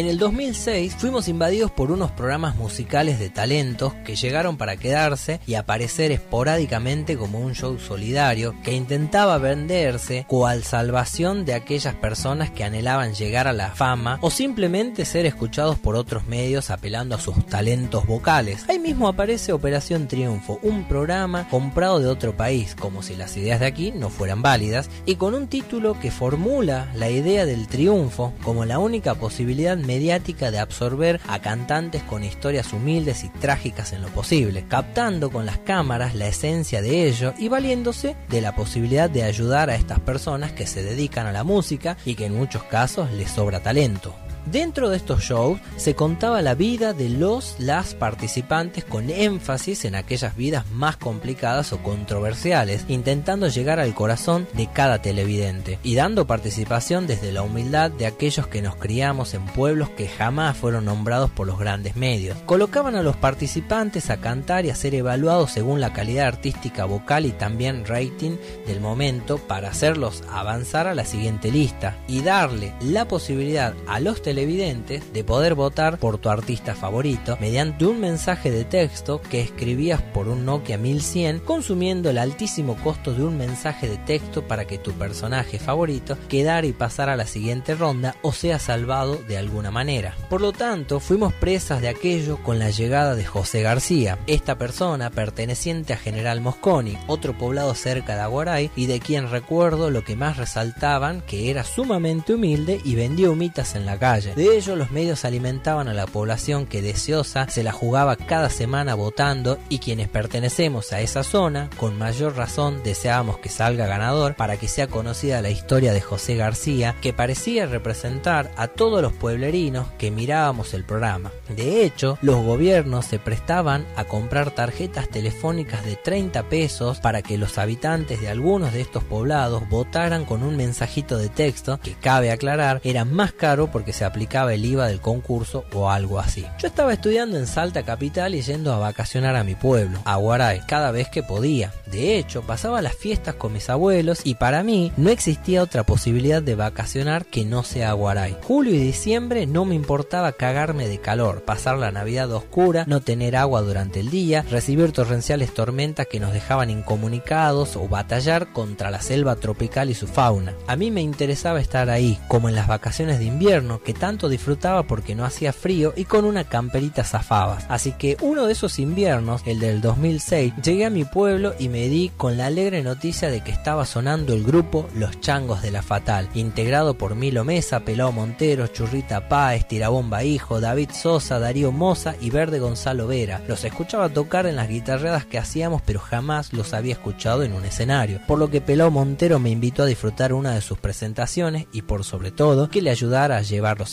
En 0.00 0.06
el 0.06 0.16
2006 0.16 0.94
fuimos 0.96 1.28
invadidos 1.28 1.70
por 1.70 1.92
unos 1.92 2.10
programas 2.10 2.56
musicales 2.56 3.18
de 3.18 3.28
talentos 3.28 3.92
que 4.02 4.16
llegaron 4.16 4.56
para 4.56 4.78
quedarse 4.78 5.40
y 5.46 5.56
aparecer 5.56 6.10
esporádicamente 6.10 7.18
como 7.18 7.38
un 7.38 7.54
show 7.54 7.78
solidario 7.78 8.54
que 8.64 8.72
intentaba 8.72 9.36
venderse 9.36 10.24
cual 10.26 10.64
salvación 10.64 11.44
de 11.44 11.52
aquellas 11.52 11.94
personas 11.94 12.50
que 12.50 12.64
anhelaban 12.64 13.12
llegar 13.12 13.46
a 13.46 13.52
la 13.52 13.72
fama 13.72 14.18
o 14.22 14.30
simplemente 14.30 15.04
ser 15.04 15.26
escuchados 15.26 15.78
por 15.78 15.96
otros 15.96 16.26
medios 16.26 16.70
apelando 16.70 17.14
a 17.14 17.20
sus 17.20 17.44
talentos 17.44 18.06
vocales. 18.06 18.64
Ahí 18.70 18.78
mismo 18.78 19.06
aparece 19.06 19.52
Operación 19.52 20.08
Triunfo, 20.08 20.60
un 20.62 20.84
programa 20.84 21.46
comprado 21.50 22.00
de 22.00 22.08
otro 22.08 22.34
país, 22.34 22.74
como 22.74 23.02
si 23.02 23.16
las 23.16 23.36
ideas 23.36 23.60
de 23.60 23.66
aquí 23.66 23.92
no 23.92 24.08
fueran 24.08 24.40
válidas, 24.40 24.88
y 25.04 25.16
con 25.16 25.34
un 25.34 25.46
título 25.46 26.00
que 26.00 26.10
formula 26.10 26.90
la 26.94 27.10
idea 27.10 27.44
del 27.44 27.68
triunfo 27.68 28.32
como 28.42 28.64
la 28.64 28.78
única 28.78 29.14
posibilidad 29.14 29.76
mediática 29.90 30.52
de 30.52 30.60
absorber 30.60 31.20
a 31.26 31.40
cantantes 31.40 32.04
con 32.04 32.22
historias 32.22 32.72
humildes 32.72 33.24
y 33.24 33.28
trágicas 33.28 33.92
en 33.92 34.02
lo 34.02 34.08
posible, 34.08 34.64
captando 34.68 35.30
con 35.30 35.46
las 35.46 35.58
cámaras 35.58 36.14
la 36.14 36.28
esencia 36.28 36.80
de 36.80 37.08
ello 37.08 37.34
y 37.38 37.48
valiéndose 37.48 38.14
de 38.28 38.40
la 38.40 38.54
posibilidad 38.54 39.10
de 39.10 39.24
ayudar 39.24 39.68
a 39.68 39.74
estas 39.74 39.98
personas 39.98 40.52
que 40.52 40.68
se 40.68 40.84
dedican 40.84 41.26
a 41.26 41.32
la 41.32 41.42
música 41.42 41.96
y 42.04 42.14
que 42.14 42.26
en 42.26 42.36
muchos 42.36 42.62
casos 42.62 43.10
les 43.10 43.32
sobra 43.32 43.64
talento. 43.64 44.14
Dentro 44.46 44.88
de 44.88 44.96
estos 44.96 45.22
shows 45.22 45.60
se 45.76 45.94
contaba 45.94 46.42
la 46.42 46.54
vida 46.54 46.92
de 46.92 47.08
los 47.08 47.56
las 47.58 47.94
participantes 47.94 48.84
con 48.84 49.10
énfasis 49.10 49.84
en 49.84 49.94
aquellas 49.94 50.36
vidas 50.36 50.68
más 50.72 50.96
complicadas 50.96 51.72
o 51.72 51.82
controversiales, 51.82 52.84
intentando 52.88 53.48
llegar 53.48 53.78
al 53.78 53.94
corazón 53.94 54.48
de 54.54 54.66
cada 54.66 55.02
televidente 55.02 55.78
y 55.82 55.94
dando 55.94 56.26
participación 56.26 57.06
desde 57.06 57.32
la 57.32 57.42
humildad 57.42 57.90
de 57.90 58.06
aquellos 58.06 58.46
que 58.46 58.62
nos 58.62 58.76
criamos 58.76 59.34
en 59.34 59.44
pueblos 59.44 59.90
que 59.90 60.08
jamás 60.08 60.56
fueron 60.56 60.86
nombrados 60.86 61.30
por 61.30 61.46
los 61.46 61.58
grandes 61.58 61.94
medios. 61.94 62.36
Colocaban 62.46 62.96
a 62.96 63.02
los 63.02 63.16
participantes 63.16 64.10
a 64.10 64.20
cantar 64.20 64.64
y 64.64 64.70
a 64.70 64.74
ser 64.74 64.94
evaluados 64.94 65.52
según 65.52 65.80
la 65.80 65.92
calidad 65.92 66.26
artística 66.26 66.86
vocal 66.86 67.26
y 67.26 67.32
también 67.32 67.84
rating 67.84 68.36
del 68.66 68.80
momento 68.80 69.38
para 69.38 69.68
hacerlos 69.70 70.24
avanzar 70.32 70.86
a 70.86 70.94
la 70.94 71.04
siguiente 71.04 71.52
lista 71.52 71.96
y 72.08 72.22
darle 72.22 72.74
la 72.80 73.06
posibilidad 73.06 73.74
a 73.86 74.00
los 74.00 74.22
televidentes 74.22 74.29
de 74.30 75.24
poder 75.24 75.54
votar 75.54 75.98
por 75.98 76.18
tu 76.18 76.28
artista 76.30 76.76
favorito 76.76 77.36
mediante 77.40 77.84
un 77.84 78.00
mensaje 78.00 78.50
de 78.52 78.64
texto 78.64 79.20
que 79.20 79.40
escribías 79.40 80.00
por 80.00 80.28
un 80.28 80.44
Nokia 80.44 80.78
1100 80.78 81.40
consumiendo 81.40 82.10
el 82.10 82.18
altísimo 82.18 82.76
costo 82.76 83.12
de 83.12 83.24
un 83.24 83.36
mensaje 83.36 83.88
de 83.88 83.96
texto 83.98 84.46
para 84.46 84.66
que 84.66 84.78
tu 84.78 84.92
personaje 84.92 85.58
favorito 85.58 86.16
quedara 86.28 86.66
y 86.66 86.72
pasara 86.72 87.14
a 87.14 87.16
la 87.16 87.26
siguiente 87.26 87.74
ronda 87.74 88.14
o 88.22 88.32
sea 88.32 88.60
salvado 88.60 89.16
de 89.16 89.36
alguna 89.36 89.72
manera. 89.72 90.14
Por 90.28 90.40
lo 90.40 90.52
tanto, 90.52 91.00
fuimos 91.00 91.32
presas 91.32 91.80
de 91.80 91.88
aquello 91.88 92.40
con 92.42 92.60
la 92.60 92.70
llegada 92.70 93.16
de 93.16 93.24
José 93.24 93.62
García, 93.62 94.18
esta 94.28 94.58
persona 94.58 95.10
perteneciente 95.10 95.92
a 95.92 95.96
General 95.96 96.40
Mosconi, 96.40 96.96
otro 97.08 97.36
poblado 97.36 97.74
cerca 97.74 98.14
de 98.14 98.22
Aguaray 98.22 98.70
y 98.76 98.86
de 98.86 99.00
quien 99.00 99.28
recuerdo 99.28 99.90
lo 99.90 100.04
que 100.04 100.14
más 100.14 100.36
resaltaban 100.36 101.20
que 101.22 101.50
era 101.50 101.64
sumamente 101.64 102.34
humilde 102.34 102.80
y 102.84 102.94
vendía 102.94 103.30
humitas 103.30 103.74
en 103.74 103.86
la 103.86 103.98
calle 103.98 104.19
De 104.24 104.56
ello, 104.56 104.76
los 104.76 104.90
medios 104.90 105.24
alimentaban 105.24 105.88
a 105.88 105.94
la 105.94 106.06
población 106.06 106.66
que 106.66 106.82
deseosa 106.82 107.48
se 107.48 107.62
la 107.62 107.72
jugaba 107.72 108.16
cada 108.16 108.50
semana 108.50 108.94
votando 108.94 109.58
y 109.68 109.78
quienes 109.78 110.08
pertenecemos 110.08 110.92
a 110.92 111.00
esa 111.00 111.22
zona, 111.24 111.70
con 111.76 111.98
mayor 111.98 112.36
razón 112.36 112.82
deseábamos 112.82 113.38
que 113.38 113.48
salga 113.48 113.86
ganador 113.86 114.34
para 114.34 114.56
que 114.56 114.68
sea 114.68 114.86
conocida 114.86 115.42
la 115.42 115.50
historia 115.50 115.92
de 115.92 116.00
José 116.00 116.36
García, 116.36 116.96
que 117.00 117.12
parecía 117.12 117.66
representar 117.66 118.50
a 118.56 118.68
todos 118.68 119.02
los 119.02 119.12
pueblerinos 119.12 119.88
que 119.98 120.10
mirábamos 120.10 120.74
el 120.74 120.84
programa. 120.84 121.32
De 121.48 121.84
hecho, 121.84 122.18
los 122.22 122.44
gobiernos 122.44 123.06
se 123.06 123.18
prestaban 123.18 123.86
a 123.96 124.04
comprar 124.04 124.50
tarjetas 124.50 125.08
telefónicas 125.08 125.84
de 125.84 125.96
30 125.96 126.44
pesos 126.44 127.00
para 127.00 127.22
que 127.22 127.38
los 127.38 127.58
habitantes 127.58 128.20
de 128.20 128.28
algunos 128.28 128.72
de 128.72 128.80
estos 128.80 129.04
poblados 129.04 129.68
votaran 129.68 130.24
con 130.24 130.42
un 130.42 130.56
mensajito 130.56 131.16
de 131.16 131.28
texto 131.28 131.78
que 131.82 131.94
cabe 131.94 132.30
aclarar 132.30 132.80
era 132.84 133.04
más 133.04 133.32
caro 133.32 133.70
porque 133.70 133.92
se 133.92 134.04
aplicaba 134.10 134.52
el 134.52 134.64
IVA 134.64 134.88
del 134.88 135.00
concurso 135.00 135.64
o 135.72 135.90
algo 135.90 136.18
así. 136.18 136.44
Yo 136.58 136.66
estaba 136.66 136.92
estudiando 136.92 137.38
en 137.38 137.46
Salta 137.46 137.84
Capital 137.84 138.34
y 138.34 138.42
yendo 138.42 138.72
a 138.72 138.78
vacacionar 138.78 139.36
a 139.36 139.44
mi 139.44 139.54
pueblo, 139.54 140.00
a 140.04 140.16
Guaray, 140.16 140.60
cada 140.66 140.90
vez 140.90 141.08
que 141.08 141.22
podía. 141.22 141.72
De 141.86 142.18
hecho, 142.18 142.42
pasaba 142.42 142.82
las 142.82 142.94
fiestas 142.94 143.36
con 143.36 143.52
mis 143.52 143.70
abuelos 143.70 144.20
y 144.24 144.34
para 144.34 144.62
mí 144.62 144.92
no 144.96 145.10
existía 145.10 145.62
otra 145.62 145.84
posibilidad 145.84 146.42
de 146.42 146.54
vacacionar 146.56 147.24
que 147.24 147.44
no 147.44 147.62
sea 147.62 147.92
Guaray. 147.92 148.36
Julio 148.42 148.74
y 148.74 148.78
diciembre 148.78 149.46
no 149.46 149.64
me 149.64 149.74
importaba 149.74 150.32
cagarme 150.32 150.88
de 150.88 150.98
calor, 150.98 151.42
pasar 151.42 151.78
la 151.78 151.92
Navidad 151.92 152.30
oscura, 152.32 152.84
no 152.86 153.00
tener 153.00 153.36
agua 153.36 153.62
durante 153.62 154.00
el 154.00 154.10
día, 154.10 154.44
recibir 154.50 154.92
torrenciales 154.92 155.54
tormentas 155.54 156.06
que 156.06 156.20
nos 156.20 156.32
dejaban 156.32 156.70
incomunicados 156.70 157.76
o 157.76 157.88
batallar 157.88 158.52
contra 158.52 158.90
la 158.90 159.00
selva 159.00 159.36
tropical 159.36 159.90
y 159.90 159.94
su 159.94 160.06
fauna. 160.06 160.54
A 160.66 160.76
mí 160.76 160.90
me 160.90 161.00
interesaba 161.00 161.60
estar 161.60 161.90
ahí, 161.90 162.18
como 162.28 162.48
en 162.48 162.54
las 162.54 162.68
vacaciones 162.68 163.18
de 163.18 163.26
invierno, 163.26 163.82
que 163.82 163.94
tanto 164.00 164.28
disfrutaba 164.28 164.82
porque 164.82 165.14
no 165.14 165.24
hacía 165.24 165.52
frío 165.52 165.92
y 165.94 166.06
con 166.06 166.24
una 166.24 166.42
camperita 166.42 167.04
zafabas. 167.04 167.66
Así 167.68 167.92
que 167.92 168.16
uno 168.20 168.46
de 168.46 168.52
esos 168.54 168.80
inviernos, 168.80 169.42
el 169.46 169.60
del 169.60 169.80
2006, 169.80 170.54
llegué 170.64 170.86
a 170.86 170.90
mi 170.90 171.04
pueblo 171.04 171.54
y 171.58 171.68
me 171.68 171.86
di 171.88 172.10
con 172.16 172.36
la 172.36 172.46
alegre 172.46 172.82
noticia 172.82 173.30
de 173.30 173.42
que 173.42 173.52
estaba 173.52 173.86
sonando 173.86 174.34
el 174.34 174.42
grupo 174.42 174.88
Los 174.96 175.20
Changos 175.20 175.62
de 175.62 175.70
la 175.70 175.82
Fatal, 175.82 176.28
integrado 176.34 176.94
por 176.94 177.14
Milo 177.14 177.44
Mesa, 177.44 177.80
Pelao 177.80 178.10
Montero, 178.10 178.66
Churrita 178.66 179.28
Páez, 179.28 179.68
Tirabomba 179.68 180.24
Hijo, 180.24 180.60
David 180.60 180.90
Sosa, 180.90 181.38
Darío 181.38 181.70
Moza 181.70 182.14
y 182.20 182.30
Verde 182.30 182.58
Gonzalo 182.58 183.06
Vera. 183.06 183.42
Los 183.46 183.64
escuchaba 183.64 184.08
tocar 184.08 184.46
en 184.46 184.56
las 184.56 184.68
guitarreadas 184.68 185.26
que 185.26 185.38
hacíamos, 185.38 185.82
pero 185.82 186.00
jamás 186.00 186.52
los 186.52 186.72
había 186.72 186.94
escuchado 186.94 187.42
en 187.42 187.52
un 187.52 187.66
escenario, 187.66 188.20
por 188.26 188.38
lo 188.38 188.50
que 188.50 188.62
Pelao 188.62 188.90
Montero 188.90 189.38
me 189.38 189.50
invitó 189.50 189.82
a 189.82 189.86
disfrutar 189.86 190.32
una 190.32 190.54
de 190.54 190.62
sus 190.62 190.78
presentaciones 190.78 191.66
y 191.72 191.82
por 191.82 192.04
sobre 192.04 192.30
todo 192.30 192.70
que 192.70 192.80
le 192.80 192.90
ayudara 192.90 193.36
a 193.36 193.42
llevar 193.42 193.78
los 193.78 193.89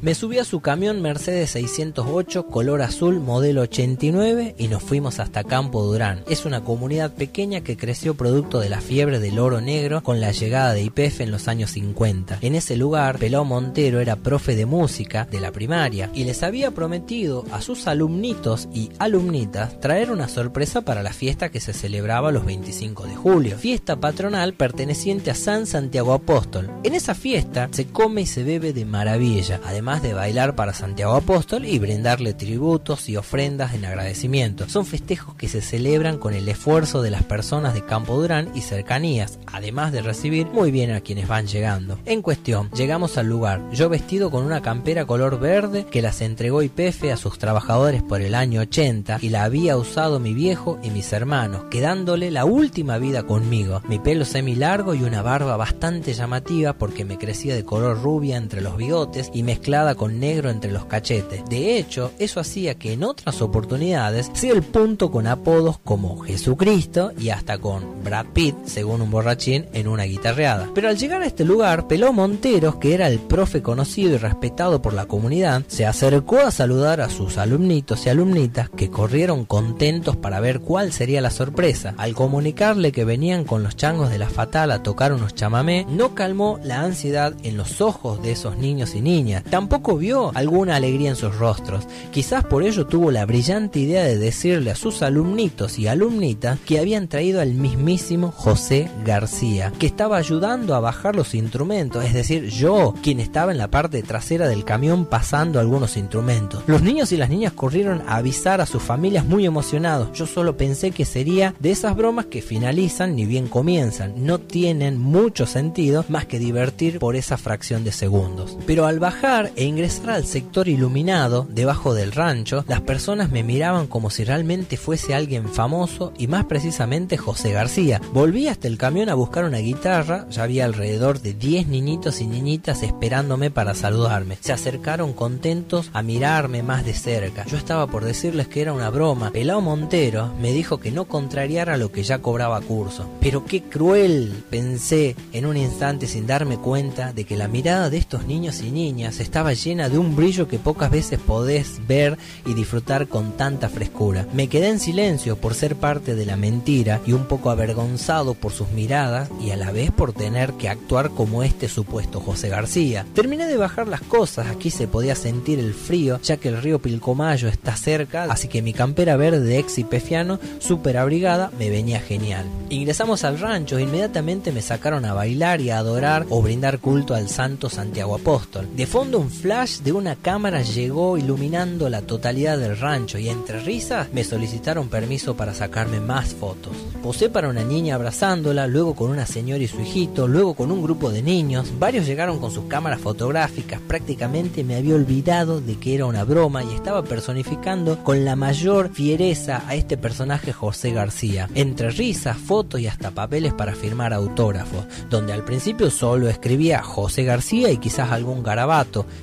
Me 0.00 0.14
subí 0.14 0.38
a 0.38 0.44
su 0.44 0.60
camión 0.60 1.02
Mercedes 1.02 1.50
608 1.50 2.46
color 2.46 2.82
azul 2.82 3.20
modelo 3.20 3.62
89 3.62 4.54
y 4.58 4.68
nos 4.68 4.82
fuimos 4.82 5.20
hasta 5.20 5.44
Campo 5.44 5.82
Durán. 5.82 6.22
Es 6.28 6.44
una 6.44 6.64
comunidad 6.64 7.12
pequeña 7.12 7.60
que 7.60 7.76
creció 7.76 8.14
producto 8.14 8.60
de 8.60 8.68
la 8.68 8.80
fiebre 8.80 9.18
del 9.20 9.38
oro 9.38 9.60
negro 9.60 10.02
con 10.02 10.20
la 10.20 10.32
llegada 10.32 10.72
de 10.72 10.82
IPF 10.82 11.20
en 11.20 11.30
los 11.30 11.48
años 11.48 11.72
50. 11.72 12.38
En 12.40 12.54
ese 12.54 12.76
lugar, 12.76 13.18
Pelao 13.18 13.44
Montero 13.44 14.00
era 14.00 14.16
profe 14.16 14.56
de 14.56 14.66
música 14.66 15.26
de 15.30 15.40
la 15.40 15.52
primaria 15.52 16.10
y 16.14 16.24
les 16.24 16.42
había 16.42 16.70
prometido 16.70 17.44
a 17.52 17.60
sus 17.60 17.86
alumnitos 17.86 18.68
y 18.72 18.90
alumnitas 18.98 19.80
traer 19.80 20.10
una 20.10 20.28
sorpresa 20.28 20.82
para 20.82 21.02
la 21.02 21.12
fiesta 21.12 21.50
que 21.50 21.60
se 21.60 21.72
celebraba 21.72 22.32
los 22.32 22.44
25 22.44 23.06
de 23.06 23.14
julio, 23.14 23.58
fiesta 23.58 23.96
patronal 23.96 24.54
perteneciente 24.54 25.30
a 25.30 25.34
San 25.34 25.66
Santiago 25.66 26.12
Apóstol. 26.12 26.70
En 26.82 26.94
esa 26.94 27.14
fiesta 27.14 27.68
se 27.72 27.86
come 27.86 28.22
y 28.22 28.26
se 28.26 28.44
bebe 28.44 28.72
de 28.72 28.84
maravilla, 28.84 29.33
además 29.64 30.00
de 30.00 30.14
bailar 30.14 30.54
para 30.54 30.72
Santiago 30.72 31.14
Apóstol 31.14 31.64
y 31.64 31.80
brindarle 31.80 32.34
tributos 32.34 33.08
y 33.08 33.16
ofrendas 33.16 33.74
en 33.74 33.84
agradecimiento. 33.84 34.68
Son 34.68 34.86
festejos 34.86 35.34
que 35.34 35.48
se 35.48 35.60
celebran 35.60 36.18
con 36.18 36.34
el 36.34 36.48
esfuerzo 36.48 37.02
de 37.02 37.10
las 37.10 37.24
personas 37.24 37.74
de 37.74 37.84
Campo 37.84 38.14
Durán 38.14 38.50
y 38.54 38.60
cercanías, 38.60 39.40
además 39.46 39.90
de 39.90 40.02
recibir 40.02 40.46
muy 40.46 40.70
bien 40.70 40.92
a 40.92 41.00
quienes 41.00 41.26
van 41.26 41.48
llegando. 41.48 41.98
En 42.04 42.22
cuestión, 42.22 42.70
llegamos 42.70 43.18
al 43.18 43.26
lugar, 43.26 43.60
yo 43.72 43.88
vestido 43.88 44.30
con 44.30 44.44
una 44.44 44.62
campera 44.62 45.04
color 45.04 45.40
verde 45.40 45.84
que 45.84 46.02
las 46.02 46.20
entregó 46.20 46.62
IPF 46.62 47.04
a 47.12 47.16
sus 47.16 47.38
trabajadores 47.38 48.04
por 48.04 48.20
el 48.20 48.36
año 48.36 48.60
80 48.60 49.18
y 49.20 49.30
la 49.30 49.42
había 49.42 49.76
usado 49.76 50.20
mi 50.20 50.32
viejo 50.32 50.78
y 50.84 50.90
mis 50.90 51.12
hermanos, 51.12 51.64
quedándole 51.72 52.30
la 52.30 52.44
última 52.44 52.98
vida 52.98 53.24
conmigo. 53.24 53.82
Mi 53.88 53.98
pelo 53.98 54.24
semi 54.24 54.54
largo 54.54 54.94
y 54.94 55.02
una 55.02 55.22
barba 55.22 55.56
bastante 55.56 56.14
llamativa 56.14 56.74
porque 56.74 57.04
me 57.04 57.18
crecía 57.18 57.56
de 57.56 57.64
color 57.64 58.00
rubia 58.00 58.36
entre 58.36 58.60
los 58.60 58.76
bigotes 58.76 59.23
y 59.32 59.42
mezclada 59.42 59.94
con 59.94 60.18
negro 60.20 60.50
entre 60.50 60.72
los 60.72 60.84
cachetes. 60.86 61.44
De 61.48 61.78
hecho, 61.78 62.12
eso 62.18 62.40
hacía 62.40 62.74
que 62.76 62.92
en 62.92 63.04
otras 63.04 63.42
oportunidades 63.42 64.30
sea 64.34 64.52
el 64.52 64.62
punto 64.62 65.10
con 65.10 65.26
apodos 65.26 65.78
como 65.78 66.18
Jesucristo 66.20 67.12
y 67.18 67.30
hasta 67.30 67.58
con 67.58 68.04
Brad 68.04 68.26
Pitt, 68.32 68.56
según 68.66 69.02
un 69.02 69.10
borrachín, 69.10 69.66
en 69.72 69.88
una 69.88 70.04
guitarreada. 70.04 70.70
Pero 70.74 70.88
al 70.88 70.98
llegar 70.98 71.22
a 71.22 71.26
este 71.26 71.44
lugar, 71.44 71.86
Peló 71.88 72.12
Monteros, 72.12 72.76
que 72.76 72.94
era 72.94 73.08
el 73.08 73.18
profe 73.18 73.62
conocido 73.62 74.14
y 74.14 74.18
respetado 74.18 74.82
por 74.82 74.92
la 74.94 75.06
comunidad, 75.06 75.62
se 75.68 75.86
acercó 75.86 76.38
a 76.38 76.50
saludar 76.50 77.00
a 77.00 77.10
sus 77.10 77.38
alumnitos 77.38 78.06
y 78.06 78.10
alumnitas 78.10 78.68
que 78.70 78.90
corrieron 78.90 79.44
contentos 79.44 80.16
para 80.16 80.40
ver 80.40 80.60
cuál 80.60 80.92
sería 80.92 81.20
la 81.20 81.30
sorpresa. 81.30 81.94
Al 81.96 82.14
comunicarle 82.14 82.92
que 82.92 83.04
venían 83.04 83.44
con 83.44 83.62
los 83.62 83.76
changos 83.76 84.10
de 84.10 84.18
la 84.18 84.28
fatal 84.28 84.70
a 84.70 84.82
tocar 84.82 85.12
unos 85.12 85.34
chamamé, 85.34 85.86
no 85.88 86.14
calmó 86.14 86.58
la 86.62 86.82
ansiedad 86.82 87.34
en 87.42 87.56
los 87.56 87.80
ojos 87.80 88.22
de 88.22 88.32
esos 88.32 88.56
niños 88.56 88.94
y 88.94 89.00
niñas. 89.00 89.13
Tampoco 89.48 89.96
vio 89.96 90.32
alguna 90.34 90.74
alegría 90.74 91.10
en 91.10 91.16
sus 91.16 91.36
rostros. 91.36 91.86
Quizás 92.10 92.42
por 92.44 92.64
ello 92.64 92.86
tuvo 92.86 93.12
la 93.12 93.24
brillante 93.26 93.78
idea 93.78 94.02
de 94.02 94.18
decirle 94.18 94.72
a 94.72 94.74
sus 94.74 95.02
alumnitos 95.02 95.78
y 95.78 95.86
alumnitas 95.86 96.58
que 96.66 96.80
habían 96.80 97.06
traído 97.06 97.40
al 97.40 97.54
mismísimo 97.54 98.32
José 98.32 98.90
García, 99.04 99.72
que 99.78 99.86
estaba 99.86 100.16
ayudando 100.16 100.74
a 100.74 100.80
bajar 100.80 101.14
los 101.14 101.34
instrumentos, 101.36 102.04
es 102.04 102.12
decir, 102.12 102.48
yo, 102.48 102.94
quien 103.02 103.20
estaba 103.20 103.52
en 103.52 103.58
la 103.58 103.70
parte 103.70 104.02
trasera 104.02 104.48
del 104.48 104.64
camión 104.64 105.04
pasando 105.04 105.60
algunos 105.60 105.96
instrumentos. 105.96 106.64
Los 106.66 106.82
niños 106.82 107.12
y 107.12 107.16
las 107.16 107.30
niñas 107.30 107.52
corrieron 107.52 108.02
a 108.08 108.16
avisar 108.16 108.60
a 108.60 108.66
sus 108.66 108.82
familias 108.82 109.24
muy 109.24 109.46
emocionados. 109.46 110.08
Yo 110.12 110.26
solo 110.26 110.56
pensé 110.56 110.90
que 110.90 111.04
sería 111.04 111.54
de 111.60 111.70
esas 111.70 111.94
bromas 111.94 112.26
que 112.26 112.42
finalizan 112.42 113.14
ni 113.14 113.26
bien 113.26 113.46
comienzan. 113.46 114.26
No 114.26 114.40
tienen 114.40 114.98
mucho 114.98 115.46
sentido 115.46 116.04
más 116.08 116.26
que 116.26 116.40
divertir 116.40 116.98
por 116.98 117.14
esa 117.14 117.36
fracción 117.36 117.84
de 117.84 117.92
segundos. 117.92 118.58
Pero 118.66 118.86
al 118.86 118.93
bajar 118.98 119.52
e 119.56 119.64
ingresar 119.64 120.10
al 120.10 120.24
sector 120.24 120.68
iluminado, 120.68 121.46
debajo 121.48 121.94
del 121.94 122.12
rancho, 122.12 122.64
las 122.68 122.80
personas 122.80 123.30
me 123.30 123.42
miraban 123.42 123.86
como 123.86 124.10
si 124.10 124.24
realmente 124.24 124.76
fuese 124.76 125.14
alguien 125.14 125.48
famoso 125.48 126.12
y 126.18 126.26
más 126.26 126.44
precisamente 126.46 127.16
José 127.16 127.52
García. 127.52 128.00
Volví 128.12 128.48
hasta 128.48 128.68
el 128.68 128.78
camión 128.78 129.08
a 129.08 129.14
buscar 129.14 129.44
una 129.44 129.58
guitarra, 129.58 130.26
ya 130.30 130.42
había 130.42 130.64
alrededor 130.64 131.20
de 131.20 131.34
10 131.34 131.68
niñitos 131.68 132.20
y 132.20 132.26
niñitas 132.26 132.82
esperándome 132.82 133.50
para 133.50 133.74
saludarme. 133.74 134.38
Se 134.40 134.52
acercaron 134.52 135.12
contentos 135.12 135.90
a 135.92 136.02
mirarme 136.02 136.62
más 136.62 136.84
de 136.84 136.94
cerca. 136.94 137.44
Yo 137.46 137.56
estaba 137.56 137.86
por 137.86 138.04
decirles 138.04 138.48
que 138.48 138.62
era 138.62 138.72
una 138.72 138.90
broma. 138.90 139.30
Pelao 139.30 139.60
Montero 139.60 140.32
me 140.40 140.52
dijo 140.52 140.78
que 140.78 140.90
no 140.90 141.06
contrariara 141.06 141.76
lo 141.76 141.90
que 141.90 142.02
ya 142.02 142.18
cobraba 142.20 142.60
curso. 142.60 143.08
Pero 143.20 143.44
qué 143.44 143.62
cruel, 143.62 144.44
pensé 144.50 145.16
en 145.32 145.46
un 145.46 145.56
instante 145.56 146.06
sin 146.06 146.26
darme 146.26 146.58
cuenta 146.58 147.12
de 147.12 147.24
que 147.24 147.36
la 147.36 147.48
mirada 147.48 147.90
de 147.90 147.98
estos 147.98 148.26
niños 148.26 148.62
y 148.62 148.70
niñas 148.70 148.83
estaba 148.84 149.54
llena 149.54 149.88
de 149.88 149.96
un 149.96 150.14
brillo 150.14 150.46
que 150.46 150.58
pocas 150.58 150.90
veces 150.90 151.18
podés 151.18 151.80
ver 151.88 152.18
y 152.44 152.52
disfrutar 152.52 153.08
con 153.08 153.32
tanta 153.32 153.70
frescura. 153.70 154.26
Me 154.34 154.48
quedé 154.48 154.68
en 154.68 154.78
silencio 154.78 155.36
por 155.36 155.54
ser 155.54 155.76
parte 155.76 156.14
de 156.14 156.26
la 156.26 156.36
mentira 156.36 157.00
y 157.06 157.12
un 157.12 157.24
poco 157.24 157.48
avergonzado 157.48 158.34
por 158.34 158.52
sus 158.52 158.70
miradas 158.72 159.30
y 159.40 159.52
a 159.52 159.56
la 159.56 159.72
vez 159.72 159.90
por 159.90 160.12
tener 160.12 160.52
que 160.54 160.68
actuar 160.68 161.10
como 161.10 161.42
este 161.42 161.68
supuesto 161.68 162.20
José 162.20 162.50
García. 162.50 163.06
Terminé 163.14 163.46
de 163.46 163.56
bajar 163.56 163.88
las 163.88 164.02
cosas, 164.02 164.48
aquí 164.48 164.70
se 164.70 164.86
podía 164.86 165.14
sentir 165.14 165.58
el 165.58 165.72
frío 165.72 166.20
ya 166.22 166.36
que 166.36 166.48
el 166.50 166.60
río 166.60 166.78
Pilcomayo 166.78 167.48
está 167.48 167.76
cerca, 167.76 168.24
así 168.24 168.48
que 168.48 168.60
mi 168.60 168.74
campera 168.74 169.16
verde 169.16 169.40
de 169.40 169.58
ex 169.58 169.78
y 169.78 169.84
pefiano 169.84 170.38
super 170.58 170.98
abrigada 170.98 171.50
me 171.58 171.70
venía 171.70 172.00
genial. 172.00 172.44
Ingresamos 172.68 173.24
al 173.24 173.38
rancho 173.38 173.78
e 173.78 173.82
inmediatamente 173.82 174.52
me 174.52 174.60
sacaron 174.60 175.06
a 175.06 175.14
bailar 175.14 175.62
y 175.62 175.70
a 175.70 175.78
adorar 175.78 176.26
o 176.28 176.42
brindar 176.42 176.80
culto 176.80 177.14
al 177.14 177.30
santo 177.30 177.70
Santiago 177.70 178.14
Apóstol. 178.14 178.68
De 178.74 178.86
fondo 178.86 179.20
un 179.20 179.30
flash 179.30 179.82
de 179.82 179.92
una 179.92 180.16
cámara 180.16 180.62
llegó 180.62 181.16
iluminando 181.16 181.88
la 181.88 182.02
totalidad 182.02 182.58
del 182.58 182.76
rancho 182.76 183.18
y 183.18 183.28
entre 183.28 183.60
risas 183.60 184.08
me 184.12 184.24
solicitaron 184.24 184.88
permiso 184.88 185.36
para 185.36 185.54
sacarme 185.54 186.00
más 186.00 186.34
fotos. 186.34 186.72
Posé 187.00 187.28
para 187.28 187.48
una 187.48 187.62
niña 187.62 187.94
abrazándola, 187.94 188.66
luego 188.66 188.96
con 188.96 189.12
una 189.12 189.26
señora 189.26 189.62
y 189.62 189.68
su 189.68 189.80
hijito, 189.80 190.26
luego 190.26 190.54
con 190.54 190.72
un 190.72 190.82
grupo 190.82 191.12
de 191.12 191.22
niños. 191.22 191.70
Varios 191.78 192.04
llegaron 192.04 192.40
con 192.40 192.50
sus 192.50 192.64
cámaras 192.64 193.00
fotográficas. 193.00 193.80
Prácticamente 193.80 194.64
me 194.64 194.74
había 194.74 194.96
olvidado 194.96 195.60
de 195.60 195.76
que 195.76 195.94
era 195.94 196.06
una 196.06 196.24
broma 196.24 196.64
y 196.64 196.74
estaba 196.74 197.04
personificando 197.04 198.02
con 198.02 198.24
la 198.24 198.34
mayor 198.34 198.92
fiereza 198.92 199.62
a 199.68 199.76
este 199.76 199.96
personaje 199.96 200.52
José 200.52 200.90
García. 200.90 201.48
Entre 201.54 201.90
risas, 201.90 202.36
fotos 202.38 202.80
y 202.80 202.88
hasta 202.88 203.12
papeles 203.12 203.52
para 203.52 203.76
firmar 203.76 204.12
autógrafos, 204.12 204.84
donde 205.10 205.32
al 205.32 205.44
principio 205.44 205.92
solo 205.92 206.28
escribía 206.28 206.82
José 206.82 207.22
García 207.22 207.70
y 207.70 207.76
quizás 207.76 208.10
algún 208.10 208.42
garabato 208.42 208.63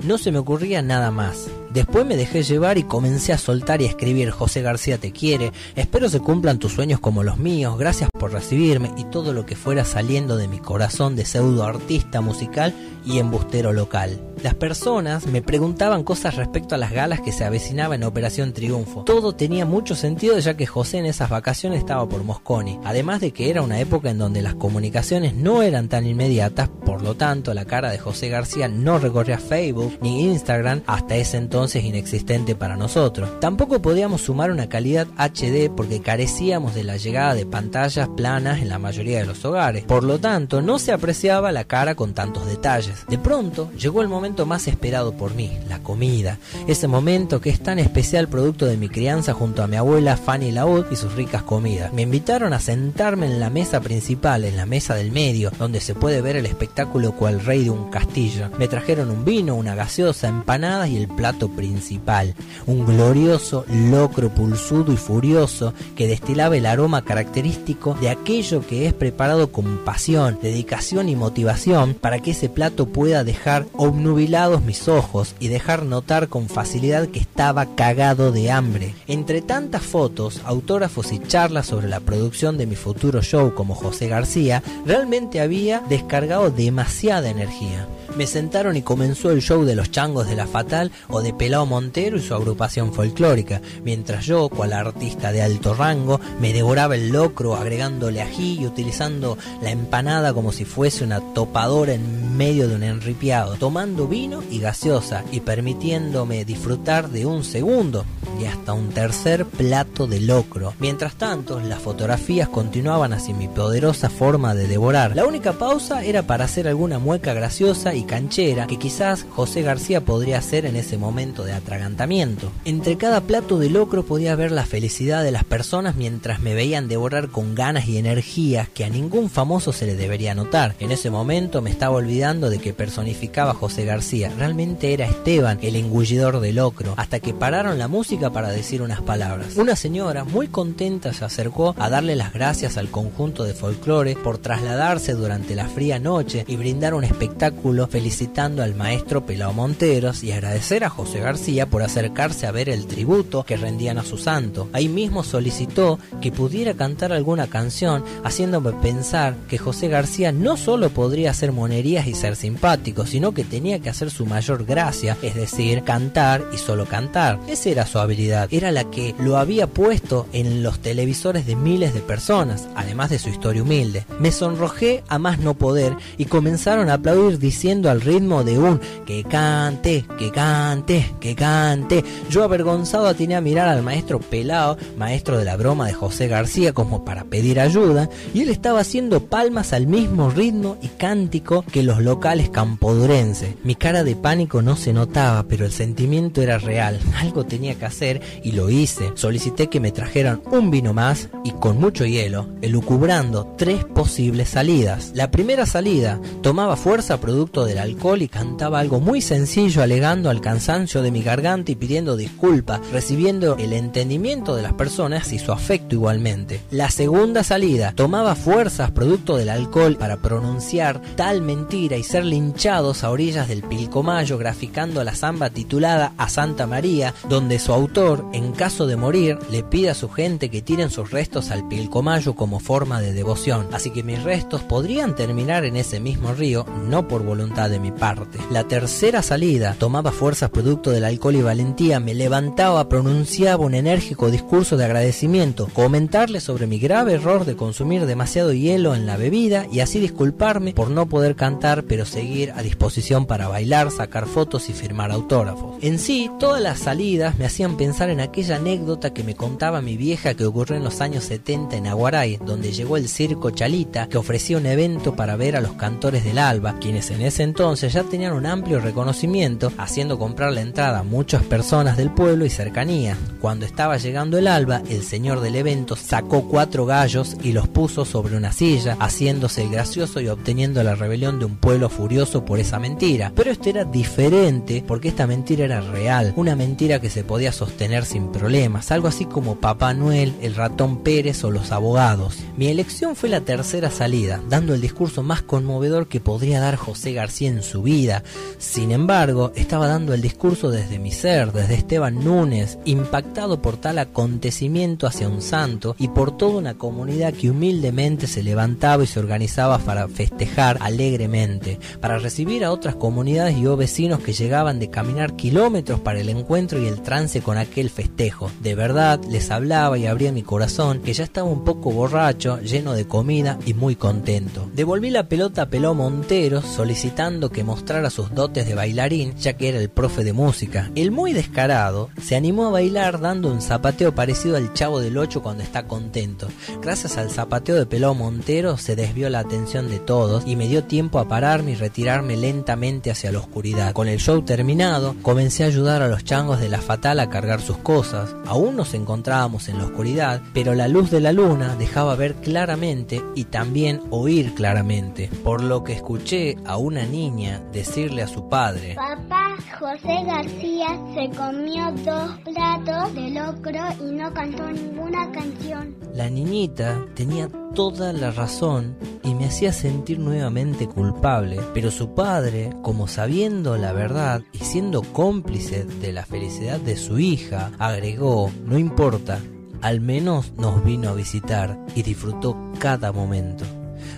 no 0.04 0.18
se 0.18 0.32
me 0.32 0.40
ocurría 0.40 0.82
nada 0.82 1.12
más. 1.12 1.50
Después 1.74 2.06
me 2.06 2.18
dejé 2.18 2.44
llevar 2.44 2.78
y 2.78 2.84
comencé 2.84 3.32
a 3.32 3.38
soltar 3.38 3.82
y 3.82 3.86
escribir 3.86 4.30
José 4.32 4.62
García 4.62 4.98
te 4.98 5.14
quiere, 5.14 5.54
espero 5.78 6.10
se 6.10 6.20
cumplan 6.20 6.60
tus 6.60 6.74
sueños 6.74 7.00
como 7.00 7.24
los 7.24 7.38
míos, 7.38 7.78
gracias 7.78 8.10
por 8.12 8.34
recibirme 8.34 8.92
y 8.98 9.06
todo 9.06 9.32
lo 9.32 9.46
que 9.46 9.56
fuera 9.56 9.86
saliendo 9.86 10.36
de 10.36 10.50
mi 10.50 10.60
corazón 10.60 11.16
de 11.16 11.24
pseudo 11.24 11.64
artista 11.64 12.20
musical 12.20 12.76
y 13.06 13.20
embustero 13.20 13.72
local. 13.72 14.22
Las 14.44 14.56
personas 14.56 15.28
me 15.28 15.42
preguntaban 15.42 16.04
cosas 16.04 16.36
respecto 16.36 16.76
a 16.76 16.78
las 16.78 16.92
galas 16.92 17.22
que 17.22 17.32
se 17.32 17.46
avecinaban 17.46 18.02
en 18.02 18.08
Operación 18.08 18.54
Triunfo. 18.54 19.04
Todo 19.06 19.34
tenía 19.34 19.66
mucho 19.66 19.96
sentido 19.96 20.38
ya 20.40 20.58
que 20.58 20.68
José 20.68 20.98
en 20.98 21.06
esas 21.06 21.30
vacaciones 21.30 21.80
estaba 21.80 22.08
por 22.10 22.24
Mosconi, 22.24 22.80
además 22.84 23.22
de 23.22 23.32
que 23.32 23.50
era 23.50 23.62
una 23.62 23.80
época 23.80 24.10
en 24.10 24.18
donde 24.18 24.42
las 24.42 24.56
comunicaciones 24.56 25.36
no 25.36 25.62
eran 25.62 25.88
tan 25.88 26.06
inmediatas, 26.06 26.68
por 26.68 27.02
lo 27.02 27.16
tanto 27.16 27.54
la 27.54 27.66
cara 27.66 27.92
de 27.92 27.98
José 27.98 28.28
García 28.28 28.68
no 28.68 29.00
recorría 29.00 29.38
Facebook 29.38 29.98
ni 30.02 30.26
Instagram 30.26 30.82
hasta 30.86 31.16
ese 31.16 31.38
entonces 31.38 31.61
inexistente 31.70 32.56
para 32.56 32.76
nosotros. 32.76 33.40
Tampoco 33.40 33.82
podíamos 33.82 34.22
sumar 34.22 34.52
una 34.52 34.68
calidad 34.68 35.08
HD 35.18 35.70
porque 35.70 36.02
carecíamos 36.02 36.74
de 36.74 36.84
la 36.84 36.98
llegada 36.98 37.36
de 37.36 37.46
pantallas 37.46 38.10
planas 38.10 38.62
en 38.62 38.70
la 38.70 38.80
mayoría 38.80 39.20
de 39.20 39.26
los 39.26 39.46
hogares. 39.46 39.84
Por 39.84 40.04
lo 40.04 40.20
tanto, 40.20 40.62
no 40.62 40.80
se 40.80 40.92
apreciaba 40.92 41.52
la 41.52 41.66
cara 41.66 41.96
con 41.96 42.14
tantos 42.14 42.46
detalles. 42.48 43.06
De 43.08 43.18
pronto, 43.18 43.72
llegó 43.74 44.02
el 44.02 44.08
momento 44.08 44.46
más 44.46 44.68
esperado 44.68 45.14
por 45.14 45.36
mí, 45.36 45.52
la 45.70 45.80
comida. 45.80 46.38
Ese 46.68 46.88
momento 46.88 47.42
que 47.42 47.50
es 47.50 47.62
tan 47.62 47.80
especial 47.80 48.28
producto 48.28 48.66
de 48.66 48.78
mi 48.78 48.90
crianza 48.90 49.34
junto 49.34 49.64
a 49.64 49.68
mi 49.68 49.78
abuela 49.78 50.18
Fanny 50.18 50.52
Laud 50.52 50.86
y 50.92 50.96
sus 50.96 51.14
ricas 51.14 51.44
comidas. 51.44 51.94
Me 51.94 52.02
invitaron 52.02 52.54
a 52.54 52.60
sentarme 52.60 53.28
en 53.28 53.40
la 53.40 53.50
mesa 53.50 53.82
principal, 53.82 54.46
en 54.46 54.58
la 54.58 54.66
mesa 54.66 54.96
del 54.96 55.12
medio, 55.12 55.52
donde 55.60 55.82
se 55.82 55.96
puede 55.96 56.22
ver 56.22 56.36
el 56.36 56.46
espectáculo 56.46 57.14
cual 57.14 57.44
rey 57.44 57.66
de 57.66 57.70
un 57.70 57.90
castillo. 57.90 58.50
Me 58.58 58.68
trajeron 58.68 59.12
un 59.12 59.26
vino, 59.26 59.56
una 59.56 59.76
gaseosa, 59.76 60.28
empanadas 60.28 60.90
y 60.90 60.98
el 60.98 61.08
plato 61.08 61.50
principal, 61.56 62.36
un 62.66 62.86
glorioso 62.86 63.66
locro 63.70 64.30
pulsudo 64.30 64.92
y 64.92 64.98
furioso 64.98 65.74
que 65.96 66.08
destilaba 66.08 66.58
el 66.58 66.66
aroma 66.66 67.04
característico 67.04 67.96
de 68.02 68.10
aquello 68.10 68.66
que 68.66 68.88
es 68.88 68.94
preparado 68.94 69.52
con 69.52 69.80
pasión, 69.80 70.38
dedicación 70.42 71.10
y 71.10 71.16
motivación 71.16 71.94
para 71.94 72.20
que 72.20 72.32
ese 72.32 72.50
plato 72.50 72.88
pueda 72.88 73.24
dejar 73.24 73.66
obnubilados 73.74 74.62
mis 74.64 74.88
ojos 74.88 75.36
y 75.40 75.48
dejar 75.48 75.84
notar 75.84 76.28
con 76.28 76.48
facilidad 76.48 77.08
que 77.08 77.20
estaba 77.20 77.76
cagado 77.76 78.32
de 78.32 78.52
hambre. 78.52 78.94
Entre 79.08 79.42
tantas 79.42 79.84
fotos, 79.84 80.42
autógrafos 80.46 81.12
y 81.12 81.20
charlas 81.20 81.68
sobre 81.68 81.88
la 81.88 82.00
producción 82.00 82.58
de 82.58 82.66
mi 82.66 82.76
futuro 82.76 83.22
show 83.22 83.54
como 83.54 83.76
José 83.76 84.08
García, 84.08 84.64
realmente 84.86 85.42
había 85.42 85.82
descargado 85.90 86.50
demasiada 86.50 87.30
energía 87.30 87.88
me 88.16 88.28
sentaron 88.28 88.76
y 88.76 88.82
comenzó 88.82 89.32
el 89.32 89.42
show 89.42 89.64
de 89.64 89.76
los 89.76 89.92
changos 89.92 90.28
de 90.28 90.36
la 90.36 90.48
Fatal 90.48 90.92
o 91.08 91.22
de 91.22 91.34
Pelao 91.42 91.66
Montero 91.66 92.18
y 92.18 92.22
su 92.22 92.36
agrupación 92.36 92.94
folclórica, 92.94 93.64
mientras 93.84 94.28
yo, 94.28 94.48
cual 94.48 94.74
artista 94.74 95.32
de 95.32 95.42
alto 95.42 95.74
rango, 95.74 96.22
me 96.40 96.54
devoraba 96.54 96.94
el 96.94 97.10
locro 97.10 97.56
agregándole 97.56 98.22
ají 98.22 98.60
y 98.60 98.68
utilizando 98.68 99.40
la 99.64 99.72
empanada 99.72 100.36
como 100.36 100.52
si 100.52 100.66
fuese 100.66 101.04
una 101.04 101.20
topadora 101.34 101.94
en 101.94 102.38
medio 102.38 102.68
de 102.68 102.76
un 102.76 102.84
enripiado, 102.84 103.56
tomando 103.56 104.08
vino 104.08 104.44
y 104.52 104.60
gaseosa 104.60 105.24
y 105.32 105.40
permitiéndome 105.40 106.46
disfrutar 106.46 107.10
de 107.10 107.26
un 107.26 107.44
segundo 107.44 108.06
y 108.40 108.46
hasta 108.46 108.74
un 108.74 108.90
tercer 108.90 109.46
plato 109.46 110.06
de 110.06 110.20
locro. 110.20 110.76
Mientras 110.80 111.16
tanto, 111.16 111.60
las 111.60 111.80
fotografías 111.80 112.50
continuaban 112.50 113.14
así 113.14 113.34
mi 113.34 113.48
poderosa 113.48 114.12
forma 114.12 114.54
de 114.54 114.68
devorar. 114.68 115.16
La 115.16 115.26
única 115.26 115.54
pausa 115.54 116.04
era 116.04 116.22
para 116.24 116.46
hacer 116.46 116.68
alguna 116.68 117.00
mueca 117.00 117.34
graciosa 117.34 117.96
y 117.96 118.04
canchera 118.04 118.68
que 118.68 118.78
quizás 118.78 119.26
José 119.32 119.64
García 119.64 120.06
podría 120.06 120.38
hacer 120.38 120.68
en 120.68 120.76
ese 120.76 121.00
momento 121.00 121.31
de 121.32 121.54
atragantamiento. 121.54 122.52
Entre 122.66 122.98
cada 122.98 123.22
plato 123.22 123.58
de 123.58 123.70
locro 123.70 124.04
podía 124.06 124.36
ver 124.36 124.52
la 124.52 124.66
felicidad 124.66 125.24
de 125.24 125.32
las 125.32 125.46
personas 125.46 125.96
mientras 125.96 126.42
me 126.42 126.54
veían 126.54 126.88
devorar 126.88 127.30
con 127.30 127.56
ganas 127.56 127.88
y 127.88 127.98
energías 127.98 128.68
que 128.70 128.84
a 128.84 128.90
ningún 128.90 129.30
famoso 129.30 129.72
se 129.72 129.86
le 129.86 129.96
debería 129.96 130.36
notar. 130.36 130.76
En 130.80 130.92
ese 130.92 131.10
momento 131.10 131.62
me 131.62 131.70
estaba 131.70 131.96
olvidando 131.96 132.50
de 132.50 132.60
que 132.60 132.74
personificaba 132.74 133.52
a 133.52 133.56
José 133.56 133.86
García, 133.86 134.32
realmente 134.38 134.94
era 134.94 135.06
Esteban, 135.06 135.60
el 135.62 135.76
engullidor 135.76 136.42
de 136.42 136.52
locro, 136.52 136.94
hasta 136.98 137.20
que 137.20 137.34
pararon 137.34 137.80
la 137.80 137.88
música 137.88 138.32
para 138.32 138.50
decir 138.50 138.82
unas 138.82 139.02
palabras. 139.02 139.56
Una 139.56 139.76
señora 139.76 140.26
muy 140.26 140.50
contenta 140.50 141.14
se 141.14 141.24
acercó 141.24 141.74
a 141.78 141.90
darle 141.90 142.16
las 142.16 142.34
gracias 142.34 142.78
al 142.78 142.90
conjunto 142.90 143.44
de 143.44 143.54
folclore 143.54 144.16
por 144.16 144.38
trasladarse 144.38 145.14
durante 145.14 145.56
la 145.56 145.68
fría 145.68 146.00
noche 146.00 146.44
y 146.48 146.58
brindar 146.58 146.94
un 146.94 147.04
espectáculo 147.04 147.88
felicitando 147.88 148.64
al 148.64 148.76
maestro 148.76 149.26
Pelao 149.26 149.54
Monteros 149.54 150.24
y 150.24 150.32
agradecer 150.32 150.84
a 150.84 150.90
José 150.90 151.21
García 151.22 151.68
por 151.68 151.84
acercarse 151.84 152.46
a 152.46 152.52
ver 152.52 152.70
el 152.70 152.86
tributo 152.86 153.44
que 153.44 153.58
rendían 153.58 153.98
a 153.98 154.04
su 154.04 154.18
santo. 154.18 154.70
Ahí 154.74 154.90
mismo 154.90 155.24
solicitó 155.24 156.00
que 156.20 156.32
pudiera 156.32 156.74
cantar 156.74 157.14
alguna 157.14 157.48
canción, 157.48 158.04
haciéndome 158.24 158.74
pensar 158.74 159.36
que 159.48 159.58
José 159.58 159.88
García 159.88 160.32
no 160.32 160.58
solo 160.58 160.90
podría 160.90 161.32
hacer 161.32 161.52
monerías 161.52 162.08
y 162.08 162.14
ser 162.14 162.36
simpático, 162.36 163.06
sino 163.06 163.34
que 163.34 163.44
tenía 163.44 163.80
que 163.80 163.90
hacer 163.90 164.12
su 164.12 164.26
mayor 164.26 164.66
gracia, 164.66 165.18
es 165.22 165.36
decir, 165.36 165.84
cantar 165.84 166.44
y 166.54 166.58
solo 166.58 166.86
cantar. 166.86 167.40
Esa 167.48 167.70
era 167.70 167.86
su 167.86 168.00
habilidad, 168.00 168.50
era 168.52 168.72
la 168.72 168.86
que 168.86 169.16
lo 169.20 169.38
había 169.38 169.68
puesto 169.68 170.28
en 170.34 170.64
los 170.64 170.80
televisores 170.80 171.46
de 171.46 171.56
miles 171.56 171.94
de 171.94 172.02
personas, 172.02 172.68
además 172.76 173.10
de 173.10 173.20
su 173.20 173.30
historia 173.30 173.64
humilde. 173.64 174.06
Me 174.20 174.32
sonrojé 174.32 175.04
a 175.08 175.20
más 175.20 175.40
no 175.40 175.54
poder 175.54 175.96
y 176.18 176.26
comenzaron 176.26 176.90
a 176.90 176.96
aplaudir 176.96 177.40
diciendo 177.40 177.90
al 177.90 178.02
ritmo 178.02 178.44
de 178.44 178.60
un 178.60 178.80
que 179.06 179.24
cante, 179.24 180.06
que 180.18 180.32
cante, 180.32 181.11
que 181.20 181.36
cante. 181.36 182.04
Yo 182.30 182.44
avergonzado 182.44 183.08
atiné 183.08 183.36
a 183.36 183.42
mirar 183.42 183.68
al 183.68 183.82
maestro 183.82 184.20
pelado, 184.20 184.78
maestro 184.98 185.40
de 185.40 185.46
la 185.46 185.58
broma 185.58 185.88
de 185.88 185.94
José 185.94 186.28
García, 186.28 186.74
como 186.74 187.04
para 187.04 187.24
pedir 187.24 187.60
ayuda, 187.60 188.10
y 188.34 188.42
él 188.42 188.50
estaba 188.50 188.82
haciendo 188.82 189.26
palmas 189.26 189.74
al 189.74 189.88
mismo 189.88 190.30
ritmo 190.30 190.78
y 190.82 190.88
cántico 190.88 191.64
que 191.72 191.84
los 191.84 192.02
locales 192.02 192.50
campodurenses. 192.50 193.56
Mi 193.64 193.76
cara 193.76 194.04
de 194.04 194.16
pánico 194.16 194.62
no 194.62 194.76
se 194.76 194.94
notaba, 194.94 195.44
pero 195.48 195.66
el 195.66 195.72
sentimiento 195.72 196.42
era 196.42 196.60
real. 196.60 197.00
Algo 197.20 197.46
tenía 197.46 197.76
que 197.76 197.86
hacer 197.86 198.22
y 198.44 198.52
lo 198.52 198.70
hice. 198.70 199.12
Solicité 199.16 199.68
que 199.68 199.80
me 199.80 199.92
trajeran 199.92 200.42
un 200.52 200.70
vino 200.70 200.94
más 200.94 201.30
y 201.44 201.52
con 201.52 201.80
mucho 201.80 202.06
hielo, 202.06 202.48
elucubrando 202.62 203.56
tres 203.58 203.86
posibles 203.86 204.50
salidas. 204.50 205.12
La 205.16 205.32
primera 205.32 205.66
salida 205.66 206.20
tomaba 206.42 206.76
fuerza 206.76 207.20
producto 207.20 207.66
de 207.66 207.72
del 207.72 207.80
alcohol 207.80 208.22
y 208.22 208.28
cantaba 208.28 208.80
algo 208.80 209.00
muy 209.00 209.22
sencillo 209.22 209.82
alegando 209.82 210.30
al 210.30 210.42
cansancio 210.42 211.01
de 211.02 211.12
mi 211.12 211.22
garganta 211.22 211.72
y 211.72 211.76
pidiendo 211.76 212.16
disculpas, 212.16 212.82
recibiendo 212.92 213.58
el 213.58 213.74
entendimiento 213.74 214.56
de 214.56 214.62
las 214.62 214.74
personas 214.74 215.32
y 215.34 215.40
su 215.40 215.52
afecto 215.52 215.96
igualmente. 215.96 216.62
La 216.72 216.90
segunda 216.90 217.44
salida 217.44 217.94
tomaba 217.96 218.36
fuerzas 218.36 218.92
producto 218.92 219.38
del 219.38 219.50
alcohol 219.50 219.98
para 219.98 220.18
pronunciar 220.18 221.02
tal 221.16 221.42
mentira 221.42 221.98
y 221.98 222.04
ser 222.04 222.26
linchados 222.26 223.04
a 223.04 223.12
orillas 223.12 223.48
del 223.48 223.64
Pilcomayo 223.64 224.38
graficando 224.38 225.04
la 225.04 225.16
samba 225.16 225.50
titulada 225.50 226.14
A 226.18 226.30
Santa 226.30 226.68
María, 226.68 227.14
donde 227.30 227.60
su 227.60 227.74
autor, 227.74 228.26
en 228.34 228.52
caso 228.52 228.88
de 228.88 228.96
morir, 228.96 229.38
le 229.50 229.64
pide 229.64 229.90
a 229.90 229.96
su 229.96 230.10
gente 230.10 230.50
que 230.50 230.62
tiren 230.62 230.90
sus 230.90 231.12
restos 231.12 231.52
al 231.52 231.68
Pilcomayo 231.68 232.36
como 232.36 232.60
forma 232.60 233.02
de 233.02 233.14
devoción. 233.14 233.68
Así 233.72 233.92
que 233.92 234.04
mis 234.04 234.24
restos 234.24 234.64
podrían 234.64 235.16
terminar 235.16 235.66
en 235.66 235.76
ese 235.76 236.00
mismo 236.00 236.34
río, 236.34 236.66
no 236.88 237.08
por 237.08 237.24
voluntad 237.24 237.70
de 237.70 237.80
mi 237.80 237.92
parte. 237.92 238.40
La 238.50 238.64
tercera 238.64 239.22
salida 239.22 239.76
tomaba 239.78 240.12
fuerzas 240.12 240.50
producto 240.50 240.81
del 240.90 241.06
alcohol 241.06 241.36
y 241.36 241.42
valentía, 241.44 242.00
me 242.00 242.16
levantaba, 242.16 242.90
pronunciaba 242.90 243.64
un 243.64 243.76
enérgico 243.76 244.32
discurso 244.32 244.78
de 244.78 244.86
agradecimiento, 244.86 245.68
comentarle 245.74 246.40
sobre 246.40 246.66
mi 246.66 246.80
grave 246.80 247.14
error 247.14 247.46
de 247.46 247.56
consumir 247.56 248.08
demasiado 248.08 248.54
hielo 248.54 248.96
en 248.96 249.06
la 249.06 249.18
bebida 249.18 249.68
y 249.72 249.82
así 249.82 250.00
disculparme 250.00 250.74
por 250.74 250.90
no 250.90 251.06
poder 251.06 251.36
cantar 251.36 251.84
pero 251.84 252.06
seguir 252.06 252.52
a 252.56 252.64
disposición 252.64 253.28
para 253.28 253.48
bailar, 253.48 253.92
sacar 253.92 254.26
fotos 254.26 254.70
y 254.70 254.74
firmar 254.74 255.12
autógrafos. 255.12 255.76
En 255.82 256.00
sí, 256.00 256.32
todas 256.40 256.62
las 256.62 256.80
salidas 256.80 257.38
me 257.38 257.46
hacían 257.46 257.78
pensar 257.78 258.10
en 258.10 258.20
aquella 258.22 258.56
anécdota 258.56 259.14
que 259.14 259.24
me 259.24 259.36
contaba 259.36 259.82
mi 259.82 259.98
vieja 259.98 260.34
que 260.34 260.46
ocurrió 260.46 260.78
en 260.78 260.84
los 260.84 261.02
años 261.02 261.26
70 261.26 261.76
en 261.76 261.88
Aguaray, 261.88 262.38
donde 262.38 262.72
llegó 262.72 262.98
el 262.98 263.08
circo 263.08 263.52
Chalita 263.52 264.08
que 264.08 264.18
ofrecía 264.18 264.58
un 264.58 264.66
evento 264.66 265.16
para 265.16 265.36
ver 265.36 265.56
a 265.56 265.62
los 265.62 265.74
cantores 265.74 266.24
del 266.24 266.38
alba, 266.38 266.78
quienes 266.80 267.12
en 267.12 267.22
ese 267.22 267.44
entonces 267.44 267.94
ya 267.94 268.04
tenían 268.04 268.34
un 268.34 268.46
amplio 268.46 268.80
reconocimiento, 268.80 269.72
haciendo 269.78 270.18
comprar 270.18 270.54
la 270.54 270.62
muchas 271.04 271.44
personas 271.44 271.98
del 271.98 272.12
pueblo 272.12 272.46
y 272.46 272.50
cercanía. 272.50 273.18
Cuando 273.42 273.66
estaba 273.66 273.98
llegando 273.98 274.38
el 274.38 274.48
alba, 274.48 274.82
el 274.90 275.04
señor 275.04 275.42
del 275.42 275.56
evento 275.56 275.96
sacó 275.96 276.48
cuatro 276.48 276.86
gallos 276.86 277.36
y 277.44 277.52
los 277.52 277.68
puso 277.68 278.06
sobre 278.06 278.38
una 278.38 278.52
silla, 278.54 278.96
haciéndose 279.00 279.64
el 279.64 279.72
gracioso 279.72 280.22
y 280.22 280.30
obteniendo 280.30 280.82
la 280.84 280.96
rebelión 280.96 281.40
de 281.40 281.46
un 281.46 281.58
pueblo 281.58 281.90
furioso 281.90 282.46
por 282.46 282.60
esa 282.60 282.80
mentira. 282.80 283.32
Pero 283.36 283.52
esto 283.52 283.70
era 283.70 283.84
diferente 283.84 284.84
porque 284.88 285.10
esta 285.10 285.28
mentira 285.28 285.66
era 285.66 285.82
real, 285.82 286.34
una 286.36 286.56
mentira 286.56 287.02
que 287.02 287.10
se 287.10 287.24
podía 287.24 287.52
sostener 287.52 288.06
sin 288.06 288.32
problemas, 288.32 288.92
algo 288.92 289.08
así 289.08 289.26
como 289.26 289.58
Papá 289.58 289.94
Noel, 289.94 290.34
el 290.42 290.56
ratón 290.56 291.04
Pérez 291.04 291.44
o 291.44 291.52
los 291.52 291.72
abogados. 291.72 292.38
Mi 292.56 292.68
elección 292.68 293.16
fue 293.16 293.30
la 293.30 293.42
tercera 293.42 293.92
salida, 293.92 294.40
dando 294.50 294.74
el 294.74 294.82
discurso 294.82 295.22
más 295.22 295.42
conmovedor 295.42 296.08
que 296.08 296.22
podría 296.22 296.60
dar 296.62 296.78
José 296.78 297.14
García 297.14 297.50
en 297.50 297.64
su 297.64 297.82
vida. 297.82 298.24
Sin 298.58 298.92
embargo, 298.92 299.52
estaba 299.56 299.88
dando 299.88 300.14
el 300.14 300.22
discurso 300.22 300.61
desde 300.70 301.00
mi 301.00 301.12
ser, 301.12 301.52
desde 301.52 301.76
Esteban 301.76 302.24
Núñez, 302.24 302.78
impactado 302.86 303.62
por 303.62 303.78
tal 303.78 303.98
acontecimiento 304.00 305.08
hacia 305.08 305.30
un 305.30 305.42
santo 305.42 305.96
y 305.98 306.10
por 306.10 306.38
toda 306.38 306.58
una 306.58 306.74
comunidad 306.76 307.34
que 307.34 307.50
humildemente 307.50 308.28
se 308.28 308.44
levantaba 308.44 309.04
y 309.04 309.08
se 309.08 309.20
organizaba 309.20 309.80
para 309.80 310.08
festejar 310.08 310.78
alegremente, 310.82 311.80
para 312.00 312.20
recibir 312.20 312.64
a 312.64 312.72
otras 312.72 312.96
comunidades 312.96 313.58
y 313.58 313.66
o 313.66 313.78
vecinos 313.78 314.20
que 314.20 314.34
llegaban 314.34 314.80
de 314.80 314.90
caminar 314.90 315.36
kilómetros 315.36 316.00
para 316.00 316.20
el 316.20 316.30
encuentro 316.30 316.82
y 316.82 316.88
el 316.88 317.02
trance 317.02 317.42
con 317.42 317.58
aquel 317.58 317.90
festejo. 317.90 318.52
De 318.62 318.76
verdad, 318.76 319.20
les 319.30 319.50
hablaba 319.52 319.98
y 319.98 320.06
abría 320.06 320.32
mi 320.32 320.44
corazón, 320.44 321.02
que 321.02 321.14
ya 321.14 321.24
estaba 321.24 321.50
un 321.50 321.64
poco 321.64 321.92
borracho, 321.92 322.60
lleno 322.62 322.94
de 322.94 323.08
comida 323.08 323.58
y 323.66 323.74
muy 323.74 323.96
contento. 323.96 324.70
Devolví 324.74 325.10
la 325.10 325.28
pelota 325.28 325.64
a 325.64 325.70
Peló 325.70 325.94
Montero 325.94 326.62
solicitando 326.62 327.50
que 327.50 327.64
mostrara 327.64 328.10
sus 328.10 328.34
dotes 328.34 328.68
de 328.68 328.76
bailarín, 328.76 329.36
ya 329.38 329.54
que 329.54 329.70
era 329.70 329.80
el 329.80 329.90
profe 329.90 330.24
de 330.24 330.34
música. 330.34 330.51
El 330.96 331.12
muy 331.12 331.32
descarado 331.32 332.10
se 332.22 332.36
animó 332.36 332.66
a 332.66 332.72
bailar 332.72 333.22
dando 333.22 333.50
un 333.50 333.62
zapateo 333.62 334.14
parecido 334.14 334.58
al 334.58 334.74
chavo 334.74 335.00
del 335.00 335.18
8 335.18 335.42
cuando 335.42 335.64
está 335.64 335.88
contento. 335.88 336.50
Gracias 336.82 337.18
al 337.18 337.30
zapateo 337.30 337.76
de 337.76 337.86
Peló 337.86 338.14
Montero 338.14 338.78
se 338.78 338.98
desvió 338.98 339.30
la 339.30 339.40
atención 339.40 339.90
de 339.90 340.00
todos 340.00 340.46
y 340.46 340.58
me 340.58 340.68
dio 340.68 340.84
tiempo 340.84 341.20
a 341.20 341.28
pararme 341.30 341.72
y 341.72 341.76
retirarme 341.76 342.36
lentamente 342.36 343.12
hacia 343.12 343.32
la 343.32 343.40
oscuridad. 343.40 343.94
Con 343.94 344.10
el 344.10 344.20
show 344.20 344.42
terminado, 344.42 345.16
comencé 345.22 345.64
a 345.64 345.68
ayudar 345.68 346.02
a 346.02 346.10
los 346.10 346.26
changos 346.26 346.60
de 346.60 346.68
la 346.68 346.82
fatal 346.82 347.22
a 347.22 347.30
cargar 347.30 347.62
sus 347.62 347.78
cosas. 347.78 348.36
Aún 348.46 348.76
nos 348.76 348.94
encontrábamos 348.94 349.70
en 349.70 349.78
la 349.78 349.86
oscuridad, 349.86 350.42
pero 350.54 350.76
la 350.76 350.90
luz 350.90 351.12
de 351.12 351.22
la 351.22 351.32
luna 351.32 351.76
dejaba 351.78 352.16
ver 352.16 352.36
claramente 352.36 353.24
y 353.36 353.46
también 353.46 354.02
oír 354.10 354.54
claramente, 354.54 355.30
por 355.46 355.64
lo 355.64 355.86
que 355.86 355.94
escuché 355.94 356.58
a 356.66 356.76
una 356.76 357.06
niña 357.06 357.62
decirle 357.72 358.22
a 358.22 358.28
su 358.28 358.50
padre, 358.50 358.96
Papá 358.96 359.56
José 359.80 360.24
García 360.42 361.00
se 361.14 361.38
comió 361.38 361.92
dos 362.04 362.32
platos 362.52 363.14
de 363.14 363.30
locro 363.30 363.80
y 364.00 364.12
no 364.12 364.34
cantó 364.34 364.72
ninguna 364.72 365.32
canción. 365.32 365.96
La 366.16 366.32
niñita 366.32 367.06
tenía 367.14 367.48
toda 367.76 368.12
la 368.12 368.32
razón 368.32 368.98
y 369.24 369.36
me 369.36 369.46
hacía 369.46 369.72
sentir 369.72 370.18
nuevamente 370.18 370.88
culpable, 370.88 371.60
pero 371.76 371.92
su 371.92 372.16
padre, 372.16 372.72
como 372.82 373.08
sabiendo 373.08 373.78
la 373.78 373.94
verdad 373.94 374.42
y 374.52 374.66
siendo 374.66 375.04
cómplice 375.04 375.86
de 375.86 376.12
la 376.12 376.26
felicidad 376.26 376.80
de 376.80 376.98
su 376.98 377.20
hija, 377.20 377.72
agregó, 377.78 378.50
no 378.66 378.80
importa, 378.80 379.40
al 379.84 380.02
menos 380.02 380.54
nos 380.58 380.84
vino 380.84 381.10
a 381.10 381.14
visitar 381.14 381.78
y 381.94 382.02
disfrutó 382.02 382.58
cada 382.80 383.12
momento 383.12 383.64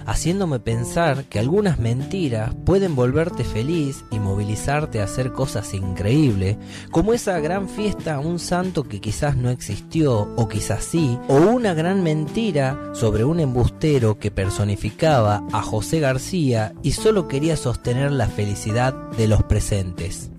haciéndome 0.05 0.59
pensar 0.59 1.25
que 1.25 1.39
algunas 1.39 1.79
mentiras 1.79 2.53
pueden 2.65 2.95
volverte 2.95 3.43
feliz 3.43 4.03
y 4.11 4.19
movilizarte 4.19 5.01
a 5.01 5.05
hacer 5.05 5.33
cosas 5.33 5.73
increíbles, 5.73 6.57
como 6.91 7.13
esa 7.13 7.39
gran 7.39 7.69
fiesta 7.69 8.15
a 8.15 8.19
un 8.19 8.39
santo 8.39 8.83
que 8.83 9.01
quizás 9.01 9.37
no 9.37 9.49
existió 9.49 10.33
o 10.35 10.47
quizás 10.47 10.83
sí, 10.83 11.17
o 11.27 11.35
una 11.35 11.73
gran 11.73 12.03
mentira 12.03 12.91
sobre 12.93 13.23
un 13.23 13.39
embustero 13.39 14.17
que 14.19 14.31
personificaba 14.31 15.43
a 15.51 15.61
José 15.61 15.99
García 15.99 16.73
y 16.81 16.91
solo 16.91 17.27
quería 17.27 17.57
sostener 17.57 18.11
la 18.11 18.27
felicidad 18.27 18.93
de 19.17 19.27
los 19.27 19.43
presentes. 19.43 20.31